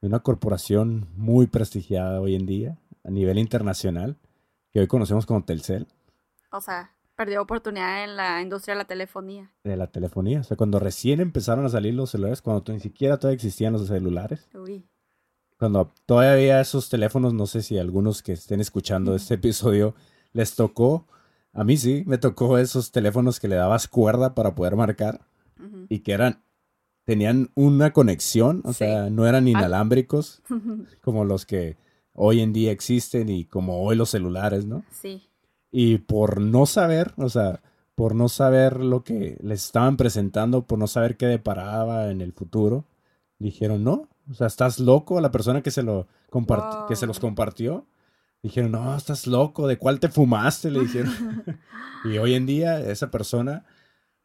una 0.00 0.20
corporación 0.20 1.08
muy 1.16 1.46
prestigiada 1.46 2.20
hoy 2.20 2.34
en 2.34 2.46
día 2.46 2.78
a 3.04 3.10
nivel 3.10 3.38
internacional, 3.38 4.16
que 4.72 4.80
hoy 4.80 4.86
conocemos 4.86 5.26
como 5.26 5.44
Telcel, 5.44 5.86
O 6.52 6.60
sea, 6.60 6.92
perdió 7.14 7.40
oportunidad 7.42 8.04
en 8.04 8.16
la 8.16 8.42
industria 8.42 8.74
de 8.74 8.78
la 8.78 8.84
telefonía. 8.86 9.50
de 9.64 9.76
la 9.76 9.86
telefonía. 9.86 10.40
O 10.40 10.44
sea, 10.44 10.56
cuando 10.56 10.78
recién 10.78 11.20
empezaron 11.20 11.64
a 11.64 11.68
salir 11.68 11.94
los 11.94 12.10
celulares, 12.10 12.42
cuando 12.42 12.72
ni 12.72 12.80
siquiera 12.80 13.16
todavía 13.18 13.36
existían 13.36 13.72
los 13.72 13.86
celulares, 13.86 14.48
Uy. 14.54 14.86
cuando 15.58 15.92
todavía 16.04 16.32
había 16.32 16.60
esos 16.60 16.88
teléfonos, 16.88 17.32
no 17.32 17.46
sé 17.46 17.62
si 17.62 17.78
algunos 17.78 18.22
que 18.22 18.32
estén 18.32 18.60
escuchando 18.60 19.14
este 19.14 19.34
episodio 19.34 19.94
les 20.32 20.54
tocó, 20.54 21.06
a 21.52 21.64
mí 21.64 21.76
sí, 21.78 22.04
me 22.06 22.18
tocó 22.18 22.58
esos 22.58 22.92
teléfonos 22.92 23.40
que 23.40 23.48
le 23.48 23.56
dabas 23.56 23.88
cuerda 23.88 24.34
para 24.34 24.54
poder 24.54 24.76
marcar 24.76 25.26
y 25.88 26.00
que 26.00 26.12
eran, 26.12 26.42
tenían 27.06 27.50
una 27.54 27.94
conexión, 27.94 28.60
o 28.64 28.72
Sí. 28.74 28.80
sea, 28.80 29.08
no 29.08 29.26
eran 29.26 29.46
Ah. 29.46 29.50
inalámbricos 29.50 30.42
como 31.00 31.24
los 31.24 31.46
que 31.46 31.78
hoy 32.12 32.40
en 32.40 32.52
día 32.52 32.70
existen 32.72 33.30
y 33.30 33.46
como 33.46 33.82
hoy 33.82 33.96
los 33.96 34.10
celulares, 34.10 34.66
¿no? 34.66 34.84
sí. 34.90 35.22
Y 35.72 35.98
por 35.98 36.40
no 36.40 36.64
saber, 36.66 37.12
o 37.16 37.28
sea, 37.28 37.60
por 37.94 38.14
no 38.14 38.28
saber 38.28 38.80
lo 38.80 39.02
que 39.04 39.38
les 39.42 39.64
estaban 39.64 39.96
presentando, 39.96 40.62
por 40.66 40.78
no 40.78 40.86
saber 40.86 41.16
qué 41.16 41.26
deparaba 41.26 42.10
en 42.10 42.20
el 42.20 42.32
futuro, 42.34 42.84
dijeron, 43.38 43.82
no, 43.84 44.08
O 44.30 44.34
sea, 44.34 44.48
¿estás 44.48 44.80
loco? 44.80 45.18
A 45.18 45.20
la 45.20 45.30
persona 45.30 45.62
que 45.62 45.70
se, 45.70 45.82
lo 45.84 46.06
que 46.88 46.96
se 46.96 47.06
los 47.06 47.20
compartió. 47.20 47.86
Dijeron, 48.42 48.72
no, 48.72 48.96
estás 48.96 49.26
loco, 49.28 49.68
¿de 49.68 49.78
cuál 49.78 50.00
te 50.00 50.08
fumaste? 50.08 50.70
Le 50.70 50.80
dijeron. 50.80 51.12
y 52.04 52.18
hoy 52.18 52.34
en 52.34 52.44
día 52.46 52.80
esa 52.80 53.10
persona, 53.12 53.64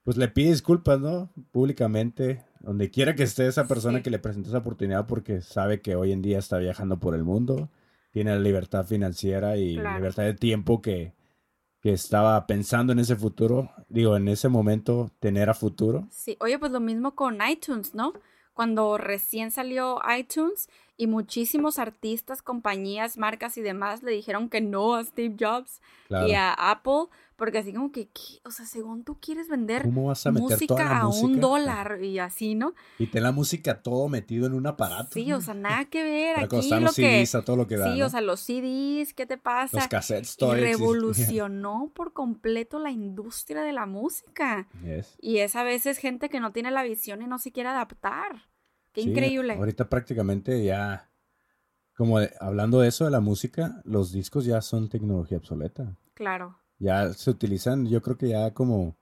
pues 0.03 0.17
le 0.17 0.27
pide 0.27 0.49
disculpas, 0.51 0.99
¿no? 0.99 1.29
Públicamente, 1.51 2.43
donde 2.63 2.89
quiera 2.89 3.15
que 3.15 3.23
esté 3.23 3.47
esa 3.47 3.67
persona 3.67 3.97
Sí. 3.99 4.03
que 4.03 4.09
le 4.09 4.19
presentó 4.19 4.49
esa 4.49 4.59
oportunidad 4.59 5.07
porque 5.07 5.41
sabe 5.41 5.81
que 5.81 5.95
hoy 5.95 6.11
en 6.11 6.21
día 6.21 6.39
está 6.39 6.57
viajando 6.57 6.99
por 6.99 7.15
el 7.15 7.23
mundo, 7.23 7.69
tiene 8.11 8.31
la 8.31 8.39
libertad 8.39 8.85
financiera 8.85 9.57
y 9.57 9.75
Claro. 9.75 9.97
libertad 9.97 10.23
de 10.23 10.33
tiempo 10.33 10.81
que, 10.81 11.13
que 11.81 11.93
estaba 11.93 12.45
pensando 12.45 12.93
en 12.93 12.99
ese 12.99 13.15
futuro, 13.15 13.71
digo, 13.89 14.15
en 14.15 14.27
ese 14.27 14.49
momento 14.49 15.11
tener 15.19 15.49
a 15.49 15.53
futuro. 15.53 16.07
Sí, 16.11 16.37
oye, 16.39 16.59
pues 16.59 16.71
lo 16.71 16.79
mismo 16.79 17.15
con 17.15 17.39
iTunes, 17.47 17.95
¿no? 17.95 18.13
Cuando 18.53 18.97
recién 18.97 19.49
salió 19.49 19.99
iTunes 20.17 20.69
y 20.97 21.07
muchísimos 21.07 21.79
artistas, 21.79 22.41
compañías, 22.43 23.17
marcas 23.17 23.57
y 23.57 23.61
demás 23.61 24.03
le 24.03 24.11
dijeron 24.11 24.49
que 24.49 24.61
no 24.61 24.93
a 24.95 25.03
Steve 25.03 25.35
Jobs 25.39 25.81
Claro. 26.09 26.27
y 26.27 26.33
a 26.33 26.51
Apple, 26.53 27.05
porque 27.41 27.57
así 27.57 27.73
como 27.73 27.91
que, 27.91 28.09
¿qué? 28.09 28.39
o 28.45 28.51
sea, 28.51 28.67
según 28.67 29.03
tú 29.03 29.19
quieres 29.19 29.49
vender 29.49 29.81
¿Cómo 29.81 30.05
vas 30.09 30.27
a 30.27 30.31
meter 30.31 30.47
toda 30.47 30.55
música 30.59 30.75
la 30.85 30.99
a 30.99 31.03
música? 31.05 31.25
un 31.25 31.39
dólar 31.39 32.03
y 32.03 32.19
así, 32.19 32.53
¿no? 32.53 32.75
Y 32.99 33.07
ten 33.07 33.23
la 33.23 33.31
música 33.31 33.81
todo 33.81 34.07
metido 34.09 34.45
en 34.45 34.53
un 34.53 34.67
aparato. 34.67 35.09
Sí, 35.13 35.33
o 35.33 35.41
sea, 35.41 35.55
nada 35.55 35.85
que 35.85 36.03
ver. 36.03 36.35
Para 36.35 36.45
Aquí 36.45 36.69
lo 36.69 36.79
los 36.81 36.95
que... 36.95 37.01
CDs 37.25 37.33
a 37.33 37.41
todo 37.43 37.55
lo 37.55 37.65
que 37.65 37.77
da, 37.77 37.91
Sí, 37.91 37.99
¿no? 37.99 38.05
o 38.05 38.09
sea, 38.09 38.21
los 38.21 38.41
CDs, 38.41 39.15
¿qué 39.15 39.25
te 39.25 39.39
pasa? 39.39 39.77
Los 39.77 39.87
cassettes 39.87 40.37
y 40.39 40.45
existen. 40.45 40.61
revolucionó 40.61 41.91
por 41.95 42.13
completo 42.13 42.77
la 42.77 42.91
industria 42.91 43.63
de 43.63 43.73
la 43.73 43.87
música. 43.87 44.67
Yes. 44.83 45.15
Y 45.19 45.39
es 45.39 45.55
a 45.55 45.63
veces 45.63 45.97
gente 45.97 46.29
que 46.29 46.39
no 46.39 46.51
tiene 46.51 46.69
la 46.69 46.83
visión 46.83 47.23
y 47.23 47.27
no 47.27 47.39
se 47.39 47.51
quiere 47.51 47.69
adaptar. 47.69 48.49
Qué 48.93 49.01
Sí, 49.01 49.09
increíble. 49.09 49.53
Ahorita 49.55 49.89
prácticamente 49.89 50.63
ya, 50.63 51.09
como 51.95 52.19
de- 52.19 52.31
hablando 52.39 52.81
de 52.81 52.89
eso 52.89 53.05
de 53.05 53.09
la 53.11 53.19
música, 53.19 53.81
los 53.83 54.11
discos 54.11 54.45
ya 54.45 54.61
son 54.61 54.89
tecnología 54.89 55.37
obsoleta. 55.37 55.97
Claro, 56.13 56.59
Ya 56.81 57.13
se 57.13 57.29
utilizan, 57.29 57.85
yo 57.87 58.01
creo 58.01 58.17
que 58.17 58.29
ya 58.29 58.51
como 58.53 58.95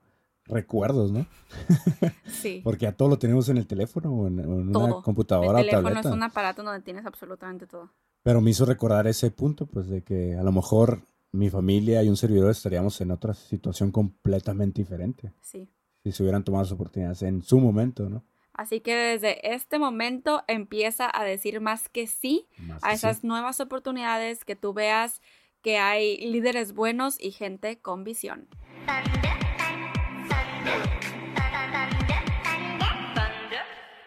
recuerdos, 0.44 1.12
¿no? 1.12 1.26
sí. 2.26 2.60
Porque 2.64 2.84
ya 2.84 2.92
todo 2.92 3.08
lo 3.08 3.18
tenemos 3.18 3.48
en 3.48 3.56
el 3.56 3.66
teléfono 3.66 4.12
o 4.12 4.26
en, 4.26 4.40
en 4.40 4.76
una 4.76 5.00
computadora 5.02 5.60
El 5.60 5.66
o 5.66 5.70
teléfono 5.70 5.88
tableta. 5.88 6.08
es 6.08 6.14
un 6.14 6.22
aparato 6.22 6.62
donde 6.62 6.80
tienes 6.82 7.06
absolutamente 7.06 7.66
todo. 7.66 7.90
Pero 8.22 8.40
me 8.40 8.50
hizo 8.50 8.64
recordar 8.66 9.06
ese 9.06 9.30
punto, 9.30 9.66
pues 9.66 9.88
de 9.88 10.02
que 10.02 10.34
a 10.36 10.42
lo 10.42 10.52
mejor 10.52 11.02
mi 11.32 11.48
familia 11.48 12.02
y 12.02 12.08
un 12.08 12.16
servidor 12.16 12.50
estaríamos 12.50 13.00
en 13.00 13.12
otra 13.12 13.32
situación 13.34 13.92
completamente 13.92 14.82
diferente 14.82 15.32
Sí. 15.40 15.70
si 16.02 16.12
se 16.12 16.22
hubieran 16.22 16.42
tomado 16.44 16.64
las 16.64 16.72
oportunidades 16.72 17.22
en 17.22 17.42
su 17.42 17.60
momento, 17.60 18.08
¿no? 18.10 18.24
Así 18.52 18.80
que 18.80 18.94
desde 18.94 19.54
este 19.54 19.78
momento 19.78 20.42
empieza 20.48 21.08
a 21.12 21.24
decir 21.24 21.60
más 21.60 21.88
que 21.88 22.06
sí 22.08 22.46
Más 22.58 22.82
a 22.82 22.90
sí. 22.90 22.96
esas 22.96 23.24
nuevas 23.24 23.60
oportunidades 23.60 24.44
que 24.44 24.56
tú 24.56 24.74
veas 24.74 25.22
que 25.62 25.78
hay 25.78 26.16
líderes 26.18 26.72
buenos 26.72 27.20
y 27.20 27.30
gente 27.30 27.80
con 27.80 28.04
visión. 28.04 28.48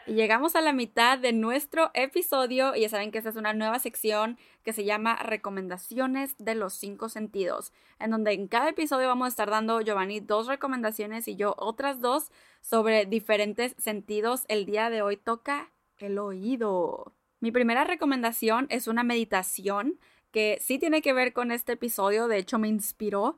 Y 0.05 0.15
llegamos 0.15 0.55
a 0.55 0.61
la 0.61 0.73
mitad 0.73 1.17
de 1.17 1.31
nuestro 1.31 1.89
episodio 1.93 2.75
y 2.75 2.81
ya 2.81 2.89
saben 2.89 3.09
que 3.09 3.19
esta 3.19 3.29
es 3.29 3.37
una 3.37 3.53
nueva 3.53 3.79
sección 3.79 4.37
que 4.63 4.73
se 4.73 4.83
llama 4.83 5.15
Recomendaciones 5.15 6.35
de 6.37 6.55
los 6.55 6.73
cinco 6.73 7.07
sentidos, 7.07 7.71
en 7.99 8.11
donde 8.11 8.33
en 8.33 8.47
cada 8.47 8.69
episodio 8.69 9.07
vamos 9.07 9.25
a 9.25 9.29
estar 9.29 9.49
dando 9.49 9.79
Giovanni 9.79 10.19
dos 10.19 10.47
recomendaciones 10.47 11.27
y 11.29 11.37
yo 11.37 11.55
otras 11.57 12.01
dos 12.01 12.31
sobre 12.61 13.05
diferentes 13.05 13.75
sentidos. 13.77 14.43
El 14.49 14.65
día 14.65 14.89
de 14.89 15.01
hoy 15.01 15.15
toca 15.15 15.71
el 15.99 16.19
oído. 16.19 17.13
Mi 17.39 17.51
primera 17.51 17.85
recomendación 17.85 18.67
es 18.69 18.87
una 18.87 19.03
meditación 19.03 19.99
que 20.33 20.57
sí 20.59 20.79
tiene 20.79 21.01
que 21.01 21.13
ver 21.13 21.31
con 21.31 21.51
este 21.51 21.73
episodio, 21.73 22.27
de 22.27 22.37
hecho 22.39 22.59
me 22.59 22.67
inspiró 22.67 23.37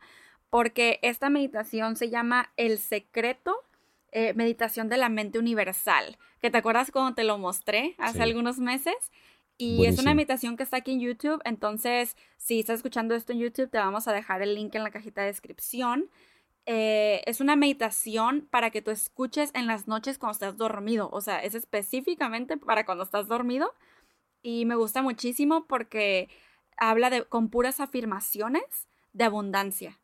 porque 0.49 0.97
esta 1.03 1.29
meditación 1.29 1.95
se 1.97 2.09
llama 2.09 2.51
El 2.57 2.79
secreto 2.79 3.55
eh, 4.11 4.33
meditación 4.33 4.87
de 4.87 4.95
la 4.95 5.09
mente 5.09 5.37
universal, 5.39 6.17
que 6.39 6.49
te 6.49 6.57
acuerdas 6.57 6.89
cuando 6.89 7.13
te 7.15 7.25
lo 7.25 7.37
mostré 7.37 7.95
hace 7.97 8.19
Sí. 8.19 8.23
algunos 8.23 8.59
meses. 8.59 8.95
Y 9.57 9.85
es 9.85 9.99
una 9.99 10.13
meditación 10.13 10.55
que 10.55 10.63
está 10.63 10.77
aquí 10.77 10.91
en 10.93 11.01
YouTube, 11.01 11.41
entonces 11.43 12.15
si 12.37 12.61
estás 12.61 12.77
escuchando 12.77 13.13
esto 13.13 13.33
en 13.33 13.39
YouTube 13.39 13.69
te 13.69 13.77
vamos 13.77 14.07
a 14.07 14.13
dejar 14.13 14.41
el 14.41 14.55
link 14.55 14.73
en 14.75 14.83
la 14.83 14.91
cajita 14.91 15.19
de 15.21 15.27
descripción. 15.27 16.09
Eh, 16.65 17.23
es 17.25 17.41
una 17.41 17.57
meditación 17.57 18.47
para 18.49 18.69
que 18.69 18.81
tú 18.81 18.91
escuches 18.91 19.51
en 19.53 19.67
las 19.67 19.87
noches 19.87 20.17
cuando 20.17 20.31
estás 20.33 20.55
dormido, 20.57 21.09
o 21.11 21.19
sea, 21.19 21.39
es 21.43 21.53
específicamente 21.53 22.55
para 22.57 22.85
cuando 22.85 23.03
estás 23.03 23.27
dormido 23.27 23.73
y 24.41 24.63
me 24.65 24.75
gusta 24.75 25.01
muchísimo 25.01 25.65
porque 25.67 26.29
habla 26.77 27.09
de 27.09 27.25
con 27.25 27.49
puras 27.49 27.79
afirmaciones 27.79 28.87
de 29.13 29.23
abundancia. 29.23 29.99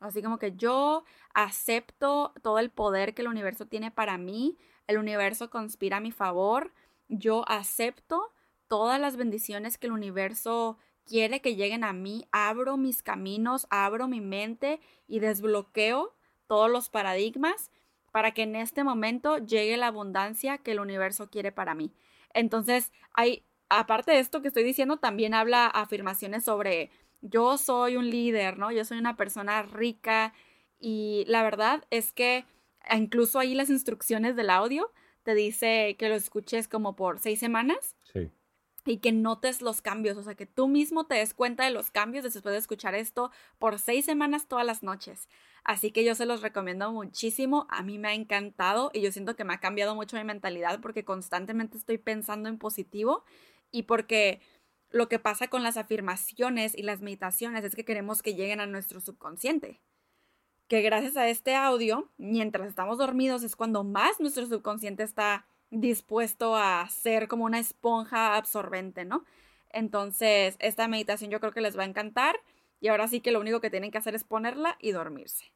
Así 0.00 0.22
como 0.22 0.38
que 0.38 0.54
yo 0.56 1.04
acepto 1.34 2.34
todo 2.42 2.58
el 2.58 2.70
poder 2.70 3.14
que 3.14 3.22
el 3.22 3.28
universo 3.28 3.66
tiene 3.66 3.90
para 3.90 4.18
mí, 4.18 4.58
el 4.86 4.98
universo 4.98 5.50
conspira 5.50 5.98
a 5.98 6.00
mi 6.00 6.12
favor, 6.12 6.72
yo 7.08 7.48
acepto 7.48 8.32
todas 8.68 9.00
las 9.00 9.16
bendiciones 9.16 9.78
que 9.78 9.86
el 9.86 9.92
universo 9.92 10.78
quiere 11.06 11.40
que 11.40 11.54
lleguen 11.54 11.84
a 11.84 11.92
mí, 11.92 12.26
abro 12.32 12.76
mis 12.76 13.02
caminos, 13.02 13.66
abro 13.70 14.08
mi 14.08 14.20
mente 14.20 14.80
y 15.06 15.20
desbloqueo 15.20 16.14
todos 16.46 16.70
los 16.70 16.88
paradigmas 16.88 17.70
para 18.12 18.32
que 18.32 18.42
en 18.42 18.56
este 18.56 18.82
momento 18.82 19.38
llegue 19.38 19.76
la 19.76 19.88
abundancia 19.88 20.58
que 20.58 20.72
el 20.72 20.80
universo 20.80 21.30
quiere 21.30 21.52
para 21.52 21.74
mí. 21.74 21.92
Entonces, 22.34 22.92
hay, 23.12 23.44
aparte 23.68 24.12
de 24.12 24.18
esto 24.20 24.42
que 24.42 24.48
estoy 24.48 24.64
diciendo, 24.64 24.98
también 24.98 25.34
habla 25.34 25.66
afirmaciones 25.66 26.44
sobre 26.44 26.90
yo 27.22 27.58
soy 27.58 27.96
un 27.96 28.08
líder, 28.10 28.58
¿no? 28.58 28.70
Yo 28.70 28.84
soy 28.84 28.98
una 28.98 29.16
persona 29.16 29.62
rica 29.62 30.32
y 30.78 31.24
la 31.28 31.42
verdad 31.42 31.84
es 31.90 32.12
que 32.12 32.44
incluso 32.94 33.38
ahí 33.38 33.54
las 33.54 33.70
instrucciones 33.70 34.36
del 34.36 34.50
audio 34.50 34.92
te 35.22 35.34
dice 35.34 35.96
que 35.98 36.08
lo 36.08 36.14
escuches 36.14 36.68
como 36.68 36.94
por 36.94 37.18
seis 37.18 37.40
semanas 37.40 37.96
Sí. 38.12 38.30
y 38.84 38.98
que 38.98 39.10
notes 39.10 39.62
los 39.62 39.82
cambios, 39.82 40.16
o 40.16 40.22
sea, 40.22 40.36
que 40.36 40.46
tú 40.46 40.68
mismo 40.68 41.06
te 41.06 41.16
des 41.16 41.34
cuenta 41.34 41.64
de 41.64 41.70
los 41.72 41.90
cambios 41.90 42.22
después 42.22 42.52
de 42.52 42.58
escuchar 42.58 42.94
esto 42.94 43.32
por 43.58 43.80
seis 43.80 44.04
semanas 44.04 44.46
todas 44.46 44.64
las 44.64 44.84
noches. 44.84 45.28
Así 45.64 45.90
que 45.90 46.04
yo 46.04 46.14
se 46.14 46.26
los 46.26 46.42
recomiendo 46.42 46.92
muchísimo, 46.92 47.66
a 47.70 47.82
mí 47.82 47.98
me 47.98 48.08
ha 48.08 48.14
encantado 48.14 48.92
y 48.94 49.00
yo 49.00 49.10
siento 49.10 49.34
que 49.34 49.42
me 49.42 49.54
ha 49.54 49.58
cambiado 49.58 49.96
mucho 49.96 50.16
mi 50.16 50.22
mentalidad 50.22 50.80
porque 50.80 51.04
constantemente 51.04 51.76
estoy 51.76 51.98
pensando 51.98 52.48
en 52.48 52.58
positivo 52.58 53.24
y 53.76 53.82
porque 53.82 54.40
lo 54.90 55.06
que 55.08 55.18
pasa 55.18 55.48
con 55.48 55.62
las 55.62 55.76
afirmaciones 55.76 56.74
y 56.74 56.82
las 56.82 57.02
meditaciones 57.02 57.62
es 57.62 57.74
que 57.74 57.84
queremos 57.84 58.22
que 58.22 58.34
lleguen 58.34 58.60
a 58.60 58.66
nuestro 58.66 59.00
subconsciente. 59.00 59.82
Que 60.66 60.80
gracias 60.80 61.18
a 61.18 61.28
este 61.28 61.54
audio, 61.54 62.10
mientras 62.16 62.68
estamos 62.68 62.96
dormidos, 62.96 63.42
es 63.42 63.54
cuando 63.54 63.84
más 63.84 64.18
nuestro 64.18 64.46
subconsciente 64.46 65.02
está 65.02 65.46
dispuesto 65.70 66.56
a 66.56 66.88
ser 66.88 67.28
como 67.28 67.44
una 67.44 67.58
esponja 67.58 68.36
absorbente, 68.36 69.04
¿no? 69.04 69.26
Entonces, 69.68 70.56
esta 70.58 70.88
meditación 70.88 71.30
yo 71.30 71.38
creo 71.38 71.52
que 71.52 71.60
les 71.60 71.76
va 71.76 71.82
a 71.82 71.86
encantar 71.86 72.36
y 72.80 72.88
ahora 72.88 73.08
sí 73.08 73.20
que 73.20 73.32
lo 73.32 73.40
único 73.40 73.60
que 73.60 73.68
tienen 73.68 73.90
que 73.90 73.98
hacer 73.98 74.14
es 74.14 74.24
ponerla 74.24 74.78
y 74.80 74.92
dormirse. 74.92 75.52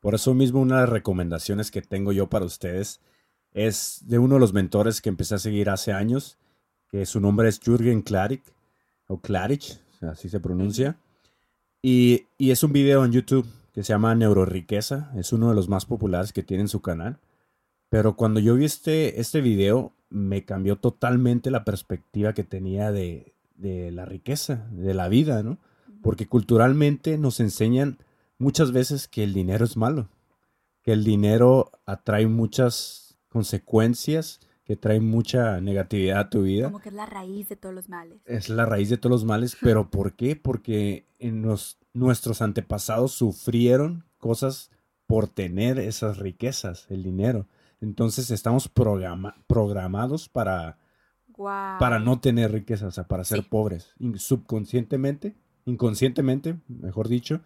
Por 0.00 0.14
eso 0.14 0.32
mismo 0.32 0.60
una 0.60 0.76
de 0.76 0.80
las 0.82 0.90
recomendaciones 0.90 1.70
que 1.70 1.82
tengo 1.82 2.12
yo 2.12 2.30
para 2.30 2.46
ustedes 2.46 3.02
es 3.52 4.00
de 4.06 4.18
uno 4.18 4.36
de 4.36 4.40
los 4.40 4.54
mentores 4.54 5.02
que 5.02 5.10
empecé 5.10 5.34
a 5.34 5.38
seguir 5.38 5.68
hace 5.68 5.92
años, 5.92 6.38
que 6.90 7.06
su 7.06 7.20
nombre 7.20 7.48
es 7.48 7.60
Jürgen 7.60 8.02
Klarik, 8.02 8.42
o 9.06 9.20
Klarich, 9.20 9.80
así 10.02 10.28
se 10.28 10.40
pronuncia. 10.40 10.96
Y, 11.82 12.26
y 12.36 12.50
es 12.50 12.62
un 12.62 12.72
video 12.72 13.04
en 13.04 13.12
YouTube 13.12 13.46
que 13.72 13.82
se 13.82 13.92
llama 13.92 14.14
Neuroriqueza, 14.14 15.12
es 15.16 15.32
uno 15.32 15.48
de 15.48 15.54
los 15.54 15.68
más 15.68 15.86
populares 15.86 16.32
que 16.32 16.42
tiene 16.42 16.62
en 16.62 16.68
su 16.68 16.82
canal. 16.82 17.18
Pero 17.88 18.16
cuando 18.16 18.40
yo 18.40 18.54
vi 18.54 18.64
este, 18.64 19.20
este 19.20 19.40
video, 19.40 19.92
me 20.10 20.44
cambió 20.44 20.76
totalmente 20.76 21.50
la 21.50 21.64
perspectiva 21.64 22.32
que 22.32 22.44
tenía 22.44 22.92
de, 22.92 23.34
de 23.54 23.90
la 23.92 24.04
riqueza, 24.04 24.66
de 24.72 24.94
la 24.94 25.08
vida, 25.08 25.42
¿no? 25.42 25.58
Porque 26.02 26.26
culturalmente 26.26 27.18
nos 27.18 27.40
enseñan 27.40 27.98
muchas 28.38 28.72
veces 28.72 29.08
que 29.08 29.24
el 29.24 29.34
dinero 29.34 29.64
es 29.64 29.76
malo, 29.76 30.08
que 30.82 30.92
el 30.92 31.04
dinero 31.04 31.70
atrae 31.86 32.26
muchas 32.26 33.18
consecuencias, 33.28 34.40
que 34.68 34.76
trae 34.76 35.00
mucha 35.00 35.60
negatividad 35.60 36.20
a 36.20 36.30
tu 36.30 36.42
vida. 36.42 36.66
Como 36.66 36.78
que 36.80 36.90
es 36.90 36.94
la 36.94 37.06
raíz 37.06 37.48
de 37.48 37.56
todos 37.56 37.74
los 37.74 37.88
males. 37.88 38.20
Es 38.26 38.48
la 38.50 38.66
raíz 38.66 38.90
de 38.90 38.98
todos 38.98 39.10
los 39.10 39.24
males, 39.24 39.56
pero 39.62 39.90
¿por 39.90 40.12
qué? 40.12 40.36
Porque 40.36 41.06
en 41.18 41.42
los, 41.42 41.78
nuestros 41.94 42.40
antepasados 42.42 43.12
sufrieron 43.12 44.04
cosas 44.18 44.70
por 45.06 45.26
tener 45.26 45.78
esas 45.78 46.18
riquezas, 46.18 46.86
el 46.90 47.02
dinero. 47.02 47.46
Entonces 47.80 48.30
estamos 48.30 48.68
programa- 48.68 49.36
programados 49.46 50.28
para, 50.28 50.76
para 51.34 51.98
no 51.98 52.20
tener 52.20 52.52
riqueza, 52.52 52.88
o 52.88 52.90
sea, 52.90 53.04
para 53.08 53.24
ser 53.24 53.38
Sí. 53.40 53.46
pobres. 53.48 53.94
Subconscientemente, 54.16 55.34
inconscientemente, 55.64 56.56
mejor 56.68 57.08
dicho, 57.08 57.40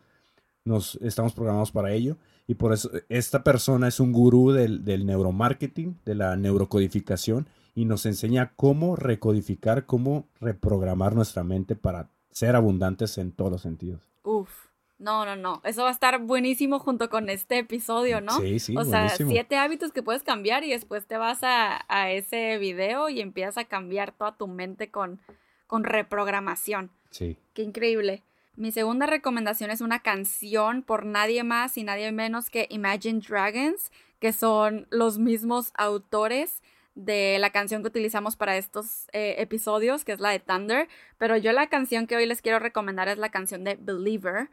nos 0.65 0.97
estamos 1.03 1.35
programados 1.35 1.71
para 1.73 1.93
ello. 1.93 2.17
Y 2.47 2.55
por 2.55 2.73
eso 2.73 2.91
esta 3.09 3.45
persona 3.45 3.89
es 3.89 4.01
un 4.01 4.13
gurú 4.13 4.53
del, 4.53 4.85
del 4.85 5.07
neuromarketing, 5.07 5.99
de 6.05 6.15
la 6.15 6.37
neurocodificación, 6.37 7.47
y 7.75 7.85
nos 7.85 8.05
enseña 8.07 8.53
cómo 8.57 8.97
recodificar, 8.97 9.87
cómo 9.87 10.27
reprogramar 10.41 11.15
nuestra 11.15 11.45
mente 11.45 11.77
para 11.77 12.11
ser 12.31 12.57
abundantes 12.57 13.19
en 13.19 13.33
todos 13.33 13.53
los 13.53 13.63
sentidos. 13.63 14.11
Uf. 14.23 14.51
No, 14.99 15.25
no, 15.25 15.35
no. 15.35 15.61
Eso 15.65 15.83
va 15.83 15.89
a 15.89 15.93
estar 15.93 16.17
buenísimo 16.21 16.79
junto 16.79 17.11
con 17.11 17.29
este 17.29 17.59
episodio, 17.59 18.21
¿no? 18.21 18.39
Sí, 18.39 18.61
sí, 18.61 18.77
O 18.77 18.85
sea, 18.85 19.09
siete 19.09 19.57
hábitos 19.57 19.91
que 19.91 20.01
puedes 20.01 20.23
cambiar 20.23 20.63
y 20.63 20.71
después 20.71 21.07
te 21.07 21.17
vas 21.17 21.43
a, 21.43 21.85
a 21.89 22.13
ese 22.13 22.57
video 22.59 23.09
y 23.09 23.21
empiezas 23.21 23.59
a 23.59 23.65
cambiar 23.65 24.13
toda 24.13 24.37
tu 24.37 24.47
mente 24.47 24.93
con, 24.93 25.21
con 25.67 25.83
reprogramación. 25.83 26.93
Sí. 27.11 27.37
Qué 27.53 27.63
increíble. 27.63 28.23
Mi 28.55 28.71
segunda 28.71 29.07
recomendación 29.07 29.71
es 29.71 29.81
una 29.81 30.01
canción 30.01 30.83
por 30.83 31.07
nadie 31.07 31.43
más 31.43 31.79
y 31.79 31.85
nadie 31.85 32.13
menos 32.13 32.51
que 32.51 32.67
Imagine 32.69 33.21
Dragons, 33.21 33.91
que 34.19 34.33
son 34.33 34.87
los 34.91 35.19
mismos 35.19 35.73
autores 35.75 36.63
de 36.95 37.39
la 37.39 37.49
canción 37.49 37.81
que 37.83 37.89
utilizamos 37.89 38.37
para 38.37 38.59
estos 38.59 39.09
eh, 39.13 39.37
episodios, 39.39 40.05
que 40.05 40.13
es 40.13 40.21
la 40.21 40.31
de 40.31 40.41
Thunder. 40.41 40.89
Pero 41.17 41.39
yo 41.39 41.53
la 41.53 41.69
canción 41.69 42.07
que 42.07 42.17
hoy 42.17 42.27
les 42.27 42.43
quiero 42.43 42.59
recomendar 42.59 43.09
es 43.09 43.17
la 43.17 43.31
canción 43.31 43.65
de 43.65 43.77
Believer. 43.77 44.51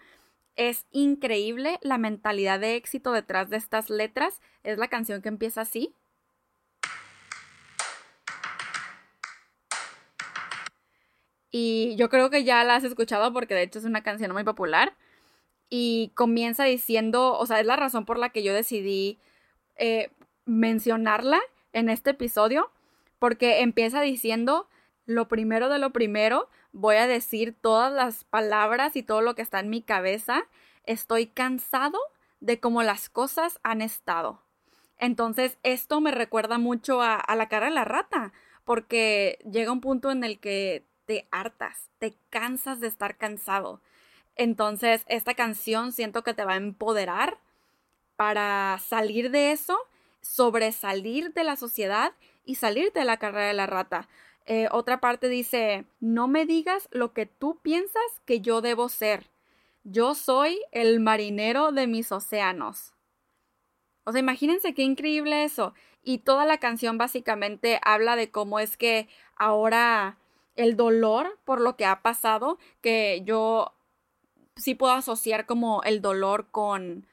Es 0.56 0.86
increíble 0.91 1.78
la 1.82 1.97
mentalidad 1.97 2.62
de 2.62 2.76
éxito 2.76 3.12
detrás 3.12 3.50
de 3.50 3.58
estas 3.58 3.89
letras. 3.89 4.41
Es 4.64 4.78
la 4.78 4.88
canción 4.88 5.22
que 5.22 5.30
empieza 5.30 5.62
así. 5.62 5.93
Y 11.52 11.95
yo 11.95 12.10
creo 12.10 12.30
que 12.30 12.43
ya 12.43 12.64
la 12.64 12.76
has 12.76 12.84
escuchado 12.84 13.34
porque 13.34 13.56
de 13.56 13.64
hecho 13.64 13.80
es 13.80 13.86
una 13.86 14.04
canción 14.04 14.32
muy 14.32 14.43
popular. 14.43 14.95
Y 15.70 16.12
comienza 16.16 16.64
diciendo, 16.64 17.38
o 17.38 17.45
sea, 17.45 17.60
es 17.60 17.66
la 17.66 17.76
razón 17.76 18.06
por 18.06 18.18
la 18.18 18.30
que 18.30 18.43
yo 18.43 18.54
decidí 18.54 19.20
eh, 19.76 20.12
mencionarla 20.45 21.39
en 21.74 21.89
este 21.89 22.12
episodio, 22.12 22.72
porque 23.20 23.62
empieza 23.62 24.02
diciendo, 24.02 24.68
lo 25.06 25.28
primero 25.28 25.70
de 25.70 25.80
lo 25.80 25.91
primero, 25.91 26.50
voy 26.72 26.95
a 26.95 27.08
decir 27.08 27.56
todas 27.60 27.91
las 27.91 28.24
palabras 28.24 28.95
y 28.95 29.04
todo 29.04 29.22
lo 29.22 29.36
que 29.36 29.41
está 29.41 29.60
en 29.60 29.70
mi 29.70 29.82
cabeza. 29.82 30.43
Estoy 30.86 31.28
cansado 31.28 32.00
de 32.39 32.60
cómo 32.60 32.82
las 32.84 33.10
cosas 33.10 33.60
han 33.64 33.82
estado. 33.82 34.41
Entonces, 34.97 35.58
esto 35.64 36.02
me 36.02 36.12
recuerda 36.12 36.58
mucho 36.58 37.02
a, 37.02 37.16
a 37.16 37.36
la 37.36 37.47
cara 37.47 37.68
de 37.68 37.74
la 37.74 37.86
rata, 37.86 38.34
porque 38.66 39.39
llega 39.50 39.72
un 39.72 39.82
punto 39.82 40.12
en 40.12 40.24
el 40.24 40.39
que 40.39 40.88
te 41.10 41.28
hartas, 41.32 41.89
te 41.97 42.14
cansas 42.30 42.80
de 42.80 42.88
estar 42.88 43.18
cansado. 43.18 43.82
Entonces, 44.36 45.03
esta 45.07 45.34
canción 45.34 45.91
siento 45.91 46.24
que 46.24 46.36
te 46.36 46.45
va 46.45 46.53
a 46.53 46.57
empoderar 46.57 47.39
para 48.16 48.78
salir 48.78 49.32
de 49.32 49.51
eso, 49.51 49.76
sobresalir 50.22 51.34
de 51.34 51.43
la 51.43 51.55
sociedad 51.55 52.14
y 52.45 52.55
salir 52.55 52.93
de 52.93 53.05
la 53.05 53.18
carrera 53.18 53.47
de 53.47 53.55
la 53.55 53.66
rata. 53.66 54.07
Eh, 54.45 54.68
otra 54.72 54.99
parte 54.99 55.30
dice, 55.30 55.86
no 55.99 56.28
me 56.28 56.45
digas 56.45 56.88
lo 56.91 57.12
que 57.12 57.26
tú 57.26 57.57
piensas 57.64 58.22
que 58.26 58.39
yo 58.39 58.62
debo 58.62 58.88
ser. 58.88 59.32
Yo 59.84 60.14
soy 60.14 60.62
el 60.72 60.99
marinero 60.99 61.72
de 61.72 61.88
mis 61.88 62.12
océanos. 62.12 62.93
O 64.03 64.12
sea, 64.12 64.20
imagínense 64.20 64.76
qué 64.76 64.84
increíble 64.84 65.43
eso. 65.43 65.74
Y 66.03 66.20
toda 66.20 66.45
la 66.45 66.60
canción 66.60 66.99
básicamente 66.99 67.80
habla 67.84 68.16
de 68.16 68.30
cómo 68.30 68.60
es 68.60 68.78
que 68.78 69.10
ahora 69.36 70.18
el 70.60 70.76
dolor 70.76 71.39
por 71.45 71.62
lo 71.62 71.76
que 71.76 71.86
ha 71.86 72.01
pasado, 72.01 72.57
que 72.82 73.24
yo 73.26 73.74
sí 74.55 74.76
puedo 74.76 74.93
asociar 74.93 75.45
como 75.45 75.84
el 75.84 76.01
dolor 76.01 76.51
con 76.51 77.07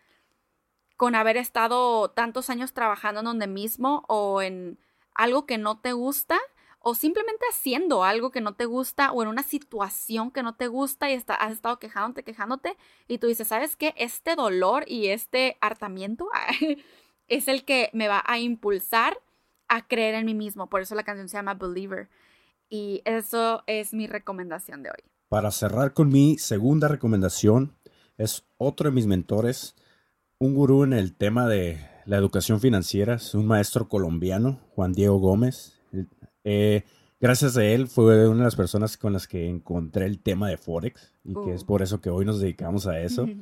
con 0.97 1.15
haber 1.15 1.37
estado 1.37 2.11
tantos 2.11 2.49
años 2.49 2.73
trabajando 2.73 3.21
en 3.21 3.27
donde 3.27 3.47
mismo 3.47 4.05
o 4.09 4.41
en 4.41 4.79
algo 5.15 5.45
que 5.45 5.59
no 5.59 5.79
te 5.79 5.93
gusta 5.93 6.41
o 6.79 6.95
simplemente 6.95 7.45
haciendo 7.51 8.03
algo 8.03 8.31
que 8.31 8.41
no 8.41 8.55
te 8.55 8.65
gusta 8.65 9.13
o 9.13 9.23
en 9.23 9.29
una 9.29 9.43
situación 9.43 10.31
que 10.31 10.43
no 10.43 10.55
te 10.55 10.69
gusta 10.69 11.11
y 11.11 11.15
está, 11.15 11.35
has 11.35 11.53
estado 11.53 11.79
quejándote, 11.79 12.23
quejándote 12.25 12.77
y 13.09 13.19
tú 13.19 13.27
dices, 13.27 13.49
¿sabes 13.49 13.77
qué? 13.77 13.93
Este 13.97 14.37
dolor 14.37 14.85
y 14.87 15.09
este 15.09 15.59
hartamiento 15.61 16.29
es 17.29 17.49
el 17.49 17.65
que 17.65 17.91
me 17.93 18.09
va 18.09 18.23
a 18.27 18.39
impulsar 18.39 19.21
a 19.69 19.87
creer 19.87 20.15
en 20.15 20.27
mí 20.27 20.35
mismo. 20.35 20.69
Por 20.69 20.81
eso 20.81 20.95
la 20.95 21.03
canción 21.03 21.29
se 21.29 21.37
llama 21.37 21.55
Believer. 21.55 22.09
Y 22.69 23.03
eso 23.05 23.63
es 23.67 23.93
mi 23.93 24.07
recomendación 24.07 24.83
de 24.83 24.91
hoy. 24.91 25.11
Para 25.29 25.51
cerrar 25.51 25.93
con 25.93 26.09
mi 26.09 26.39
segunda 26.39 26.89
recomendación, 26.89 27.77
es 28.19 28.45
otro 28.59 28.89
de 28.91 28.95
mis 28.95 29.07
mentores, 29.07 29.75
un 30.39 30.55
gurú 30.55 30.85
en 30.85 30.93
el 30.93 31.15
tema 31.15 31.47
de 31.49 31.81
la 32.05 32.17
educación 32.17 32.61
financiera, 32.61 33.15
es 33.15 33.35
un 33.35 33.47
maestro 33.47 33.89
colombiano, 33.89 34.61
Juan 34.75 34.93
Diego 34.93 35.19
Gómez. 35.19 35.81
Eh, 36.45 36.85
gracias 37.21 37.57
a 37.57 37.65
él 37.65 37.89
fue 37.89 38.29
una 38.29 38.39
de 38.39 38.45
las 38.45 38.57
personas 38.57 38.97
con 38.97 39.13
las 39.13 39.27
que 39.27 39.49
encontré 39.49 40.07
el 40.07 40.21
tema 40.21 40.49
de 40.49 40.57
Forex 40.57 41.15
y 41.25 41.35
que 41.35 41.55
es 41.55 41.63
Uh. 41.63 41.67
por 41.67 41.83
eso 41.83 42.01
que 42.01 42.11
hoy 42.11 42.25
nos 42.25 42.41
dedicamos 42.41 42.87
a 42.87 43.01
eso. 43.01 43.27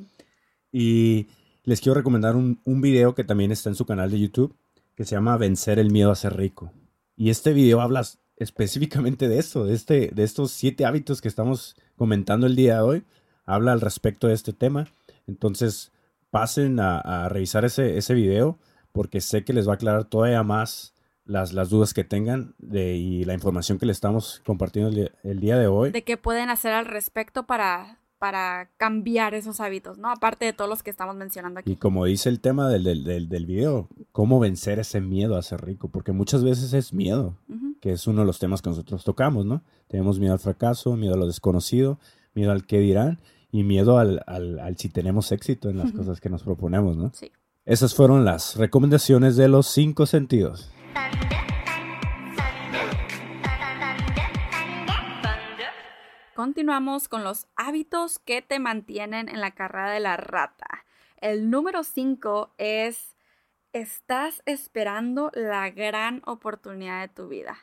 Y 0.77 1.27
les 1.63 1.79
quiero 1.79 1.93
recomendar 1.93 2.35
un, 2.35 2.59
un 2.65 2.81
video 2.81 3.15
que 3.15 3.23
también 3.23 3.53
está 3.53 3.69
en 3.69 3.75
su 3.75 3.85
canal 3.85 4.11
de 4.11 4.19
YouTube 4.19 4.53
que 4.93 5.05
se 5.05 5.15
llama 5.15 5.37
Vencer 5.37 5.79
el 5.79 5.89
miedo 5.89 6.11
a 6.11 6.15
ser 6.15 6.35
rico. 6.35 6.73
Y 7.15 7.29
este 7.29 7.53
video 7.53 7.79
habla 7.79 8.03
específicamente 8.37 9.27
de 9.27 9.39
eso, 9.39 9.65
de, 9.65 9.73
este, 9.73 10.09
de 10.13 10.23
estos 10.23 10.51
siete 10.51 10.85
hábitos 10.85 11.21
que 11.21 11.27
estamos 11.27 11.75
comentando 11.95 12.47
el 12.47 12.55
día 12.55 12.75
de 12.75 12.81
hoy. 12.81 13.05
Habla 13.45 13.73
al 13.73 13.81
respecto 13.81 14.27
de 14.27 14.33
este 14.33 14.53
tema. 14.53 14.87
Entonces, 15.27 15.91
pasen 16.29 16.79
a, 16.79 17.29
revisar 17.29 17.65
ese, 17.65 17.97
ese 17.97 18.13
video 18.13 18.59
porque 18.91 19.21
sé 19.21 19.43
que 19.43 19.53
les 19.53 19.67
va 19.67 19.73
a 19.73 19.75
aclarar 19.75 20.05
todavía 20.05 20.43
más 20.43 20.93
las, 21.25 21.53
las 21.53 21.69
dudas 21.69 21.93
que 21.93 22.03
tengan 22.03 22.55
de, 22.57 22.95
y 22.95 23.23
la 23.25 23.33
información 23.33 23.77
que 23.77 23.85
les 23.85 23.97
estamos 23.97 24.41
compartiendo 24.45 24.89
el, 24.89 25.11
el 25.23 25.39
día 25.39 25.57
de 25.57 25.67
hoy. 25.67 25.91
de 25.91 26.03
qué 26.03 26.17
pueden 26.17 26.49
hacer 26.49 26.73
al 26.73 26.85
respecto 26.85 27.45
para, 27.45 27.99
para 28.17 28.69
cambiar 28.77 29.33
esos 29.33 29.59
hábitos, 29.59 29.97
¿no? 29.97 30.09
Aparte 30.09 30.45
de 30.45 30.53
todos 30.53 30.69
los 30.69 30.83
que 30.83 30.89
estamos 30.89 31.15
mencionando 31.15 31.59
Y 31.59 31.61
aquí. 31.61 31.75
como 31.75 32.05
dice 32.05 32.29
el 32.29 32.39
tema 32.39 32.69
del, 32.69 32.83
del, 32.83 33.03
del, 33.03 33.29
del 33.29 33.45
video, 33.45 33.89
cómo 34.11 34.39
vencer 34.39 34.79
ese 34.79 35.01
miedo 35.01 35.37
a 35.37 35.41
ser 35.41 35.63
rico, 35.65 35.89
porque 35.89 36.11
muchas 36.11 36.43
veces 36.43 36.73
es 36.73 36.93
miedo, 36.93 37.37
que 37.81 37.91
es 37.91 38.07
uno 38.07 38.21
de 38.21 38.27
los 38.27 38.39
temas 38.39 38.61
que 38.61 38.69
nosotros 38.69 39.03
tocamos, 39.03 39.45
¿no? 39.45 39.61
Tenemos 39.87 40.19
miedo 40.19 40.33
al 40.33 40.39
fracaso, 40.39 40.95
miedo 40.95 41.13
a 41.13 41.17
lo 41.17 41.27
desconocido, 41.27 41.99
miedo 42.33 42.51
al 42.51 42.65
qué 42.65 42.79
dirán 42.79 43.19
y 43.51 43.63
miedo 43.63 43.97
al, 43.97 44.23
al, 44.27 44.59
al 44.59 44.77
si 44.77 44.89
tenemos 44.89 45.31
éxito 45.31 45.69
en 45.69 45.77
las 45.77 45.91
cosas 45.91 46.19
que 46.19 46.29
nos 46.29 46.43
proponemos, 46.43 46.97
¿no? 46.97 47.11
Sí. 47.13 47.31
Esas 47.65 47.95
fueron 47.95 48.25
las 48.25 48.55
recomendaciones 48.57 49.35
de 49.35 49.47
los 49.47 49.67
cinco 49.67 50.05
sentidos. 50.05 50.71
Continuamos 56.35 57.07
con 57.07 57.23
los 57.23 57.47
hábitos 57.55 58.19
que 58.19 58.41
te 58.41 58.59
mantienen 58.59 59.29
en 59.29 59.39
la 59.39 59.51
carrera 59.51 59.91
de 59.91 60.01
la 60.01 60.17
rata. 60.17 60.85
El 61.15 61.49
número 61.49 61.85
5 61.85 62.53
es, 62.57 63.15
estás 63.71 64.43
esperando 64.45 65.31
la 65.33 65.69
gran 65.69 66.21
oportunidad 66.25 66.99
de 66.99 67.07
tu 67.07 67.29
vida. 67.29 67.57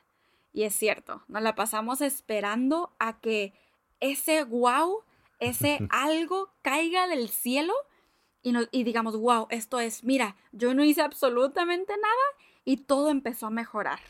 Y 0.54 0.62
es 0.62 0.74
cierto, 0.74 1.22
nos 1.28 1.42
la 1.42 1.54
pasamos 1.54 2.00
esperando 2.00 2.96
a 2.98 3.20
que 3.20 3.52
ese 4.00 4.42
wow, 4.44 5.04
ese 5.38 5.82
algo 5.90 6.54
caiga 6.62 7.06
del 7.08 7.28
cielo 7.28 7.74
y, 8.40 8.52
nos- 8.52 8.70
y 8.72 8.84
digamos, 8.84 9.18
wow, 9.18 9.48
esto 9.50 9.80
es, 9.80 10.02
mira, 10.02 10.34
yo 10.50 10.72
no 10.72 10.82
hice 10.82 11.02
absolutamente 11.02 11.92
nada 11.92 12.48
y 12.64 12.78
todo 12.78 13.10
empezó 13.10 13.48
a 13.48 13.50
mejorar. 13.50 14.00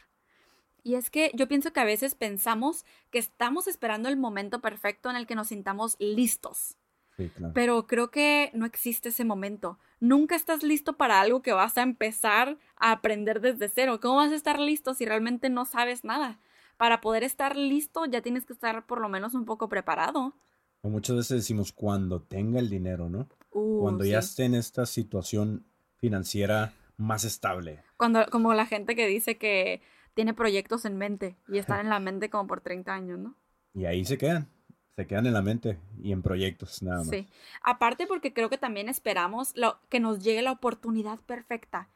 Y 0.82 0.94
es 0.94 1.10
que 1.10 1.30
yo 1.34 1.48
pienso 1.48 1.72
que 1.72 1.80
a 1.80 1.84
veces 1.84 2.14
pensamos 2.14 2.84
que 3.10 3.18
estamos 3.18 3.68
esperando 3.68 4.08
el 4.08 4.16
momento 4.16 4.60
perfecto 4.60 5.10
en 5.10 5.16
el 5.16 5.26
que 5.26 5.34
nos 5.34 5.48
sintamos 5.48 5.96
listos. 5.98 6.76
Sí, 7.16 7.28
claro. 7.28 7.52
Pero 7.54 7.86
creo 7.86 8.10
que 8.10 8.50
no 8.54 8.66
existe 8.66 9.10
ese 9.10 9.24
momento. 9.24 9.78
Nunca 10.00 10.34
estás 10.34 10.62
listo 10.62 10.96
para 10.96 11.20
algo 11.20 11.42
que 11.42 11.52
vas 11.52 11.76
a 11.78 11.82
empezar 11.82 12.58
a 12.76 12.90
aprender 12.90 13.40
desde 13.40 13.68
cero. 13.68 14.00
¿Cómo 14.00 14.16
vas 14.16 14.32
a 14.32 14.36
estar 14.36 14.58
listo 14.58 14.94
si 14.94 15.04
realmente 15.04 15.50
no 15.50 15.64
sabes 15.64 16.04
nada? 16.04 16.40
Para 16.76 17.00
poder 17.00 17.22
estar 17.22 17.56
listo 17.56 18.06
ya 18.06 18.22
tienes 18.22 18.44
que 18.44 18.54
estar 18.54 18.86
por 18.86 19.00
lo 19.00 19.08
menos 19.08 19.34
un 19.34 19.44
poco 19.44 19.68
preparado. 19.68 20.34
O 20.80 20.88
muchas 20.88 21.14
veces 21.16 21.36
decimos 21.36 21.70
cuando 21.70 22.20
tenga 22.22 22.58
el 22.58 22.68
dinero, 22.68 23.08
¿no? 23.08 23.28
Uh, 23.52 23.82
Cuando 23.82 24.04
ya 24.04 24.18
esté 24.18 24.44
en 24.44 24.56
esta 24.56 24.84
situación 24.86 25.64
financiera 25.98 26.72
más 26.96 27.22
estable. 27.24 27.84
Cuando, 27.96 28.26
como 28.30 28.52
la 28.54 28.66
gente 28.66 28.96
que 28.96 29.06
dice 29.06 29.38
que 29.38 29.80
tiene 30.14 30.34
proyectos 30.34 30.84
en 30.84 30.96
mente 30.98 31.36
y 31.48 31.58
están 31.58 31.80
en 31.80 31.88
la 31.88 32.00
mente 32.00 32.30
como 32.30 32.46
por 32.46 32.60
30 32.60 32.94
años, 32.94 33.18
¿no? 33.18 33.34
Y 33.74 33.86
ahí 33.86 34.04
se 34.04 34.18
quedan. 34.18 34.48
Se 34.96 35.06
quedan 35.06 35.26
en 35.26 35.32
la 35.32 35.40
mente 35.42 35.78
y 36.02 36.12
en 36.12 36.20
proyectos, 36.22 36.82
nada 36.82 36.98
más. 36.98 37.08
Sí. 37.08 37.26
Aparte 37.62 38.06
porque 38.06 38.34
creo 38.34 38.50
que 38.50 38.58
también 38.58 38.90
esperamos 38.90 39.52
lo- 39.56 39.80
que 39.88 40.00
nos 40.00 40.22
llegue 40.22 40.42
la 40.42 40.52
oportunidad 40.52 41.18
perfecta. 41.20 41.88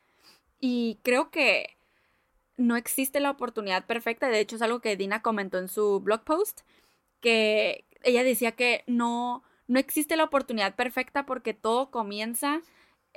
Y 0.58 0.98
creo 1.02 1.30
que 1.30 1.76
no 2.56 2.76
existe 2.76 3.20
la 3.20 3.30
oportunidad 3.30 3.84
perfecta. 3.84 4.28
De 4.28 4.40
hecho, 4.40 4.56
es 4.56 4.62
algo 4.62 4.80
que 4.80 4.96
Dina 4.96 5.20
comentó 5.20 5.58
en 5.58 5.68
su 5.68 6.00
blog 6.00 6.24
post, 6.24 6.60
que 7.20 7.84
ella 8.02 8.24
decía 8.24 8.52
que 8.52 8.82
no, 8.86 9.42
no 9.68 9.78
existe 9.78 10.16
la 10.16 10.24
oportunidad 10.24 10.74
perfecta 10.74 11.26
porque 11.26 11.52
todo 11.52 11.90
comienza 11.90 12.62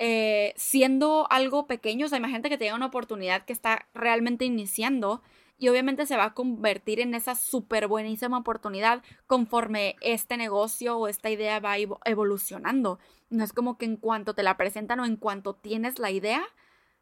eh, 0.00 0.54
siendo 0.56 1.26
algo 1.30 1.66
pequeño. 1.66 2.06
O 2.06 2.08
sea, 2.08 2.18
imagínate 2.18 2.48
que 2.48 2.58
te 2.58 2.64
llega 2.64 2.74
una 2.74 2.86
oportunidad 2.86 3.44
que 3.44 3.52
está 3.52 3.86
realmente 3.94 4.46
iniciando 4.46 5.22
y 5.58 5.68
obviamente 5.68 6.06
se 6.06 6.16
va 6.16 6.24
a 6.24 6.34
convertir 6.34 7.00
en 7.00 7.14
esa 7.14 7.34
súper 7.34 7.86
buenísima 7.86 8.38
oportunidad 8.38 9.02
conforme 9.26 9.96
este 10.00 10.38
negocio 10.38 10.96
o 10.96 11.06
esta 11.06 11.28
idea 11.28 11.60
va 11.60 11.76
evo- 11.76 12.00
evolucionando. 12.06 12.98
No 13.28 13.44
es 13.44 13.52
como 13.52 13.76
que 13.76 13.84
en 13.84 13.96
cuanto 13.98 14.34
te 14.34 14.42
la 14.42 14.56
presentan 14.56 15.00
o 15.00 15.04
en 15.04 15.16
cuanto 15.16 15.54
tienes 15.54 15.98
la 15.98 16.10
idea, 16.10 16.42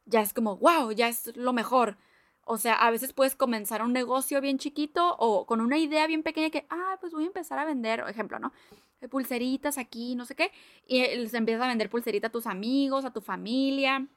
ya 0.07 0.21
es 0.21 0.35
como, 0.35 0.57
wow, 0.57 0.91
ya 0.91 1.07
es 1.07 1.37
lo 1.37 1.53
mejor. 1.53 1.99
O 2.51 2.57
sea, 2.57 2.75
a 2.75 2.91
veces 2.91 3.13
puedes 3.13 3.37
comenzar 3.37 3.83
un 3.83 3.93
negocio 3.93 4.41
bien 4.41 4.59
chiquito 4.59 5.17
o 5.19 5.45
con 5.45 5.61
una 5.61 5.77
idea 5.77 6.07
bien 6.07 6.23
pequeña 6.23 6.49
que, 6.49 6.67
ah, 6.71 6.97
pues 6.99 7.13
voy 7.13 7.25
a 7.25 7.27
empezar 7.27 7.59
a 7.59 7.67
vender, 7.67 8.03
ejemplo, 8.09 8.39
¿no? 8.39 8.55
Eh, 9.03 9.09
Pulseritas 9.09 9.77
aquí, 9.77 10.15
no 10.15 10.25
sé 10.25 10.35
qué, 10.35 10.51
y 10.87 11.01
eh, 11.01 11.17
les 11.17 11.35
empiezas 11.35 11.63
a 11.65 11.69
vender 11.69 11.91
pulserita 11.91 12.29
a 12.29 12.31
tus 12.31 12.47
amigos, 12.47 13.05
a 13.05 13.13
tu 13.13 13.21
familia, 13.21 14.09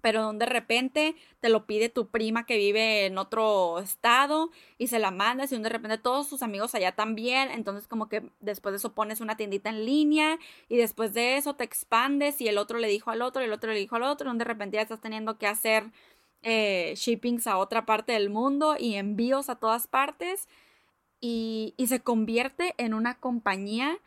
pero 0.00 0.32
de 0.32 0.46
repente 0.46 1.14
te 1.40 1.50
lo 1.50 1.66
pide 1.66 1.90
tu 1.90 2.08
prima 2.08 2.46
que 2.46 2.56
vive 2.56 3.04
en 3.04 3.18
otro 3.18 3.78
estado 3.78 4.50
y 4.78 4.86
se 4.86 4.98
la 4.98 5.10
mandas 5.10 5.52
y 5.52 5.58
de 5.58 5.68
repente 5.68 5.98
todos 5.98 6.28
tus 6.28 6.42
amigos 6.42 6.74
allá 6.74 6.92
también, 6.92 7.50
entonces 7.50 7.86
como 7.86 8.08
que 8.08 8.22
después 8.40 8.72
de 8.72 8.78
eso 8.78 8.94
pones 8.94 9.20
una 9.20 9.36
tiendita 9.36 9.68
en 9.68 9.84
línea 9.84 10.38
y 10.70 10.78
después 10.78 11.12
de 11.12 11.36
eso 11.36 11.54
te 11.54 11.64
expandes 11.64 12.40
y 12.40 12.48
el 12.48 12.56
otro 12.56 12.78
le 12.78 12.88
dijo 12.88 13.10
al 13.10 13.20
otro 13.20 13.42
y 13.42 13.44
el 13.44 13.52
otro 13.52 13.72
le 13.72 13.78
dijo 13.78 13.96
al 13.96 14.04
otro, 14.04 14.32
y 14.32 14.38
de 14.38 14.44
repente 14.44 14.76
ya 14.76 14.82
estás 14.82 15.00
teniendo 15.02 15.38
que 15.38 15.46
hacer 15.46 15.84
eh, 16.44 16.94
shippings 16.96 17.46
a 17.46 17.58
otra 17.58 17.86
parte 17.86 18.12
del 18.12 18.30
mundo 18.30 18.76
y 18.78 18.94
envíos 18.94 19.48
a 19.48 19.56
todas 19.56 19.86
partes 19.86 20.48
y, 21.20 21.74
y 21.76 21.88
se 21.88 22.00
convierte 22.00 22.74
en 22.78 22.94
una 22.94 23.18
compañía 23.18 23.98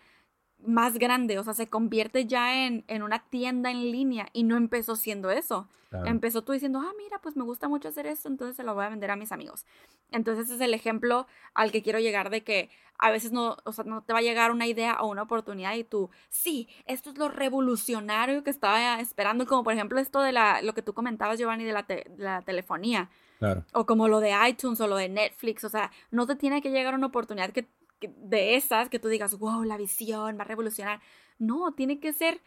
más 0.66 0.97
grande, 0.97 1.38
o 1.39 1.43
sea, 1.43 1.53
se 1.53 1.68
convierte 1.70 2.26
ya 2.26 2.66
en, 2.66 2.84
en 2.88 3.03
una 3.03 3.20
tienda 3.30 3.72
en 3.72 3.91
línea 3.91 4.28
y 4.34 4.43
no 4.43 4.58
empezó 4.58 4.95
siendo 4.95 5.30
eso. 5.30 5.68
Claro. 5.89 6.08
Empezó 6.08 6.41
tú 6.41 6.51
diciendo, 6.51 6.80
ah, 6.84 6.91
mira, 6.97 7.20
pues 7.22 7.38
me 7.38 7.43
gusta 7.45 7.70
mucho 7.70 7.88
hacer 7.88 8.08
esto, 8.08 8.28
entonces 8.28 8.58
se 8.58 8.64
lo 8.64 8.74
voy 8.76 8.84
a 8.84 8.89
vender 8.89 9.10
a 9.10 9.16
mis 9.16 9.32
amigos. 9.32 9.66
Entonces 10.12 10.45
ese 10.45 10.55
es 10.55 10.62
el 10.62 10.74
ejemplo 10.74 11.28
al 11.53 11.72
que 11.72 11.82
quiero 11.82 11.99
llegar 11.99 12.30
de 12.30 12.43
que 12.43 12.70
a 12.99 13.10
veces 13.12 13.32
no, 13.32 13.55
o 13.64 13.72
sea, 13.72 13.86
no 13.86 14.01
te 14.01 14.12
va 14.12 14.20
a 14.20 14.24
llegar 14.24 14.51
una 14.51 14.68
idea 14.68 14.97
o 15.01 15.08
una 15.08 15.22
oportunidad 15.22 15.76
y 15.76 15.84
tú, 15.86 16.10
sí, 16.30 16.68
esto 16.88 17.12
es 17.12 17.18
lo 17.18 17.30
revolucionario 17.30 18.43
que 18.43 18.49
estaba 18.49 18.99
esperando, 18.99 19.45
como 19.45 19.64
por 19.64 19.74
ejemplo 19.74 19.99
esto 19.99 20.20
de 20.22 20.32
la, 20.32 20.62
lo 20.62 20.74
que 20.74 20.82
tú 20.82 20.93
comentabas, 20.93 21.38
Giovanni, 21.39 21.64
de 21.64 21.72
la, 21.74 21.84
te- 21.84 22.05
de 22.10 22.24
la 22.24 22.41
telefonía 22.41 23.10
Claro. 23.39 23.64
o 23.74 23.86
como 23.86 24.08
lo 24.08 24.20
de 24.20 24.34
iTunes 24.49 24.82
o 24.82 24.88
lo 24.88 24.95
de 24.95 25.10
Netflix, 25.10 25.64
o 25.64 25.70
sea, 25.70 25.91
no 26.12 26.26
te 26.26 26.36
tiene 26.36 26.62
que 26.62 26.72
llegar 26.72 26.95
una 26.95 27.08
oportunidad 27.08 27.51
que, 27.51 27.64
que- 27.64 27.70
de 28.02 28.56
esas 28.56 28.89
que 28.89 29.00
tú 29.00 29.08
digas, 29.08 29.38
wow, 29.38 29.64
la 29.64 29.78
visión 29.78 30.38
va 30.38 30.41
a 30.41 30.48
revolucionar. 30.48 31.02
No, 31.39 31.74
tiene 31.74 32.00
que 32.00 32.14
ser 32.14 32.41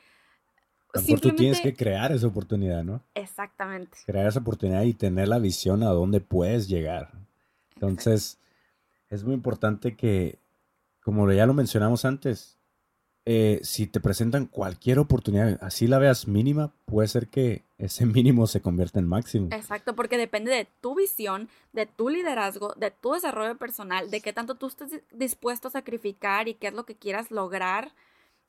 A 0.92 0.98
lo 0.98 1.03
mejor 1.03 1.20
tú 1.20 1.28
tienes 1.30 1.59
simplemente 1.59 1.62
que 1.62 1.76
crear 1.76 2.12
esa 2.12 2.26
oportunidad, 2.26 2.84
¿no? 2.84 3.03
exactamente. 3.14 3.98
Crear 4.07 4.26
esa 4.26 4.40
oportunidad 4.40 4.82
y 4.82 4.94
tener 4.94 5.28
la 5.28 5.38
visión 5.38 5.82
a 5.82 5.90
dónde 5.90 6.20
puedes 6.20 6.68
llegar. 6.68 7.11
Entonces, 7.74 8.38
es 9.09 9.24
muy 9.24 9.34
importante 9.34 9.96
que, 9.96 10.38
como 11.03 11.30
ya 11.32 11.46
lo 11.46 11.55
mencionamos 11.55 12.05
antes, 12.05 12.59
eh, 13.32 13.60
si 13.62 13.86
te 13.86 14.00
presentan 14.00 14.46
cualquier 14.46 14.98
oportunidad, 14.98 15.56
así 15.62 15.86
la 15.86 16.00
veas 16.00 16.26
mínima, 16.26 16.72
puede 16.84 17.06
ser 17.06 17.28
que 17.28 17.62
ese 17.78 18.04
mínimo 18.06 18.48
se 18.48 18.60
convierta 18.60 18.98
en 18.98 19.06
máximo. 19.06 19.50
Exacto, 19.52 19.94
porque 19.94 20.18
depende 20.18 20.50
de 20.50 20.66
tu 20.80 20.96
visión, 20.96 21.48
de 21.72 21.86
tu 21.86 22.08
liderazgo, 22.08 22.74
de 22.76 22.90
tu 22.90 23.12
desarrollo 23.12 23.56
personal, 23.56 24.10
de 24.10 24.20
qué 24.20 24.32
tanto 24.32 24.56
tú 24.56 24.66
estés 24.66 24.90
di- 24.90 25.00
dispuesto 25.12 25.68
a 25.68 25.70
sacrificar 25.70 26.48
y 26.48 26.54
qué 26.54 26.66
es 26.66 26.74
lo 26.74 26.84
que 26.84 26.96
quieras 26.96 27.30
lograr. 27.30 27.92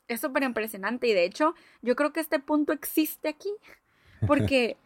Es 0.07 0.19
súper 0.19 0.41
impresionante 0.41 1.07
y 1.07 1.13
de 1.13 1.25
hecho 1.25 1.53
yo 1.83 1.95
creo 1.95 2.11
que 2.11 2.19
este 2.19 2.39
punto 2.39 2.73
existe 2.73 3.27
aquí 3.27 3.51
porque 4.25 4.77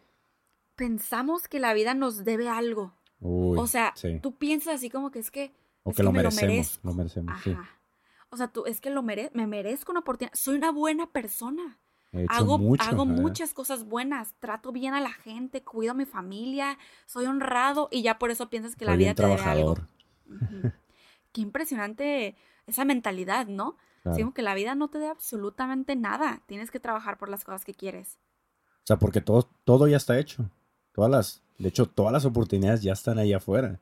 pensamos 0.74 1.48
que 1.48 1.58
la 1.58 1.72
vida 1.72 1.94
nos 1.94 2.22
debe 2.26 2.50
algo. 2.50 2.92
Uy, 3.20 3.58
o 3.58 3.66
sea, 3.66 3.94
sí. 3.96 4.20
tú 4.22 4.32
piensas 4.34 4.74
así 4.74 4.90
como 4.90 5.10
que 5.10 5.20
es 5.20 5.30
que... 5.30 5.52
o 5.84 5.90
es 5.92 5.96
que 5.96 6.02
lo 6.02 6.12
me 6.12 6.18
merecemos, 6.18 6.80
lo 6.82 6.92
merecemos, 6.92 7.34
sí. 7.42 7.56
O 8.30 8.36
sea, 8.36 8.48
tú 8.48 8.64
es 8.66 8.80
que 8.80 8.90
lo 8.90 9.02
mere 9.02 9.30
me 9.34 9.46
merezco 9.46 9.92
una 9.92 10.00
oportunidad. 10.00 10.34
Soy 10.34 10.56
una 10.56 10.70
buena 10.72 11.10
persona. 11.10 11.78
He 12.12 12.26
Hago, 12.28 12.58
mucho, 12.58 12.82
hago 12.82 13.02
ajá. 13.02 13.12
muchas 13.12 13.52
cosas 13.52 13.84
buenas, 13.84 14.34
trato 14.38 14.72
bien 14.72 14.94
a 14.94 15.00
la 15.00 15.10
gente, 15.10 15.62
cuido 15.62 15.92
a 15.92 15.94
mi 15.94 16.06
familia, 16.06 16.78
soy 17.04 17.26
honrado 17.26 17.88
y 17.90 18.02
ya 18.02 18.18
por 18.18 18.30
eso 18.30 18.48
piensas 18.48 18.74
que 18.74 18.84
la 18.86 18.92
Soy 18.92 18.98
vida 18.98 19.10
un 19.10 19.16
te 19.16 19.22
debe 19.26 19.34
algo. 19.42 19.74
trabajador. 19.74 19.88
Ujú. 20.30 20.72
Qué 21.32 21.40
impresionante 21.42 22.36
esa 22.66 22.84
mentalidad, 22.84 23.46
¿no? 23.48 23.76
claro. 24.02 24.18
Como 24.18 24.32
que 24.34 24.42
la 24.42 24.54
vida 24.54 24.74
no 24.74 24.88
te 24.88 24.98
dé 24.98 25.08
absolutamente 25.08 25.94
nada. 25.96 26.42
Tienes 26.46 26.70
que 26.70 26.80
trabajar 26.80 27.18
por 27.18 27.28
las 27.28 27.44
cosas 27.44 27.64
que 27.64 27.74
quieres. 27.74 28.18
O 28.78 28.86
sea, 28.86 28.98
porque 28.98 29.20
todo, 29.20 29.50
todo 29.64 29.88
ya 29.88 29.96
está 29.96 30.18
hecho. 30.18 30.48
Todas 30.92 31.10
las, 31.10 31.42
de 31.58 31.68
hecho, 31.68 31.86
todas 31.86 32.12
las 32.12 32.24
oportunidades 32.24 32.82
ya 32.82 32.92
están 32.92 33.18
ahí 33.18 33.32
afuera. 33.34 33.80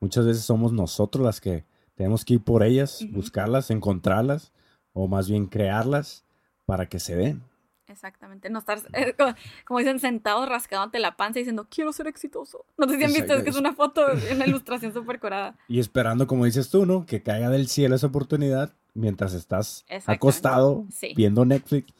Muchas 0.00 0.24
veces 0.24 0.44
somos 0.44 0.72
nosotros 0.72 1.24
las 1.24 1.40
que 1.40 1.66
tenemos 1.98 2.24
que 2.24 2.34
ir 2.34 2.40
por 2.40 2.62
ellas, 2.62 3.04
buscarlas, 3.10 3.70
encontrarlas, 3.72 4.52
o 4.92 5.08
más 5.08 5.28
bien 5.28 5.46
crearlas 5.46 6.24
para 6.64 6.86
que 6.88 7.00
se 7.00 7.16
den. 7.16 7.42
Exactamente. 7.88 8.50
No 8.50 8.60
estar, 8.60 8.78
eh, 8.92 9.14
como, 9.18 9.34
como 9.64 9.78
dicen, 9.80 9.98
sentados 9.98 10.48
rascándote 10.48 10.98
la 11.00 11.16
panza 11.16 11.38
y 11.40 11.42
diciendo, 11.42 11.66
quiero 11.68 11.92
ser 11.92 12.06
exitoso. 12.06 12.64
No 12.76 12.86
sé 12.88 12.98
si 12.98 13.04
han 13.04 13.12
visto, 13.12 13.34
es 13.34 13.42
que 13.42 13.50
es 13.50 13.56
una 13.56 13.74
foto, 13.74 14.06
una 14.32 14.46
ilustración 14.46 14.92
súper 14.92 15.18
curada. 15.18 15.56
Y 15.66 15.80
esperando, 15.80 16.26
como 16.26 16.44
dices 16.44 16.70
tú, 16.70 16.86
¿no? 16.86 17.04
Que 17.04 17.22
caiga 17.22 17.50
del 17.50 17.66
cielo 17.68 17.96
esa 17.96 18.06
oportunidad 18.06 18.74
mientras 18.94 19.32
estás 19.34 19.84
acostado 20.06 20.84
Sí. 20.90 21.14
viendo 21.16 21.44
Netflix. 21.44 21.92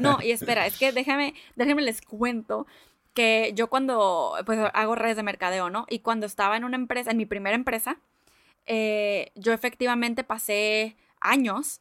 No, 0.00 0.18
y 0.22 0.30
espera, 0.32 0.66
es 0.66 0.78
que 0.78 0.92
déjame, 0.92 1.34
déjame 1.56 1.82
les 1.82 2.00
cuento 2.00 2.66
que 3.12 3.52
yo 3.54 3.68
cuando, 3.68 4.32
pues 4.46 4.58
hago 4.72 4.94
redes 4.94 5.16
de 5.16 5.22
mercadeo, 5.22 5.68
¿no? 5.68 5.84
Y 5.90 5.98
cuando 5.98 6.24
estaba 6.24 6.56
en 6.56 6.64
una 6.64 6.76
empresa, 6.76 7.10
en 7.10 7.18
mi 7.18 7.26
primera 7.26 7.54
empresa, 7.56 7.98
eh, 8.66 9.32
yo 9.34 9.52
efectivamente 9.52 10.24
pasé 10.24 10.96
años 11.20 11.80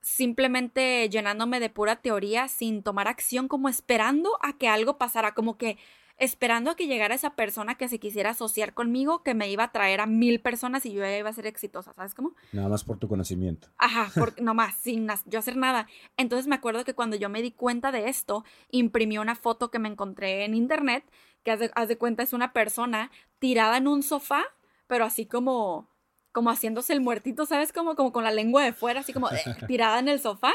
simplemente 0.00 1.08
llenándome 1.08 1.60
de 1.60 1.70
pura 1.70 1.96
teoría 1.96 2.48
sin 2.48 2.82
tomar 2.82 3.08
acción, 3.08 3.48
como 3.48 3.68
esperando 3.68 4.30
a 4.42 4.58
que 4.58 4.68
algo 4.68 4.98
pasara, 4.98 5.32
como 5.32 5.56
que 5.56 5.78
esperando 6.18 6.70
a 6.70 6.76
que 6.76 6.86
llegara 6.86 7.14
esa 7.14 7.34
persona 7.34 7.76
que 7.76 7.88
se 7.88 7.98
quisiera 7.98 8.30
asociar 8.30 8.74
conmigo, 8.74 9.22
que 9.22 9.34
me 9.34 9.48
iba 9.50 9.64
a 9.64 9.72
traer 9.72 10.00
a 10.00 10.06
mil 10.06 10.40
personas 10.40 10.86
y 10.86 10.92
yo 10.92 11.00
ya 11.00 11.18
iba 11.18 11.30
a 11.30 11.32
ser 11.32 11.46
exitosa, 11.46 11.92
¿sabes 11.92 12.14
cómo? 12.14 12.34
Nada 12.52 12.68
más 12.68 12.84
por 12.84 12.98
tu 12.98 13.08
conocimiento. 13.08 13.68
Ajá, 13.78 14.10
por, 14.14 14.40
nomás, 14.42 14.74
sin 14.74 15.08
yo 15.26 15.38
hacer 15.38 15.56
nada. 15.56 15.88
Entonces 16.16 16.46
me 16.46 16.54
acuerdo 16.54 16.84
que 16.84 16.94
cuando 16.94 17.16
yo 17.16 17.28
me 17.28 17.42
di 17.42 17.50
cuenta 17.50 17.90
de 17.90 18.08
esto, 18.08 18.44
imprimí 18.70 19.18
una 19.18 19.34
foto 19.34 19.70
que 19.70 19.78
me 19.78 19.88
encontré 19.88 20.44
en 20.44 20.54
internet, 20.54 21.04
que 21.42 21.50
haz 21.50 21.60
de, 21.60 21.70
haz 21.74 21.88
de 21.88 21.98
cuenta 21.98 22.22
es 22.22 22.32
una 22.32 22.52
persona 22.52 23.10
tirada 23.38 23.78
en 23.78 23.88
un 23.88 24.02
sofá, 24.02 24.44
pero 24.86 25.04
así 25.04 25.26
como, 25.26 25.88
como 26.34 26.50
haciéndose 26.50 26.92
el 26.92 27.00
muertito, 27.00 27.46
¿sabes? 27.46 27.72
Como, 27.72 27.94
como 27.94 28.12
con 28.12 28.24
la 28.24 28.32
lengua 28.32 28.62
de 28.62 28.74
fuera, 28.74 29.00
así 29.00 29.14
como 29.14 29.30
eh, 29.30 29.38
tirada 29.68 29.98
en 30.00 30.08
el 30.08 30.20
sofá. 30.20 30.52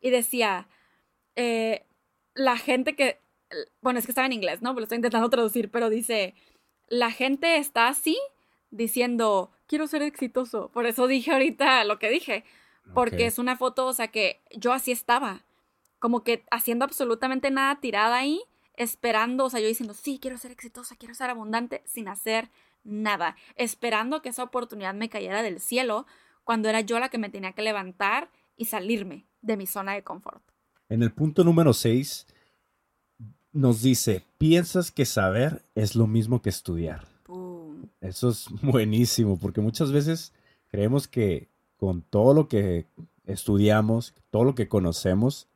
Y 0.00 0.10
decía, 0.10 0.68
eh, 1.34 1.84
la 2.34 2.56
gente 2.56 2.94
que, 2.94 3.20
bueno, 3.82 3.98
es 3.98 4.06
que 4.06 4.12
estaba 4.12 4.26
en 4.26 4.32
inglés, 4.32 4.62
¿no? 4.62 4.70
Pero 4.70 4.80
lo 4.80 4.84
estoy 4.84 4.96
intentando 4.96 5.28
traducir, 5.28 5.70
pero 5.70 5.90
dice, 5.90 6.34
la 6.86 7.10
gente 7.10 7.58
está 7.58 7.88
así 7.88 8.16
diciendo, 8.70 9.50
quiero 9.66 9.86
ser 9.86 10.02
exitoso. 10.02 10.70
Por 10.70 10.86
eso 10.86 11.06
dije 11.06 11.32
ahorita 11.32 11.84
lo 11.84 11.98
que 11.98 12.08
dije 12.08 12.44
porque 12.94 13.26
es 13.26 13.38
una 13.38 13.56
foto, 13.56 13.86
o 13.86 13.92
sea, 13.92 14.08
que 14.08 14.40
yo 14.50 14.72
así 14.72 14.92
estaba, 14.92 15.44
como 15.98 16.22
que 16.22 16.44
haciendo 16.50 16.84
absolutamente 16.84 17.50
nada, 17.50 17.80
tirada 17.80 18.16
ahí, 18.16 18.42
esperando, 18.74 19.46
o 19.46 19.50
sea, 19.50 19.60
yo 19.60 19.66
diciendo, 19.66 19.94
sí, 19.94 20.18
quiero 20.20 20.38
ser 20.38 20.50
exitosa, 20.50 20.96
quiero 20.96 21.14
ser 21.14 21.30
abundante, 21.30 21.82
sin 21.86 22.08
hacer 22.08 22.50
nada, 22.86 23.36
esperando 23.56 24.22
que 24.22 24.30
esa 24.30 24.42
oportunidad 24.44 24.94
me 24.94 25.08
cayera 25.08 25.42
del 25.42 25.60
cielo, 25.60 26.06
cuando 26.44 26.68
era 26.68 26.80
yo 26.80 26.98
la 26.98 27.08
que 27.08 27.18
me 27.18 27.28
tenía 27.28 27.52
que 27.52 27.62
levantar 27.62 28.30
y 28.56 28.66
salirme 28.66 29.26
de 29.42 29.56
mi 29.56 29.66
zona 29.66 29.94
de 29.94 30.02
confort. 30.02 30.42
En 30.88 31.02
el 31.02 31.12
punto 31.12 31.44
número 31.44 31.72
6 31.72 32.26
nos 33.52 33.82
dice, 33.82 34.22
piensas 34.38 34.90
que 34.90 35.04
saber 35.04 35.64
es 35.74 35.96
lo 35.96 36.06
mismo 36.06 36.42
que 36.42 36.50
estudiar. 36.50 37.06
Eso 38.00 38.28
es 38.28 38.46
buenísimo, 38.62 39.38
porque 39.38 39.60
muchas 39.60 39.92
veces 39.92 40.32
creemos 40.68 41.08
que 41.08 41.48
con 41.76 42.02
todo 42.02 42.34
lo 42.34 42.48
que 42.48 42.86
estudiamos, 43.24 44.14
todo 44.30 44.44
lo 44.44 44.54
que 44.54 44.68
conocemos, 44.68 45.48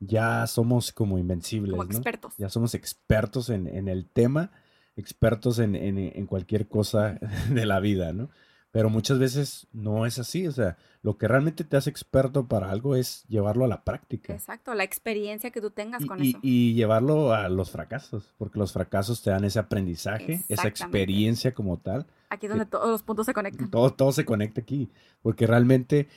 ya 0.00 0.46
somos 0.46 0.92
como 0.92 1.18
invencibles, 1.18 1.72
Como 1.72 1.84
¿no? 1.84 1.90
expertos. 1.90 2.34
Ya 2.38 2.48
somos 2.48 2.74
expertos 2.74 3.50
en, 3.50 3.66
en 3.68 3.88
el 3.88 4.06
tema, 4.08 4.50
expertos 4.96 5.58
en, 5.58 5.74
en- 5.76 5.98
en 5.98 6.26
cualquier 6.26 6.68
cosa 6.68 7.18
de 7.50 7.66
la 7.66 7.80
vida, 7.80 8.12
¿no? 8.12 8.30
Pero 8.70 8.88
muchas 8.88 9.18
veces 9.18 9.66
no 9.74 10.06
es 10.06 10.18
así, 10.18 10.46
o 10.46 10.52
sea, 10.52 10.78
lo 11.02 11.18
que 11.18 11.28
realmente 11.28 11.62
te 11.62 11.76
hace 11.76 11.90
experto 11.90 12.46
para 12.48 12.70
algo 12.70 12.96
es 12.96 13.22
llevarlo 13.28 13.66
a 13.66 13.68
la 13.68 13.84
práctica. 13.84 14.32
Exacto, 14.32 14.72
la 14.72 14.82
experiencia 14.82 15.50
que 15.50 15.60
tú 15.60 15.70
tengas 15.70 16.02
Y, 16.02 16.06
con 16.06 16.22
y- 16.24 16.30
eso. 16.30 16.38
y 16.40 16.72
llevarlo 16.72 17.34
a 17.34 17.50
los 17.50 17.70
fracasos, 17.70 18.32
porque 18.38 18.58
los 18.58 18.72
fracasos 18.72 19.22
te 19.22 19.28
dan 19.28 19.44
ese 19.44 19.58
aprendizaje, 19.58 20.40
esa 20.48 20.68
experiencia 20.68 21.52
como 21.52 21.76
tal. 21.80 22.06
Aquí 22.30 22.46
es 22.46 22.50
donde 22.50 22.64
todos 22.64 22.88
los 22.88 23.02
puntos 23.02 23.26
se 23.26 23.34
conectan. 23.34 23.70
Todo, 23.70 23.92
todo 23.92 24.10
se 24.12 24.24
conecta 24.24 24.62
aquí, 24.62 24.88
porque 25.20 25.46
realmente 25.46 26.08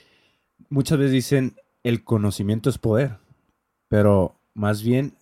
muchas 0.70 0.98
veces 0.98 1.12
dicen 1.12 1.58
el 1.84 2.06
conocimiento 2.06 2.70
es 2.70 2.78
poder, 2.78 3.18
pero 3.90 4.40
más 4.54 4.82
bien 4.82 5.18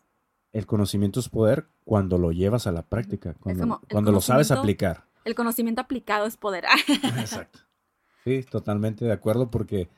el 0.52 0.68
conocimiento 0.68 1.20
es 1.20 1.30
poder 1.30 1.66
cuando 1.84 2.18
lo 2.18 2.32
llevas 2.32 2.68
a 2.68 2.72
la 2.72 2.84
práctica, 2.84 3.36
cuando, 3.40 3.62
como 3.62 3.82
cuando 3.90 4.12
lo 4.12 4.22
sabes 4.22 4.52
aplicar. 4.52 5.06
El 5.26 5.36
conocimiento 5.36 5.82
aplicado 5.82 6.26
es 6.26 6.38
poder. 6.38 6.66
Exacto. 6.88 7.60
Sí, 8.24 8.44
totalmente 8.44 9.06
de 9.06 9.12
acuerdo 9.12 9.52
porque 9.52 9.90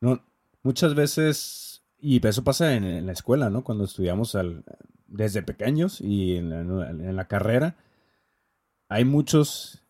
no, 0.00 0.22
muchas 0.62 0.94
veces, 0.94 1.84
y 1.98 2.24
eso 2.26 2.44
pasa 2.44 2.74
en, 2.74 2.84
en 2.84 3.06
la 3.06 3.12
escuela, 3.12 3.50
¿no? 3.50 3.64
Cuando 3.64 3.84
estudiamos 3.84 4.34
al, 4.34 4.64
desde 5.06 5.42
pequeños 5.42 6.00
y 6.00 6.36
en 6.36 6.50
la, 6.50 6.90
en 6.90 7.16
la 7.16 7.28
carrera, 7.28 7.76
hay 8.88 9.04
muchos 9.04 9.82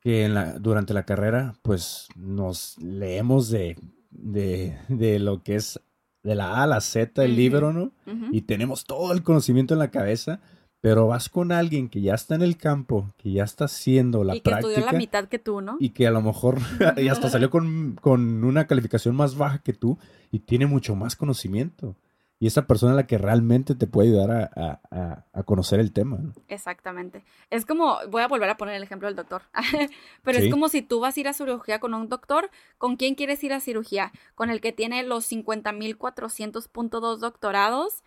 que 0.00 0.24
en 0.24 0.34
la, 0.34 0.58
durante 0.58 0.94
la 0.94 1.04
carrera 1.04 1.54
pues 1.62 2.08
nos 2.16 2.76
leemos 2.78 3.48
de, 3.50 3.78
de, 4.10 4.76
de 4.88 5.18
lo 5.18 5.42
que 5.42 5.54
es 5.54 5.80
de 6.22 6.34
la 6.34 6.56
A 6.56 6.64
a 6.64 6.66
la 6.66 6.80
Z 6.80 7.24
el 7.24 7.36
libro, 7.36 7.72
¿no? 7.72 7.92
Ujú. 8.06 8.26
y 8.30 8.42
tenemos 8.42 8.84
todo 8.84 9.12
el 9.12 9.22
conocimiento 9.22 9.74
en 9.74 9.80
la 9.80 9.90
cabeza, 9.90 10.40
pero 10.82 11.06
vas 11.06 11.28
con 11.30 11.52
alguien 11.52 11.88
que 11.88 12.02
ya 12.02 12.14
está 12.14 12.34
en 12.34 12.42
el 12.42 12.58
campo, 12.58 13.08
que 13.16 13.32
ya 13.32 13.44
está 13.44 13.64
haciendo 13.64 14.22
la 14.24 14.34
y 14.36 14.40
que 14.42 14.50
estudió 14.50 14.74
práctica 14.74 14.92
la 14.92 14.98
mitad 14.98 15.24
que 15.28 15.38
tú, 15.38 15.60
¿no? 15.62 15.76
y 15.80 15.90
que 15.90 16.06
a 16.06 16.10
lo 16.10 16.20
mejor 16.20 16.58
y 16.98 17.08
hasta 17.08 17.30
salió 17.30 17.48
con, 17.48 17.96
con 18.02 18.44
una 18.44 18.66
calificación 18.66 19.16
más 19.16 19.36
baja 19.36 19.58
que 19.62 19.72
tú 19.72 19.96
y 20.30 20.40
tiene 20.40 20.66
mucho 20.66 20.94
más 20.94 21.16
conocimiento. 21.16 21.96
Y 22.40 22.48
esa 22.48 22.66
persona 22.66 22.90
es 22.90 22.96
la 22.96 23.06
que 23.06 23.18
realmente 23.18 23.76
te 23.76 23.86
puede 23.86 24.08
ayudar 24.08 24.30
a, 24.32 24.50
a- 24.56 24.80
a- 24.90 25.24
a 25.32 25.42
conocer 25.44 25.78
el 25.78 25.92
tema. 25.92 26.18
¿no? 26.18 26.32
Exactamente. 26.48 27.22
Es 27.50 27.64
como, 27.64 27.98
voy 28.10 28.22
a 28.22 28.26
volver 28.26 28.50
a 28.50 28.56
poner 28.56 28.74
el 28.74 28.82
ejemplo 28.82 29.06
del 29.06 29.14
doctor, 29.14 29.42
pero 30.24 30.38
Sí. 30.40 30.46
es 30.46 30.50
como 30.50 30.68
si 30.68 30.82
tú 30.82 30.98
vas 30.98 31.16
a 31.16 31.20
ir 31.20 31.28
a 31.28 31.34
cirugía 31.34 31.78
con 31.78 31.94
un 31.94 32.08
doctor, 32.08 32.50
¿con 32.78 32.96
quién 32.96 33.14
quieres 33.14 33.44
ir 33.44 33.52
a 33.52 33.60
cirugía? 33.60 34.10
¿Con 34.34 34.50
el 34.50 34.60
que 34.60 34.72
tiene 34.72 35.04
los 35.04 35.30
50.400.2 35.30 37.18
doctorados 37.18 38.02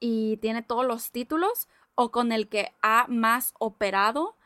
y 0.00 0.36
tiene 0.38 0.62
todos 0.62 0.84
los 0.84 1.10
títulos? 1.12 1.68
¿O 1.96 2.12
con 2.12 2.30
el 2.30 2.48
que 2.48 2.72
ha 2.82 3.06
más 3.08 3.52
operado 3.58 4.36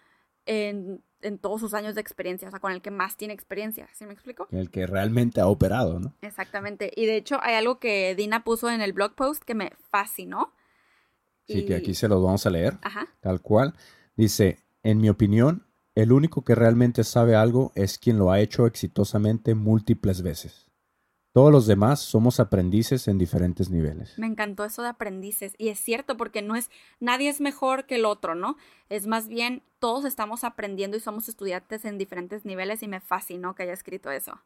en, 0.47 1.03
en 1.21 1.39
todos 1.39 1.61
sus 1.61 1.75
años 1.75 1.95
de 1.95 2.01
experiencia? 2.01 2.49
O 2.49 2.51
sea, 2.51 2.61
con 2.61 2.73
el 2.73 2.81
que 2.81 2.91
más 2.91 3.17
tiene 3.17 3.35
experiencia, 3.35 3.89
¿sí 3.93 4.07
me 4.07 4.15
explico? 4.15 4.49
El 4.51 4.71
que 4.71 4.87
realmente 4.87 5.41
ha 5.41 5.47
operado, 5.47 6.01
¿no? 6.01 6.15
Exactamente. 6.23 6.91
Y 6.97 7.07
de 7.07 7.17
hecho 7.17 7.39
hay 7.43 7.55
algo 7.55 7.79
que 7.79 8.15
Dina 8.15 8.43
puso 8.43 8.71
en 8.71 8.81
el 8.81 8.93
blog 8.95 9.15
post 9.15 9.43
que 9.45 9.55
me 9.55 9.73
fascinó. 9.91 10.55
Sí, 11.47 11.67
que 11.67 11.75
aquí 11.75 11.95
se 11.95 12.09
los 12.09 12.23
vamos 12.23 12.47
a 12.47 12.51
leer, 12.51 12.79
Ajá. 12.83 13.09
tal 13.21 13.43
cual. 13.43 13.75
Dice, 14.17 14.59
en 14.85 14.99
mi 14.99 15.09
opinión, 15.09 15.67
el 15.97 16.13
único 16.13 16.45
que 16.45 16.55
realmente 16.55 17.03
sabe 17.05 17.35
algo 17.35 17.73
es 17.75 17.99
quien 17.99 18.19
lo 18.19 18.31
ha 18.31 18.41
hecho 18.41 18.67
exitosamente 18.67 19.55
múltiples 19.55 20.23
veces. 20.23 20.70
Todos 21.33 21.53
los 21.53 21.67
demás 21.67 22.01
somos 22.01 22.41
aprendices 22.41 23.07
en 23.07 23.17
diferentes 23.17 23.71
niveles. 23.71 24.19
Me 24.19 24.27
encantó 24.27 24.65
eso 24.65 24.83
de 24.83 24.89
aprendices. 24.89 25.55
Y 25.59 25.69
es 25.69 25.79
cierto, 25.79 26.17
porque 26.17 26.43
no 26.43 26.57
es, 26.57 26.71
nadie 26.99 27.29
es 27.29 27.41
mejor 27.41 27.87
que 27.87 27.97
el 27.97 28.05
otro, 28.05 28.35
¿no? 28.35 28.57
Es 28.89 29.07
más 29.07 29.29
bien, 29.29 29.63
todos 29.79 30.05
estamos 30.05 30.43
aprendiendo 30.43 30.97
y 30.97 31.01
somos 31.01 31.29
estudiantes 31.29 31.85
en 31.85 31.99
diferentes 31.99 32.45
niveles 32.45 32.83
y 32.83 32.89
me 32.89 33.01
fascinó 33.01 33.55
que 33.55 33.63
haya 33.63 33.73
escrito 33.73 34.11
eso. 34.11 34.41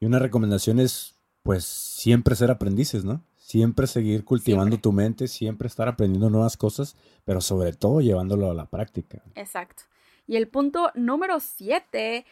Y 0.00 0.06
una 0.06 0.18
recomendación 0.18 0.80
es, 0.80 1.14
pues, 1.44 1.64
siempre 1.64 2.34
ser 2.34 2.50
aprendices, 2.50 3.04
¿no? 3.04 3.22
Siempre 3.36 3.86
seguir 3.86 4.24
cultivando 4.24 4.70
Siempre. 4.72 4.82
tu 4.82 4.92
mente, 4.92 5.28
siempre 5.28 5.68
estar 5.68 5.86
aprendiendo 5.86 6.30
nuevas 6.30 6.56
cosas, 6.56 6.96
pero 7.24 7.40
sobre 7.40 7.74
todo 7.74 8.00
llevándolo 8.00 8.50
a 8.50 8.54
la 8.54 8.66
práctica. 8.66 9.22
Exacto. 9.36 9.84
Y 10.26 10.36
el 10.36 10.48
punto 10.48 10.90
número 10.94 11.38
siete 11.38 12.24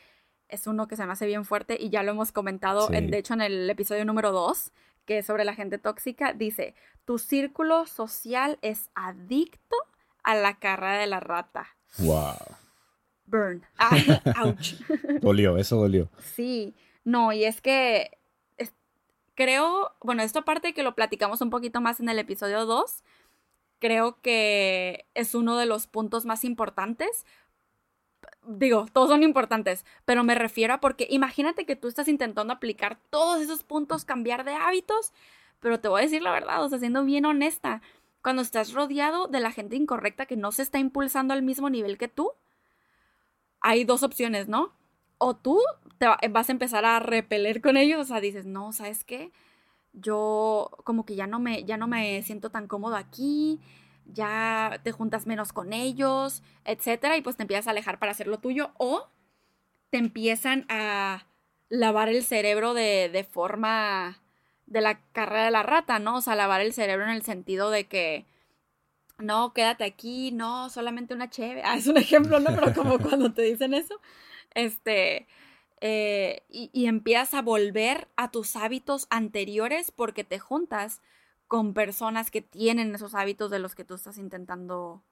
es 0.52 0.66
uno 0.68 0.86
que 0.86 0.96
se 0.96 1.04
me 1.06 1.12
hace 1.12 1.26
bien 1.26 1.44
fuerte 1.44 1.76
y 1.80 1.90
ya 1.90 2.02
lo 2.02 2.12
hemos 2.12 2.30
comentado, 2.30 2.86
Sí. 2.88 2.94
en- 2.96 3.10
de 3.10 3.18
hecho, 3.18 3.34
en 3.34 3.40
el 3.40 3.68
episodio 3.68 4.04
número 4.04 4.30
dos, 4.32 4.70
que 5.06 5.18
es 5.18 5.26
sobre 5.26 5.44
la 5.44 5.54
gente 5.54 5.78
tóxica. 5.78 6.32
Dice, 6.32 6.74
tu 7.04 7.18
círculo 7.18 7.86
social 7.86 8.58
es 8.62 8.90
adicto 8.94 9.76
a 10.22 10.34
la 10.36 10.54
carrera 10.60 10.98
de 10.98 11.06
la 11.08 11.18
rata. 11.20 11.66
Wow. 11.98 12.34
Burn. 13.26 13.64
Ouch. 14.44 14.74
Dolió, 15.20 15.56
eso 15.56 15.76
dolió. 15.76 16.08
Sí, 16.34 16.74
no, 17.04 17.32
y 17.32 17.44
es 17.44 17.60
que 17.60 18.18
es- 18.58 18.72
creo, 19.34 19.92
bueno, 20.02 20.22
esto 20.22 20.40
aparte 20.40 20.74
que 20.74 20.82
lo 20.82 20.94
platicamos 20.94 21.40
un 21.40 21.50
poquito 21.50 21.80
más 21.80 21.98
en 22.00 22.08
el 22.08 22.18
episodio 22.18 22.66
2, 22.66 23.02
creo 23.80 24.20
que 24.22 25.06
es 25.14 25.34
uno 25.34 25.56
de 25.56 25.66
los 25.66 25.86
puntos 25.88 26.24
más 26.24 26.44
importantes. 26.44 27.26
Digo, 28.46 28.86
todos 28.92 29.08
son 29.10 29.22
importantes, 29.22 29.84
pero 30.04 30.24
me 30.24 30.34
refiero 30.34 30.74
a 30.74 30.80
porque 30.80 31.06
imagínate 31.10 31.64
que 31.66 31.76
tú 31.76 31.88
estás 31.88 32.08
intentando 32.08 32.52
aplicar 32.52 32.98
todos 33.10 33.40
esos 33.40 33.62
puntos, 33.62 34.04
cambiar 34.04 34.44
de 34.44 34.54
hábitos, 34.54 35.12
pero 35.60 35.80
te 35.80 35.88
voy 35.88 36.00
a 36.00 36.04
decir 36.04 36.22
la 36.22 36.32
verdad, 36.32 36.62
o 36.64 36.68
sea, 36.68 36.78
siendo 36.78 37.04
bien 37.04 37.24
honesta, 37.24 37.82
cuando 38.22 38.42
estás 38.42 38.72
rodeado 38.72 39.26
de 39.28 39.40
la 39.40 39.52
gente 39.52 39.76
incorrecta 39.76 40.26
que 40.26 40.36
no 40.36 40.52
se 40.52 40.62
está 40.62 40.78
impulsando 40.78 41.34
al 41.34 41.42
mismo 41.42 41.70
nivel 41.70 41.98
que 41.98 42.08
tú, 42.08 42.32
hay 43.60 43.84
dos 43.84 44.02
opciones, 44.02 44.48
¿no? 44.48 44.72
O 45.18 45.34
tú 45.36 45.60
te 45.98 46.06
va- 46.06 46.18
vas 46.30 46.48
a 46.48 46.52
empezar 46.52 46.84
a 46.84 46.98
repeler 47.00 47.60
con 47.62 47.76
ellos, 47.76 48.00
o 48.00 48.04
sea, 48.04 48.20
dices, 48.20 48.46
no, 48.46 48.72
¿sabes 48.72 49.04
qué? 49.04 49.30
Yo 49.92 50.70
como 50.84 51.06
que 51.06 51.16
ya 51.16 51.26
no 51.26 51.40
me, 51.40 51.64
ya 51.64 51.76
no 51.78 51.88
me 51.88 52.22
siento 52.22 52.50
tan 52.50 52.68
cómodo 52.68 52.96
aquí, 52.96 53.60
ya 54.06 54.80
te 54.82 54.92
juntas 54.92 55.26
menos 55.26 55.52
con 55.52 55.72
ellos, 55.72 56.42
etcétera, 56.64 57.16
y 57.16 57.22
pues 57.22 57.36
te 57.36 57.42
empiezas 57.42 57.66
a 57.66 57.70
alejar 57.70 57.98
para 57.98 58.12
hacer 58.12 58.26
lo 58.26 58.38
tuyo, 58.38 58.72
o 58.78 59.08
te 59.90 59.98
empiezan 59.98 60.66
a 60.68 61.26
lavar 61.68 62.08
el 62.08 62.24
cerebro 62.24 62.74
de, 62.74 63.08
de 63.12 63.24
forma 63.24 64.20
de 64.66 64.80
la 64.80 65.00
carrera 65.12 65.44
de 65.46 65.50
la 65.50 65.62
rata, 65.62 65.98
¿no? 65.98 66.16
O 66.16 66.20
sea, 66.20 66.34
lavar 66.34 66.60
el 66.60 66.72
cerebro 66.72 67.04
en 67.04 67.10
el 67.10 67.22
sentido 67.22 67.70
de 67.70 67.84
que 67.84 68.26
no, 69.18 69.52
quédate 69.52 69.84
aquí, 69.84 70.32
no, 70.32 70.68
solamente 70.70 71.14
una 71.14 71.30
cheve. 71.30 71.62
Ah, 71.64 71.76
es 71.76 71.86
un 71.86 71.96
ejemplo, 71.96 72.40
¿no? 72.40 72.54
Pero 72.54 72.74
como 72.74 72.98
cuando 73.02 73.32
te 73.32 73.42
dicen 73.42 73.74
eso, 73.74 74.00
este, 74.54 75.26
eh, 75.80 76.42
y, 76.48 76.70
y 76.72 76.86
empiezas 76.86 77.34
a 77.34 77.42
volver 77.42 78.08
a 78.16 78.30
tus 78.30 78.56
hábitos 78.56 79.06
anteriores 79.10 79.90
porque 79.90 80.24
te 80.24 80.38
juntas 80.38 81.00
con 81.52 81.74
personas 81.74 82.30
que 82.30 82.40
tienen 82.40 82.94
esos 82.94 83.14
hábitos 83.14 83.50
de 83.50 83.58
los 83.58 83.74
que 83.74 83.84
tú 83.84 83.92
estás 83.92 84.16
intentando 84.16 85.04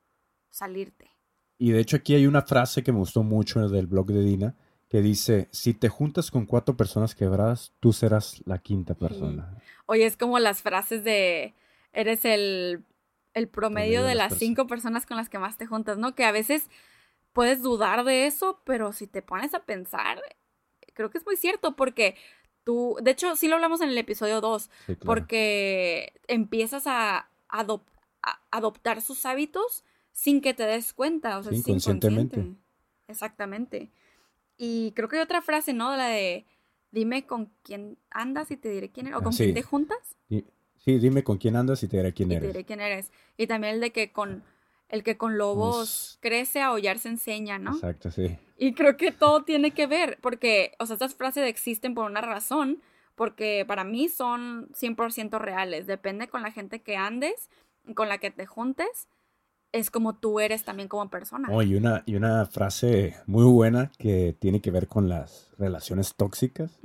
salirte. 0.49 1.11
Y 1.59 1.72
de 1.72 1.80
hecho 1.80 1.99
aquí 1.99 2.14
hay 2.14 2.26
una 2.26 2.41
frase 2.41 2.82
que 2.82 2.93
me 2.93 2.99
gustó 2.99 3.22
mucho 3.22 3.68
del 3.68 3.86
blog 3.86 4.07
de 4.07 4.22
Dina, 4.22 4.55
que 4.88 5.03
dice, 5.03 5.51
si 5.53 5.74
te 5.74 5.91
juntas 5.91 6.30
con 6.30 6.47
cuatro 6.47 6.78
personas 6.78 7.14
quebradas, 7.14 7.74
tú 7.78 7.93
serás 7.93 8.41
la 8.47 8.57
quinta 8.57 8.95
persona. 8.95 9.55
Oye, 9.84 10.07
es 10.07 10.16
como 10.16 10.38
las 10.38 10.62
frases 10.62 11.05
de, 11.05 11.53
eres 11.93 12.24
el, 12.24 12.86
el 13.34 13.47
promedio 13.47 14.03
de 14.03 14.14
las 14.14 14.38
cinco 14.38 14.66
personas 14.66 15.05
con 15.05 15.18
las 15.18 15.28
que 15.28 15.38
más 15.38 15.59
te 15.59 15.66
juntas, 15.66 15.99
¿no? 15.99 16.14
Que 16.14 16.24
a 16.24 16.32
veces 16.32 16.70
puedes 17.34 17.61
dudar 17.61 18.03
de 18.05 18.26
eso, 18.26 18.62
pero 18.64 18.95
si 18.95 19.07
te 19.07 19.20
pones 19.20 19.53
a 19.53 19.66
pensar, 19.66 20.22
creo 20.95 21.11
que 21.11 21.18
es 21.18 21.26
muy 21.26 21.36
cierto 21.36 21.76
porque 21.76 22.16
tú, 22.64 22.96
de 23.02 23.11
hecho, 23.12 23.36
sí 23.36 23.48
lo 23.48 23.54
hablamos 23.56 23.80
en 23.80 23.88
el 23.90 23.98
episodio 23.98 24.40
2, 24.40 24.64
Sí, 24.86 24.96
claro. 24.96 25.04
porque 25.06 26.12
empiezas 26.28 26.86
a, 26.86 27.28
adop- 27.48 27.82
a 28.22 28.40
adoptar 28.50 29.00
sus 29.02 29.24
hábitos 29.26 29.84
sin 30.12 30.40
que 30.40 30.54
te 30.54 30.64
des 30.64 30.92
cuenta, 30.92 31.38
o 31.38 31.42
sea, 31.42 31.52
Sí, 31.52 31.58
inconscientemente. 31.58 32.36
inconsciente. 32.36 32.61
Exactamente. 33.08 33.90
Y 34.56 34.92
creo 34.92 35.08
que 35.08 35.16
hay 35.16 35.22
otra 35.22 35.42
frase, 35.42 35.72
¿no? 35.72 35.96
La 35.96 36.08
de 36.08 36.46
dime 36.92 37.26
con 37.26 37.50
quién 37.62 37.98
andas 38.11 38.50
y 38.50 38.56
te 38.56 38.68
diré 38.68 38.90
quién 38.90 39.06
eres, 39.06 39.18
o 39.18 39.22
con 39.22 39.32
sí. 39.32 39.44
quién 39.44 39.54
te 39.54 39.62
juntas 39.62 40.16
sí, 40.84 40.98
dime 40.98 41.22
con 41.22 41.36
quién 41.38 41.56
andas 41.56 41.82
y 41.82 41.88
te 41.88 41.98
diré 41.98 42.12
quién 42.14 42.30
y 42.30 42.32
te 42.32 42.36
eres. 42.38 42.48
diré 42.48 42.64
quién 42.64 42.80
eres. 42.80 43.12
Y 43.36 43.46
también 43.46 43.74
el 43.74 43.80
de 43.80 43.92
que 43.92 44.12
con 44.12 44.42
el 44.91 45.03
que 45.03 45.16
con 45.16 45.38
lobos 45.38 45.78
Nos- 45.78 46.18
crece, 46.20 46.61
a 46.61 46.66
aullar 46.66 46.99
se 46.99 47.09
enseña, 47.09 47.59
¿no? 47.59 47.74
Exacto, 47.74 48.11
sí. 48.11 48.36
Y 48.59 48.74
creo 48.74 48.97
que 48.97 49.11
todo 49.12 49.43
tiene 49.45 49.70
que 49.70 49.86
ver, 49.86 50.18
porque, 50.20 50.72
o 50.78 50.86
sea, 50.86 50.95
estas 50.95 51.14
frases 51.14 51.49
existen 51.49 51.95
por 51.95 52.05
una 52.11 52.20
razón, 52.20 52.82
porque 53.14 53.64
para 53.66 53.84
mí 53.84 54.09
son 54.09 54.68
100% 54.74 55.38
reales. 55.38 55.86
Depende 55.86 56.28
con 56.28 56.43
la 56.43 56.51
gente 56.51 56.80
que 56.82 56.97
andes, 56.97 57.49
con 57.95 58.09
la 58.09 58.18
que 58.18 58.30
te 58.30 58.47
juntes, 58.47 59.09
es 59.72 59.91
como 59.91 60.16
tú 60.16 60.41
eres 60.41 60.64
también 60.64 60.88
como 60.88 61.09
persona. 61.09 61.49
Oh, 61.51 61.62
y, 61.62 61.76
una, 61.76 62.03
y 62.05 62.16
una 62.16 62.45
frase 62.47 63.14
muy 63.26 63.45
buena 63.45 63.93
que 63.99 64.34
tiene 64.38 64.61
que 64.61 64.70
ver 64.70 64.88
con 64.88 65.09
las 65.09 65.53
relaciones 65.59 66.14
tóxicas 66.16 66.78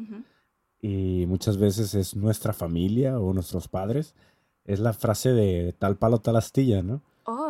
y 0.81 1.25
muchas 1.27 1.57
veces 1.57 1.95
es 1.95 2.15
nuestra 2.15 2.53
familia 2.53 3.19
o 3.19 3.33
nuestros 3.33 3.67
padres. 3.67 4.13
Es 4.65 4.79
la 4.79 4.93
frase 4.93 5.33
de 5.33 5.73
tal 5.73 5.97
palo, 5.97 6.19
tal 6.19 6.35
astilla, 6.35 6.83
¿no? 6.83 7.01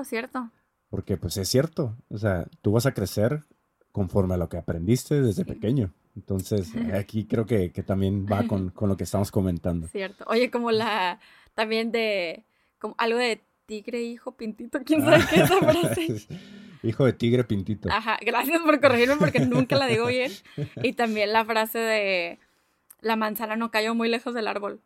Cierto. 0.05 0.51
Porque 0.89 1.17
pues 1.17 1.35
es 1.37 1.49
cierto, 1.49 1.97
o 2.09 2.17
sea, 2.17 2.45
tú 2.61 2.71
vas 2.71 2.85
a 2.85 2.93
crecer 2.93 3.43
conforme 3.91 4.35
a 4.35 4.37
lo 4.37 4.49
que 4.49 4.57
aprendiste 4.57 5.21
desde 5.21 5.43
Sí. 5.43 5.49
pequeño. 5.53 5.93
Entonces, 6.15 6.71
aquí 6.93 7.25
creo 7.27 7.45
que, 7.45 7.71
que 7.71 7.83
también 7.83 8.25
va 8.25 8.47
con, 8.47 8.69
con 8.69 8.87
lo 8.89 8.95
que 8.97 9.03
estamos 9.03 9.31
comentando. 9.31 9.87
Cierto. 9.87 10.23
Oye, 10.27 10.49
como 10.51 10.71
la, 10.71 11.19
también 11.53 11.91
de, 11.91 12.45
como 12.79 12.95
algo 12.97 13.17
de 13.17 13.41
tigre, 13.65 14.01
hijo, 14.03 14.35
pintito, 14.37 14.79
quién 14.85 15.01
Ah. 15.01 15.19
sabe 15.19 15.25
qué 15.29 15.35
es 15.41 15.51
esa 15.51 15.57
frase. 15.59 16.27
Hijo 16.83 17.03
de 17.05 17.13
tigre 17.13 17.43
pintito. 17.43 17.89
Ajá, 17.91 18.19
gracias 18.21 18.61
por 18.61 18.79
corregirme 18.79 19.15
porque 19.15 19.39
nunca 19.39 19.75
la 19.75 19.87
digo 19.87 20.05
bien. 20.05 20.31
Y 20.83 20.93
también 20.93 21.33
la 21.33 21.43
frase 21.43 21.79
de 21.79 22.39
la 23.01 23.15
manzana 23.15 23.55
no 23.55 23.71
cayó 23.71 23.95
muy 23.95 24.07
lejos 24.07 24.35
del 24.35 24.47
árbol. 24.47 24.81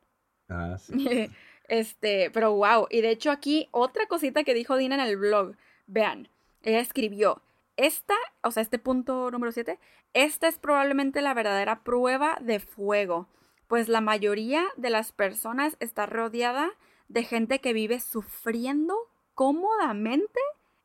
Ah, 0.48 0.78
sí. 0.80 1.30
Este, 1.70 2.30
pero 2.32 2.54
wow. 2.54 2.88
Y 2.90 3.02
de 3.02 3.12
hecho 3.12 3.32
aquí 3.32 3.70
otra 3.72 4.08
cosita 4.08 4.44
que 4.44 4.54
dijo 4.54 4.76
Dina 4.76 4.96
en 4.96 5.02
el 5.02 5.18
blog. 5.18 5.56
Vean, 5.88 6.28
ella 6.64 6.80
escribió, 6.80 7.42
esta, 7.78 8.16
o 8.44 8.52
sea, 8.52 8.62
este 8.62 8.78
punto 8.78 9.32
número 9.32 9.52
7, 9.52 9.80
esta 10.14 10.48
es 10.48 10.58
probablemente 10.58 11.22
la 11.22 11.34
verdadera 11.34 11.84
prueba 11.84 12.38
de 12.42 12.60
fuego, 12.60 13.28
pues 13.68 13.88
la 13.88 14.02
mayoría 14.02 14.66
de 14.76 14.90
las 14.90 15.12
personas 15.12 15.78
está 15.80 16.06
rodeada 16.06 16.72
de 17.08 17.24
gente 17.24 17.60
que 17.60 17.74
vive 17.74 18.00
sufriendo 18.00 18.96
cómodamente 19.34 20.40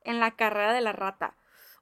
en 0.05 0.21
la 0.21 0.31
carrera 0.31 0.73
de 0.73 0.81
la 0.83 0.93
rata. 0.93 1.35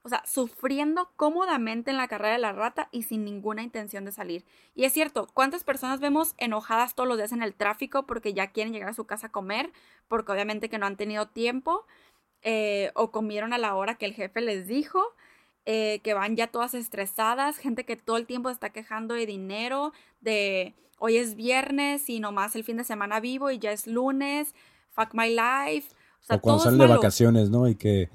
O 0.03 0.09
sea, 0.09 0.22
sufriendo 0.26 1.11
cómodamente 1.16 1.92
en 1.92 1.96
la 1.96 2.09
carrera 2.09 2.32
de 2.32 2.40
la 2.40 2.53
rata 2.53 2.88
y 2.90 3.05
sin 3.05 3.24
ninguna 3.24 3.62
intención 3.62 4.05
de 4.05 4.12
salir. 4.12 4.44
Y 4.74 4.84
es 4.84 4.92
cierto, 4.92 5.28
¿cuántas 5.32 5.62
personas 5.62 6.00
vemos 6.00 6.34
enojadas 6.38 6.94
todos 6.94 7.09
los 7.09 7.18
días 7.18 7.32
en 7.32 7.42
el 7.42 7.55
tráfico 7.55 8.05
porque 8.05 8.34
ya 8.34 8.48
quieren 8.48 8.72
llegar 8.72 8.88
a 8.88 8.94
su 8.94 9.07
casa 9.07 9.28
a 9.28 9.32
comer? 9.32 9.72
Porque 10.09 10.32
obviamente 10.32 10.68
que 10.68 10.78
no 10.78 10.86
han 10.86 10.96
tenido 10.96 11.28
tiempo 11.28 11.86
eh, 12.42 12.90
o 12.94 13.12
comieron 13.12 13.53
a 13.53 13.59
la 13.59 13.74
hora 13.76 13.94
que 13.94 14.07
el 14.07 14.14
jefe 14.14 14.40
les 14.40 14.66
dijo. 14.66 15.03
Eh, 15.64 16.00
que 16.03 16.12
van 16.12 16.34
ya 16.34 16.48
todas 16.48 16.74
estresadas, 16.74 17.57
gente 17.57 17.84
que 17.84 17.94
todo 17.94 18.16
el 18.16 18.26
tiempo 18.26 18.50
está 18.50 18.70
quejando 18.70 19.14
de 19.14 19.26
dinero, 19.26 19.92
de 20.20 20.74
hoy 20.98 21.18
es 21.18 21.36
viernes 21.36 22.09
y 22.09 22.18
nomás 22.18 22.57
el 22.57 22.64
fin 22.64 22.78
de 22.78 22.82
semana 22.82 23.20
vivo 23.20 23.48
y 23.48 23.61
ya 23.61 23.70
es 23.70 23.86
lunes, 23.86 24.57
fuck 24.90 25.14
my 25.14 25.28
life. 25.28 25.88
O, 26.20 26.24
sea, 26.24 26.38
cuando 26.40 26.40
todo 26.40 26.57
es 26.57 26.62
salen 26.64 26.78
de 26.78 26.86
vacaciones, 26.86 27.50
¿no? 27.50 27.68
Y 27.68 27.76
que 27.76 28.11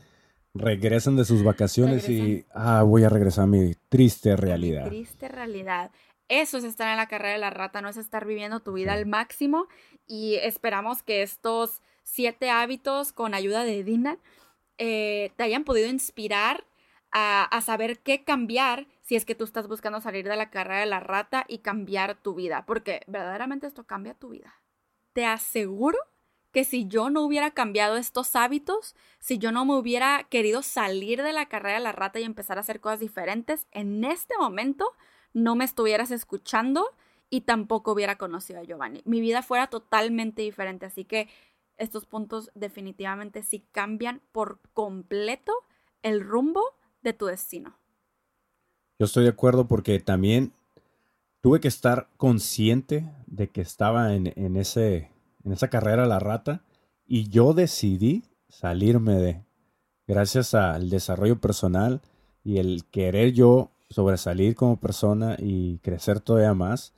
regresan 0.58 1.16
de 1.16 1.26
sus 1.26 1.44
vacaciones 1.44 2.10
y, 2.10 2.46
ah, 2.54 2.84
voy 2.84 3.04
a 3.04 3.10
regresar 3.10 3.46
a 3.46 3.48
mi 3.48 3.74
triste 3.90 4.36
realidad. 4.36 4.86
Triste 4.88 5.28
realidad. 5.28 5.92
Eso 6.30 6.58
es 6.58 6.64
estar 6.66 6.90
en 6.90 6.98
la 6.98 7.08
carrera 7.08 7.34
de 7.34 7.40
la 7.40 7.50
rata, 7.50 7.82
no 7.82 7.90
es 7.90 7.98
estar 7.98 8.26
viviendo 8.26 8.60
tu 8.60 8.74
vida 8.74 8.94
Sí. 8.94 9.00
al 9.00 9.06
máximo. 9.06 9.68
Y 10.06 10.36
esperamos 10.36 11.04
que 11.04 11.22
estos 11.22 11.82
siete 12.04 12.50
hábitos, 12.50 13.14
con 13.14 13.34
ayuda 13.34 13.64
de 13.64 13.84
Dina, 13.84 14.18
eh, 14.78 15.32
te 15.38 15.44
hayan 15.44 15.64
podido 15.64 15.88
inspirar 15.88 16.66
a, 17.12 17.44
a 17.46 17.62
saber 17.62 18.00
qué 18.00 18.24
cambiar 18.24 18.88
si 19.02 19.16
es 19.16 19.24
que 19.24 19.36
tú 19.36 19.46
estás 19.46 19.68
buscando 19.68 20.02
salir 20.02 20.28
de 20.28 20.36
la 20.36 20.50
carrera 20.50 20.82
de 20.82 20.86
la 20.86 21.00
rata 21.00 21.46
y 21.48 21.60
cambiar 21.60 22.16
tu 22.16 22.36
vida. 22.36 22.66
Porque 22.66 23.02
verdaderamente 23.08 23.66
esto 23.68 23.86
cambia 23.86 24.14
tu 24.14 24.30
vida. 24.30 24.54
Te 25.14 25.26
aseguro 25.26 25.98
que 26.58 26.64
si 26.64 26.88
yo 26.88 27.12
no 27.12 27.22
hubiera 27.22 27.52
cambiado 27.52 27.98
estos 27.98 28.36
hábitos, 28.36 28.96
si 29.20 29.38
yo 29.38 29.52
no 29.52 29.64
me 29.64 29.76
hubiera 29.76 30.24
querido 30.24 30.64
salir 30.64 31.22
de 31.22 31.32
la 31.32 31.48
carrera 31.48 31.78
de 31.78 31.84
la 31.84 31.92
rata 31.92 32.20
y 32.20 32.24
empezar 32.24 32.58
a 32.58 32.62
hacer 32.62 32.80
cosas 32.80 33.00
diferentes, 33.00 33.68
en 33.70 34.04
este 34.04 34.34
momento 34.40 34.94
no 35.34 35.56
me 35.56 35.66
estuvieras 35.66 36.10
escuchando 36.10 36.84
y 37.30 37.42
tampoco 37.42 37.92
hubiera 37.92 38.18
conocido 38.18 38.60
a 38.60 38.64
Giovanni. 38.64 39.04
Mi 39.06 39.22
vida 39.22 39.44
fuera 39.44 39.68
totalmente 39.68 40.42
diferente, 40.42 40.88
así 40.88 41.06
que 41.06 41.30
estos 41.78 42.08
puntos 42.08 42.50
definitivamente 42.56 43.44
sí 43.44 43.64
cambian 43.72 44.24
por 44.32 44.60
completo 44.74 45.54
el 46.02 46.22
rumbo 46.22 46.64
de 47.04 47.14
tu 47.14 47.28
destino. 47.28 47.78
Yo 48.98 49.06
estoy 49.06 49.26
de 49.26 49.30
acuerdo 49.30 49.68
porque 49.68 50.00
también 50.00 50.54
tuve 51.42 51.60
que 51.60 51.68
estar 51.68 52.10
consciente 52.18 53.06
de 53.28 53.48
que 53.48 53.62
estaba 53.62 54.16
en, 54.16 54.34
en 54.36 54.58
ese, 54.58 55.12
en 55.48 55.54
esa 55.54 55.70
carrera 55.70 56.06
la 56.06 56.20
rata 56.20 56.62
y 57.06 57.30
yo 57.30 57.54
decidí 57.54 58.24
salirme 58.50 59.16
de, 59.16 59.42
gracias 60.06 60.54
al 60.54 60.90
desarrollo 60.90 61.40
personal 61.40 62.02
y 62.44 62.58
el 62.58 62.84
querer 62.92 63.32
yo 63.32 63.72
sobresalir 63.90 64.56
como 64.56 64.78
persona 64.78 65.38
y 65.40 65.80
crecer 65.80 66.20
todavía 66.20 66.54
más, 66.54 66.94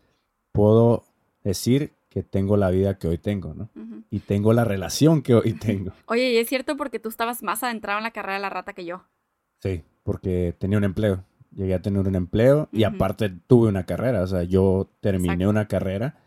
puedo 0.52 1.04
decir 1.43 1.93
que 2.10 2.24
tengo 2.24 2.58
la 2.58 2.72
vida 2.72 2.97
que 2.97 3.08
hoy 3.08 3.20
tengo, 3.20 3.54
¿no? 3.54 3.70
Y 4.10 4.22
tengo 4.22 4.52
la 4.52 4.66
relación 4.66 5.22
que 5.22 5.36
hoy 5.36 5.54
tengo. 5.60 5.91
Oye, 6.08 6.32
y 6.32 6.38
es 6.38 6.50
cierto 6.50 6.76
porque 6.76 7.00
tú 7.00 7.10
estabas 7.10 7.43
más 7.43 7.62
adentrado 7.62 8.00
en 8.00 8.04
la 8.04 8.12
carrera 8.12 8.34
de 8.34 8.41
la 8.41 8.50
rata 8.50 8.74
que 8.74 8.84
yo. 8.84 9.04
Sí, 9.60 9.84
porque 10.02 10.56
tenía 10.58 10.80
un 10.80 10.86
empleo. 10.86 11.24
Llegué 11.56 11.76
a 11.76 11.82
tener 11.84 12.08
un 12.08 12.16
empleo 12.16 12.68
y 12.72 12.84
aparte 12.84 13.30
tuve 13.30 13.70
una 13.70 13.86
carrera. 13.86 14.24
O 14.24 14.28
sea, 14.28 14.41
yo 14.41 14.89
terminé 15.02 15.34
Exacto. 15.34 15.50
una 15.52 15.68
carrera, 15.68 16.18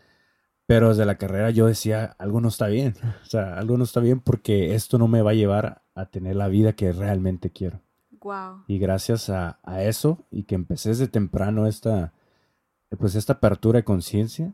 pero 0.65 0.89
desde 0.89 1.05
la 1.05 1.17
carrera 1.17 1.49
yo 1.49 1.67
decía, 1.67 2.15
algo 2.17 2.41
no 2.41 2.47
está 2.47 2.67
bien. 2.67 2.95
O 3.21 3.25
sea, 3.25 3.57
algo 3.57 3.77
no 3.77 3.83
está 3.83 3.99
bien 3.99 4.19
porque 4.19 4.75
esto 4.75 4.97
no 4.97 5.07
me 5.07 5.21
va 5.21 5.31
a 5.31 5.35
llevar 5.35 5.83
a 5.95 6.05
tener 6.07 6.35
la 6.35 6.47
vida 6.47 6.73
que 6.73 6.91
realmente 6.91 7.51
quiero. 7.51 7.81
Wow. 8.21 8.63
Y 8.67 8.79
gracias 8.79 9.29
a, 9.29 9.59
a 9.63 9.83
eso 9.83 10.25
y 10.31 10.43
que 10.43 10.55
empecé 10.55 10.89
desde 10.89 11.07
temprano 11.07 11.67
esta, 11.67 12.13
pues 12.97 13.15
esta 13.15 13.33
apertura 13.33 13.79
de 13.79 13.83
conciencia, 13.83 14.53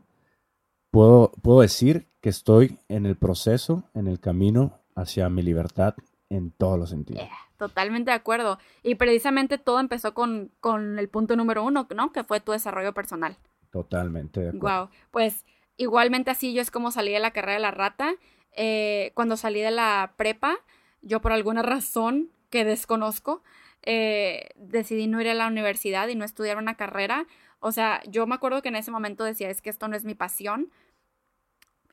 puedo, 0.90 1.32
puedo 1.42 1.60
decir 1.60 2.08
que 2.20 2.28
estoy 2.28 2.78
en 2.88 3.06
el 3.06 3.16
proceso, 3.16 3.84
en 3.94 4.08
el 4.08 4.18
camino 4.18 4.80
hacia 4.96 5.28
mi 5.28 5.42
libertad 5.42 5.94
en 6.28 6.50
todos 6.50 6.78
los 6.78 6.90
sentidos. 6.90 7.22
Yeah, 7.22 7.30
totalmente 7.56 8.10
de 8.10 8.16
acuerdo. 8.16 8.58
Y 8.82 8.96
precisamente 8.96 9.58
todo 9.58 9.80
empezó 9.80 10.14
con, 10.14 10.50
con 10.60 10.98
el 10.98 11.08
punto 11.08 11.36
número 11.36 11.64
uno, 11.64 11.86
¿no? 11.94 12.12
Que 12.12 12.24
fue 12.24 12.40
tu 12.40 12.52
desarrollo 12.52 12.92
personal. 12.94 13.36
Totalmente 13.70 14.40
de 14.40 14.48
acuerdo. 14.50 14.86
Wow. 14.86 14.88
Pues 15.10 15.44
igualmente 15.80 16.30
así 16.30 16.52
yo 16.52 16.60
es 16.60 16.70
como 16.70 16.90
salí 16.92 17.10
de 17.10 17.20
la 17.20 17.30
carrera 17.30 17.54
de 17.54 17.60
la 17.60 17.70
rata. 17.70 18.14
Eh, 18.52 19.12
cuando 19.14 19.38
salí 19.38 19.60
de 19.60 19.70
la 19.70 20.12
prepa, 20.16 20.58
yo 21.00 21.22
por 21.22 21.32
alguna 21.32 21.62
razón 21.62 22.30
que 22.50 22.64
desconozco, 22.66 23.42
eh, 23.82 24.50
decidí 24.56 25.06
no 25.06 25.22
ir 25.22 25.28
a 25.28 25.34
la 25.34 25.46
universidad 25.46 26.08
y 26.08 26.16
no 26.16 26.26
estudiar 26.26 26.58
una 26.58 26.76
carrera. 26.76 27.26
O 27.60 27.72
sea, 27.72 28.02
yo 28.06 28.26
me 28.26 28.34
acuerdo 28.34 28.60
que 28.60 28.68
en 28.68 28.76
ese 28.76 28.90
momento 28.90 29.24
decía, 29.24 29.48
es 29.48 29.62
que 29.62 29.70
esto 29.70 29.88
no 29.88 29.96
es 29.96 30.04
mi 30.04 30.14
pasión. 30.14 30.70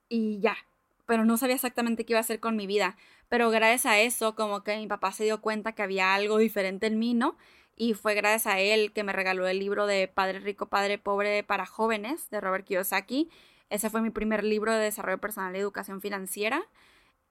Y 0.10 0.40
ya, 0.42 0.58
pero 1.06 1.24
no 1.24 1.38
sabía 1.38 1.56
exactamente 1.56 2.06
qué 2.06 2.14
iba 2.14 2.20
a 2.20 2.22
hacer 2.22 2.42
con 2.42 2.58
mi 2.58 2.68
vida. 2.68 2.98
Pero 3.30 3.50
gracias 3.50 3.86
a 3.86 4.00
eso, 4.02 4.36
como 4.36 4.64
que 4.64 4.76
mi 4.78 4.88
papá 4.88 5.14
se 5.14 5.24
dio 5.24 5.40
cuenta 5.42 5.72
que 5.74 5.84
había 5.84 6.14
algo 6.14 6.38
diferente 6.40 6.88
en 6.88 7.00
mí, 7.00 7.14
¿no? 7.14 7.38
Y 7.78 7.94
fue 7.94 8.16
gracias 8.16 8.48
a 8.48 8.60
él 8.60 8.92
que 8.92 9.04
me 9.04 9.14
regaló 9.14 9.48
el 9.48 9.60
libro 9.60 9.86
de 9.88 10.10
Padre 10.10 10.40
Rico, 10.40 10.68
Padre 10.68 10.98
Pobre 10.98 11.44
para 11.44 11.66
jóvenes 11.66 12.30
de 12.30 12.42
Robert 12.42 12.66
Kiyosaki. 12.66 13.30
Ese 13.70 13.90
fue 13.90 14.02
mi 14.02 14.10
primer 14.10 14.44
libro 14.44 14.74
de 14.74 14.80
desarrollo 14.80 15.20
personal 15.20 15.56
y 15.56 15.60
educación 15.60 16.02
financiera. 16.02 16.64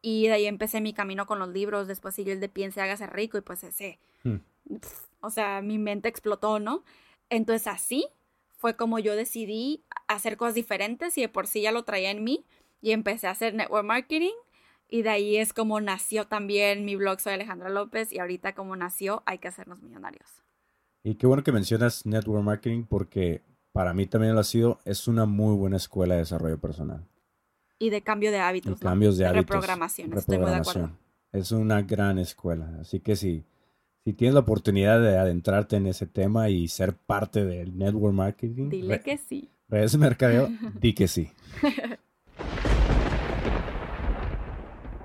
Y 0.02 0.26
de 0.26 0.34
ahí 0.34 0.46
empecé 0.46 0.80
mi 0.80 0.92
camino 0.92 1.26
con 1.26 1.38
los 1.38 1.48
libros. 1.48 1.88
Después 1.88 2.14
siguió 2.14 2.32
el 2.32 2.40
de 2.40 2.48
Piense, 2.48 2.80
hágase 2.80 3.06
rico. 3.06 3.38
Y 3.38 3.40
pues 3.40 3.64
ese, 3.64 3.98
Hmm. 4.22 4.36
pf, 4.68 5.08
o 5.20 5.30
sea, 5.30 5.62
mi 5.62 5.78
mente 5.78 6.08
explotó, 6.08 6.58
¿no? 6.58 6.84
Entonces 7.30 7.66
así 7.66 8.06
fue 8.56 8.76
como 8.76 8.98
yo 8.98 9.14
decidí 9.16 9.84
hacer 10.08 10.36
cosas 10.36 10.54
diferentes 10.54 11.16
y 11.18 11.22
de 11.22 11.28
por 11.28 11.46
sí 11.46 11.62
ya 11.62 11.72
lo 11.72 11.84
traía 11.84 12.10
en 12.10 12.24
mí. 12.24 12.44
Y 12.80 12.92
empecé 12.92 13.26
a 13.26 13.30
hacer 13.30 13.54
network 13.54 13.84
marketing. 13.84 14.34
Y 14.88 15.02
de 15.02 15.10
ahí 15.10 15.36
es 15.36 15.52
como 15.52 15.80
nació 15.80 16.26
también 16.28 16.84
mi 16.84 16.94
blog 16.94 17.20
Soy 17.20 17.34
Alejandra 17.34 17.68
López. 17.68 18.12
Y 18.12 18.18
ahorita 18.18 18.54
como 18.54 18.76
nació 18.76 19.22
Hay 19.26 19.38
que 19.38 19.48
hacernos 19.48 19.82
millonarios. 19.82 20.42
Y 21.02 21.14
qué 21.14 21.26
bueno 21.26 21.44
que 21.44 21.52
mencionas 21.52 22.04
Network 22.04 22.42
Marketing 22.42 22.84
porque 22.84 23.42
para 23.76 23.92
mí 23.92 24.06
también 24.06 24.32
lo 24.32 24.40
ha 24.40 24.44
sido, 24.44 24.80
es 24.86 25.06
una 25.06 25.26
muy 25.26 25.54
buena 25.54 25.76
escuela 25.76 26.14
de 26.14 26.20
desarrollo 26.20 26.58
personal. 26.58 27.06
Y 27.78 27.90
de 27.90 28.00
cambio 28.00 28.30
de 28.30 28.38
Y 28.38 28.40
hábitos. 28.40 28.72
¿no? 28.72 28.78
cambios 28.78 29.18
de 29.18 29.26
hábitos. 29.26 29.44
Reprogramación. 29.44 30.14
Estoy 30.14 30.38
muy 30.38 30.50
de 30.50 30.56
acuerdo. 30.56 30.90
Es 31.30 31.52
una 31.52 31.82
gran 31.82 32.18
escuela. 32.18 32.72
Así 32.80 33.00
que 33.00 33.16
si, 33.16 33.44
si 34.02 34.14
tienes 34.14 34.32
la 34.32 34.40
oportunidad 34.40 34.98
de 35.02 35.18
adentrarte 35.18 35.76
en 35.76 35.86
ese 35.88 36.06
tema 36.06 36.48
y 36.48 36.68
ser 36.68 36.94
parte 36.94 37.44
del 37.44 37.76
Network 37.76 38.14
Marketing, 38.14 38.70
Dile 38.70 39.02
que 39.02 39.18
sí. 39.18 39.50
redes 39.68 39.92
de 39.92 39.98
mercadeo, 39.98 40.48
di 40.80 40.94
que 40.94 41.06
sí. 41.06 41.30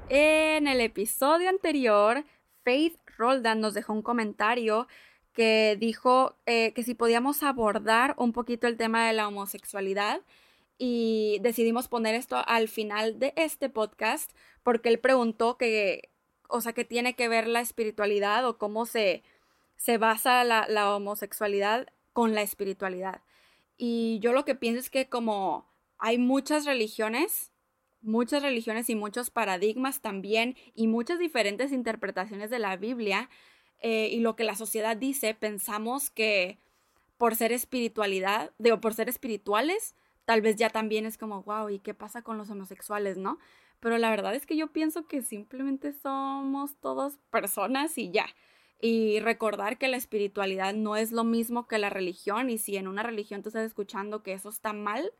En 0.07 0.67
el 0.67 0.80
episodio 0.80 1.49
anterior, 1.49 2.24
Faith 2.63 2.95
Roldan 3.17 3.59
nos 3.59 3.74
dejó 3.74 3.91
un 3.91 4.01
comentario 4.01 4.88
que 5.34 5.77
dijo 5.79 6.36
eh, 6.45 6.73
que 6.73 6.84
si 6.84 6.93
podíamos 6.93 7.43
abordar 7.43 8.15
un 8.17 8.34
poquito 8.34 8.67
el 8.67 8.77
tema 8.77 9.07
de 9.07 9.13
la 9.13 9.27
homosexualidad 9.27 10.21
y 10.77 11.39
decidimos 11.41 11.88
poner 11.88 12.15
esto 12.15 12.41
al 12.45 12.67
final 12.67 13.19
de 13.19 13.34
este 13.36 13.69
podcast 13.69 14.32
porque 14.63 14.89
él 14.89 14.99
preguntó 14.99 15.57
que, 15.57 16.09
o 16.49 16.61
sea, 16.61 16.73
que 16.73 16.86
tiene 16.86 17.15
que 17.15 17.27
ver 17.27 17.47
la 17.47 17.61
espiritualidad 17.61 18.47
o 18.47 18.57
cómo 18.57 18.86
se, 18.86 19.23
se 19.77 19.97
basa 19.97 20.43
la, 20.43 20.65
la 20.67 20.95
homosexualidad 20.95 21.88
con 22.13 22.36
la 22.36 22.41
espiritualidad. 22.41 23.21
Y 23.77 24.19
yo 24.21 24.34
lo 24.34 24.45
que 24.45 24.55
pienso 24.55 24.79
es 24.79 24.89
que 24.89 25.07
como 25.07 25.65
hay 25.97 26.17
muchas 26.17 26.65
religiones, 26.65 27.51
muchas 28.01 28.43
religiones 28.43 28.89
y 28.89 28.95
muchos 28.95 29.29
paradigmas 29.29 30.01
también 30.01 30.55
y 30.75 30.88
muchas 30.88 31.19
diferentes 31.19 31.71
interpretaciones 31.71 32.49
de 32.49 32.59
la 32.59 32.75
Biblia 32.75 33.29
eh, 33.82 34.09
y 34.11 34.19
lo 34.19 34.36
que 34.36 34.43
la 34.43 34.55
sociedad 34.55 34.95
dice, 34.95 35.34
pensamos 35.34 36.09
que 36.09 36.59
por 37.17 37.36
ser 37.36 37.51
espiritualidad, 37.51 38.51
digo, 38.57 38.79
por 38.79 38.93
ser 38.93 39.09
espirituales, 39.09 39.95
tal 40.25 40.41
vez 40.41 40.55
ya 40.55 40.69
también 40.69 41.05
es 41.05 41.17
como, 41.17 41.43
wow, 41.43 41.69
¿y 41.69 41.79
qué 41.79 41.93
pasa 41.93 42.21
con 42.21 42.38
los 42.38 42.49
homosexuales, 42.49 43.17
no? 43.17 43.38
Pero 43.79 43.97
la 43.97 44.11
verdad 44.11 44.36
es 44.36 44.45
que 44.45 44.55
yo 44.55 44.71
pienso 44.71 45.07
que 45.07 45.23
simplemente 45.23 45.93
somos 45.93 46.75
todos 46.77 47.17
personas 47.32 47.97
y 47.97 48.11
ya. 48.11 48.27
Y 48.79 49.19
recordar 49.19 49.77
que 49.77 49.88
la 49.88 49.97
espiritualidad 49.97 50.73
no 50.73 50.95
es 50.95 51.11
lo 51.11 51.23
mismo 51.23 51.67
que 51.67 51.79
la 51.79 51.89
religión 51.89 52.49
y 52.49 52.57
si 52.57 52.77
en 52.77 52.88
una 52.88 53.03
religión 53.03 53.41
tú 53.41 53.49
estás 53.49 53.65
escuchando 53.65 54.23
que 54.23 54.34
eso 54.34 54.49
está 54.49 54.73
mal, 54.73 55.11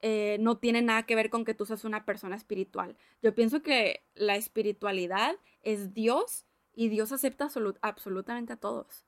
eh, 0.00 0.36
no 0.40 0.58
tiene 0.58 0.82
nada 0.82 1.04
que 1.04 1.14
ver 1.14 1.30
con 1.30 1.44
que 1.44 1.54
tú 1.54 1.64
seas 1.64 1.84
una 1.84 2.04
persona 2.04 2.36
espiritual. 2.36 2.96
Yo 3.22 3.34
pienso 3.34 3.62
que 3.62 4.02
la 4.14 4.36
espiritualidad 4.36 5.36
es 5.62 5.94
Dios 5.94 6.44
y 6.74 6.88
Dios 6.88 7.12
acepta 7.12 7.48
absolutamente 7.80 8.52
a 8.52 8.56
todos. 8.56 9.06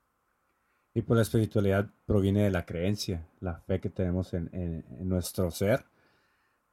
Y 0.94 1.02
pues 1.02 1.16
la 1.16 1.22
espiritualidad 1.22 1.90
proviene 2.06 2.44
de 2.44 2.50
la 2.50 2.64
creencia, 2.64 3.26
la 3.40 3.58
fe 3.58 3.80
que 3.80 3.90
tenemos 3.90 4.32
en, 4.32 4.84
nuestro 5.00 5.50
ser. 5.50 5.84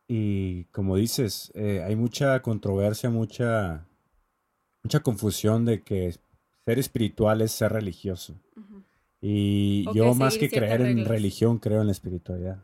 Y 0.07 0.65
como 0.65 0.95
dices, 0.95 1.51
eh, 1.55 1.83
hay 1.83 1.95
mucha 1.95 2.39
controversia, 2.41 3.09
mucha, 3.09 3.87
mucha 4.83 4.99
confusión 4.99 5.65
de 5.65 5.81
que 5.81 6.15
ser 6.65 6.79
espiritual 6.79 7.41
es 7.41 7.51
ser 7.51 7.71
religioso. 7.73 8.35
Y 9.21 9.85
yo 9.93 10.15
más 10.15 10.37
que 10.37 10.49
creer 10.49 10.81
en 10.81 11.05
religión, 11.05 11.59
creo 11.59 11.81
en 11.81 11.87
la 11.87 11.91
espiritualidad, 11.91 12.63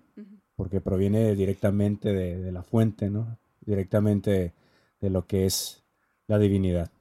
porque 0.55 0.81
proviene 0.81 1.35
directamente 1.35 2.13
de, 2.13 2.51
la 2.51 2.63
fuente, 2.63 3.09
¿no? 3.09 3.37
Directamente 3.61 4.53
de 4.99 5.09
lo 5.09 5.27
que 5.27 5.45
es 5.45 5.83
la 6.27 6.39
divinidad, 6.39 6.91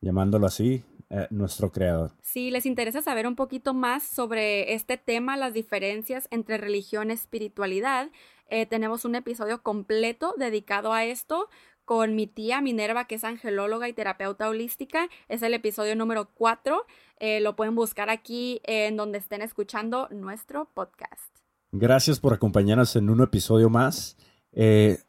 llamándolo 0.00 0.46
así, 0.46 0.84
eh, 1.10 1.26
nuestro 1.30 1.72
creador. 1.72 2.12
Si 2.20 2.50
les 2.50 2.66
interesa 2.66 3.00
saber 3.00 3.26
un 3.26 3.34
poquito 3.34 3.72
más 3.72 4.02
sobre 4.02 4.74
este 4.74 4.98
tema, 4.98 5.38
las 5.38 5.54
diferencias 5.54 6.28
entre 6.30 6.58
religión 6.58 7.08
y 7.08 7.14
espiritualidad, 7.14 8.10
eh, 8.50 8.66
tenemos 8.66 9.06
un 9.06 9.14
episodio 9.14 9.62
completo 9.62 10.34
dedicado 10.36 10.92
a 10.92 11.06
esto 11.06 11.48
con 11.86 12.14
mi 12.14 12.26
tía 12.26 12.60
Minerva, 12.60 13.06
que 13.06 13.14
es 13.14 13.24
angelóloga 13.24 13.88
y 13.88 13.94
terapeuta 13.94 14.50
holística. 14.50 15.08
Es 15.28 15.42
el 15.42 15.54
episodio 15.54 15.96
número 15.96 16.28
4. 16.34 16.84
Eh, 17.20 17.40
lo 17.40 17.56
pueden 17.56 17.74
buscar 17.74 18.10
aquí 18.10 18.60
en 18.64 18.98
donde 18.98 19.16
estén 19.16 19.40
escuchando 19.40 20.08
nuestro 20.10 20.68
podcast. 20.74 21.38
Gracias 21.72 22.20
por 22.20 22.34
acompañarnos 22.34 22.96
en 22.96 23.08
un 23.08 23.22
episodio 23.22 23.70
más. 23.70 24.18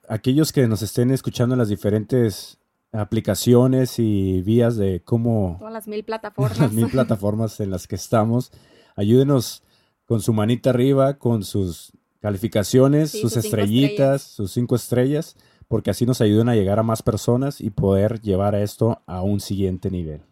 Aquellos 0.08 0.54
que 0.54 0.68
nos 0.68 0.82
estén 0.82 1.12
escuchando 1.12 1.56
en 1.56 1.60
las 1.60 1.70
diferentes 1.70 2.59
aplicaciones 2.92 4.00
y 4.00 4.42
vías 4.42 4.78
de 4.78 5.02
cómo... 5.04 5.58
Todas 5.60 5.74
las 5.74 5.88
mil 5.88 6.04
plataformas. 6.04 6.60
las 6.60 6.72
mil 6.72 6.88
plataformas 6.92 7.60
en 7.60 7.72
las 7.72 7.88
que 7.88 7.96
estamos. 7.96 8.52
Ayúdenos 8.96 9.64
con 10.06 10.22
su 10.22 10.34
manita 10.34 10.72
arriba, 10.72 11.18
con 11.18 11.44
sus 11.44 11.92
calificaciones, 12.20 13.12
sus, 13.12 13.38
estrellitas, 13.38 14.22
sus 14.24 14.52
cinco 14.52 14.76
estrellas 14.76 15.36
porque 15.70 15.92
así 15.92 16.06
nos 16.06 16.20
ayudan 16.20 16.50
a 16.50 16.56
llegar 16.56 16.80
a 16.80 16.84
más 16.84 17.04
personas 17.04 17.62
y 17.62 17.70
poder 17.70 18.20
llevar 18.22 18.56
esto 18.56 19.04
a 19.06 19.22
un 19.22 19.40
siguiente 19.40 19.92
nivel. 19.92 20.24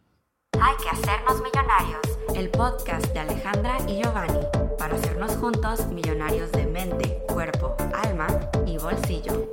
Hay 0.60 0.76
que 0.82 0.90
hacernos 0.90 1.42
millonarios, 1.44 2.02
el 2.36 2.50
podcast 2.50 3.06
de 3.14 3.20
Alejandra 3.20 3.78
y 3.88 4.02
Giovanni, 4.02 4.40
para 4.80 4.96
hacernos 4.96 5.34
juntos 5.34 5.86
millonarios 5.94 6.52
de 6.54 6.66
mente, 6.66 7.24
cuerpo, 7.32 7.76
alma 7.94 8.28
y 8.66 8.80
bolsillo. 8.80 9.48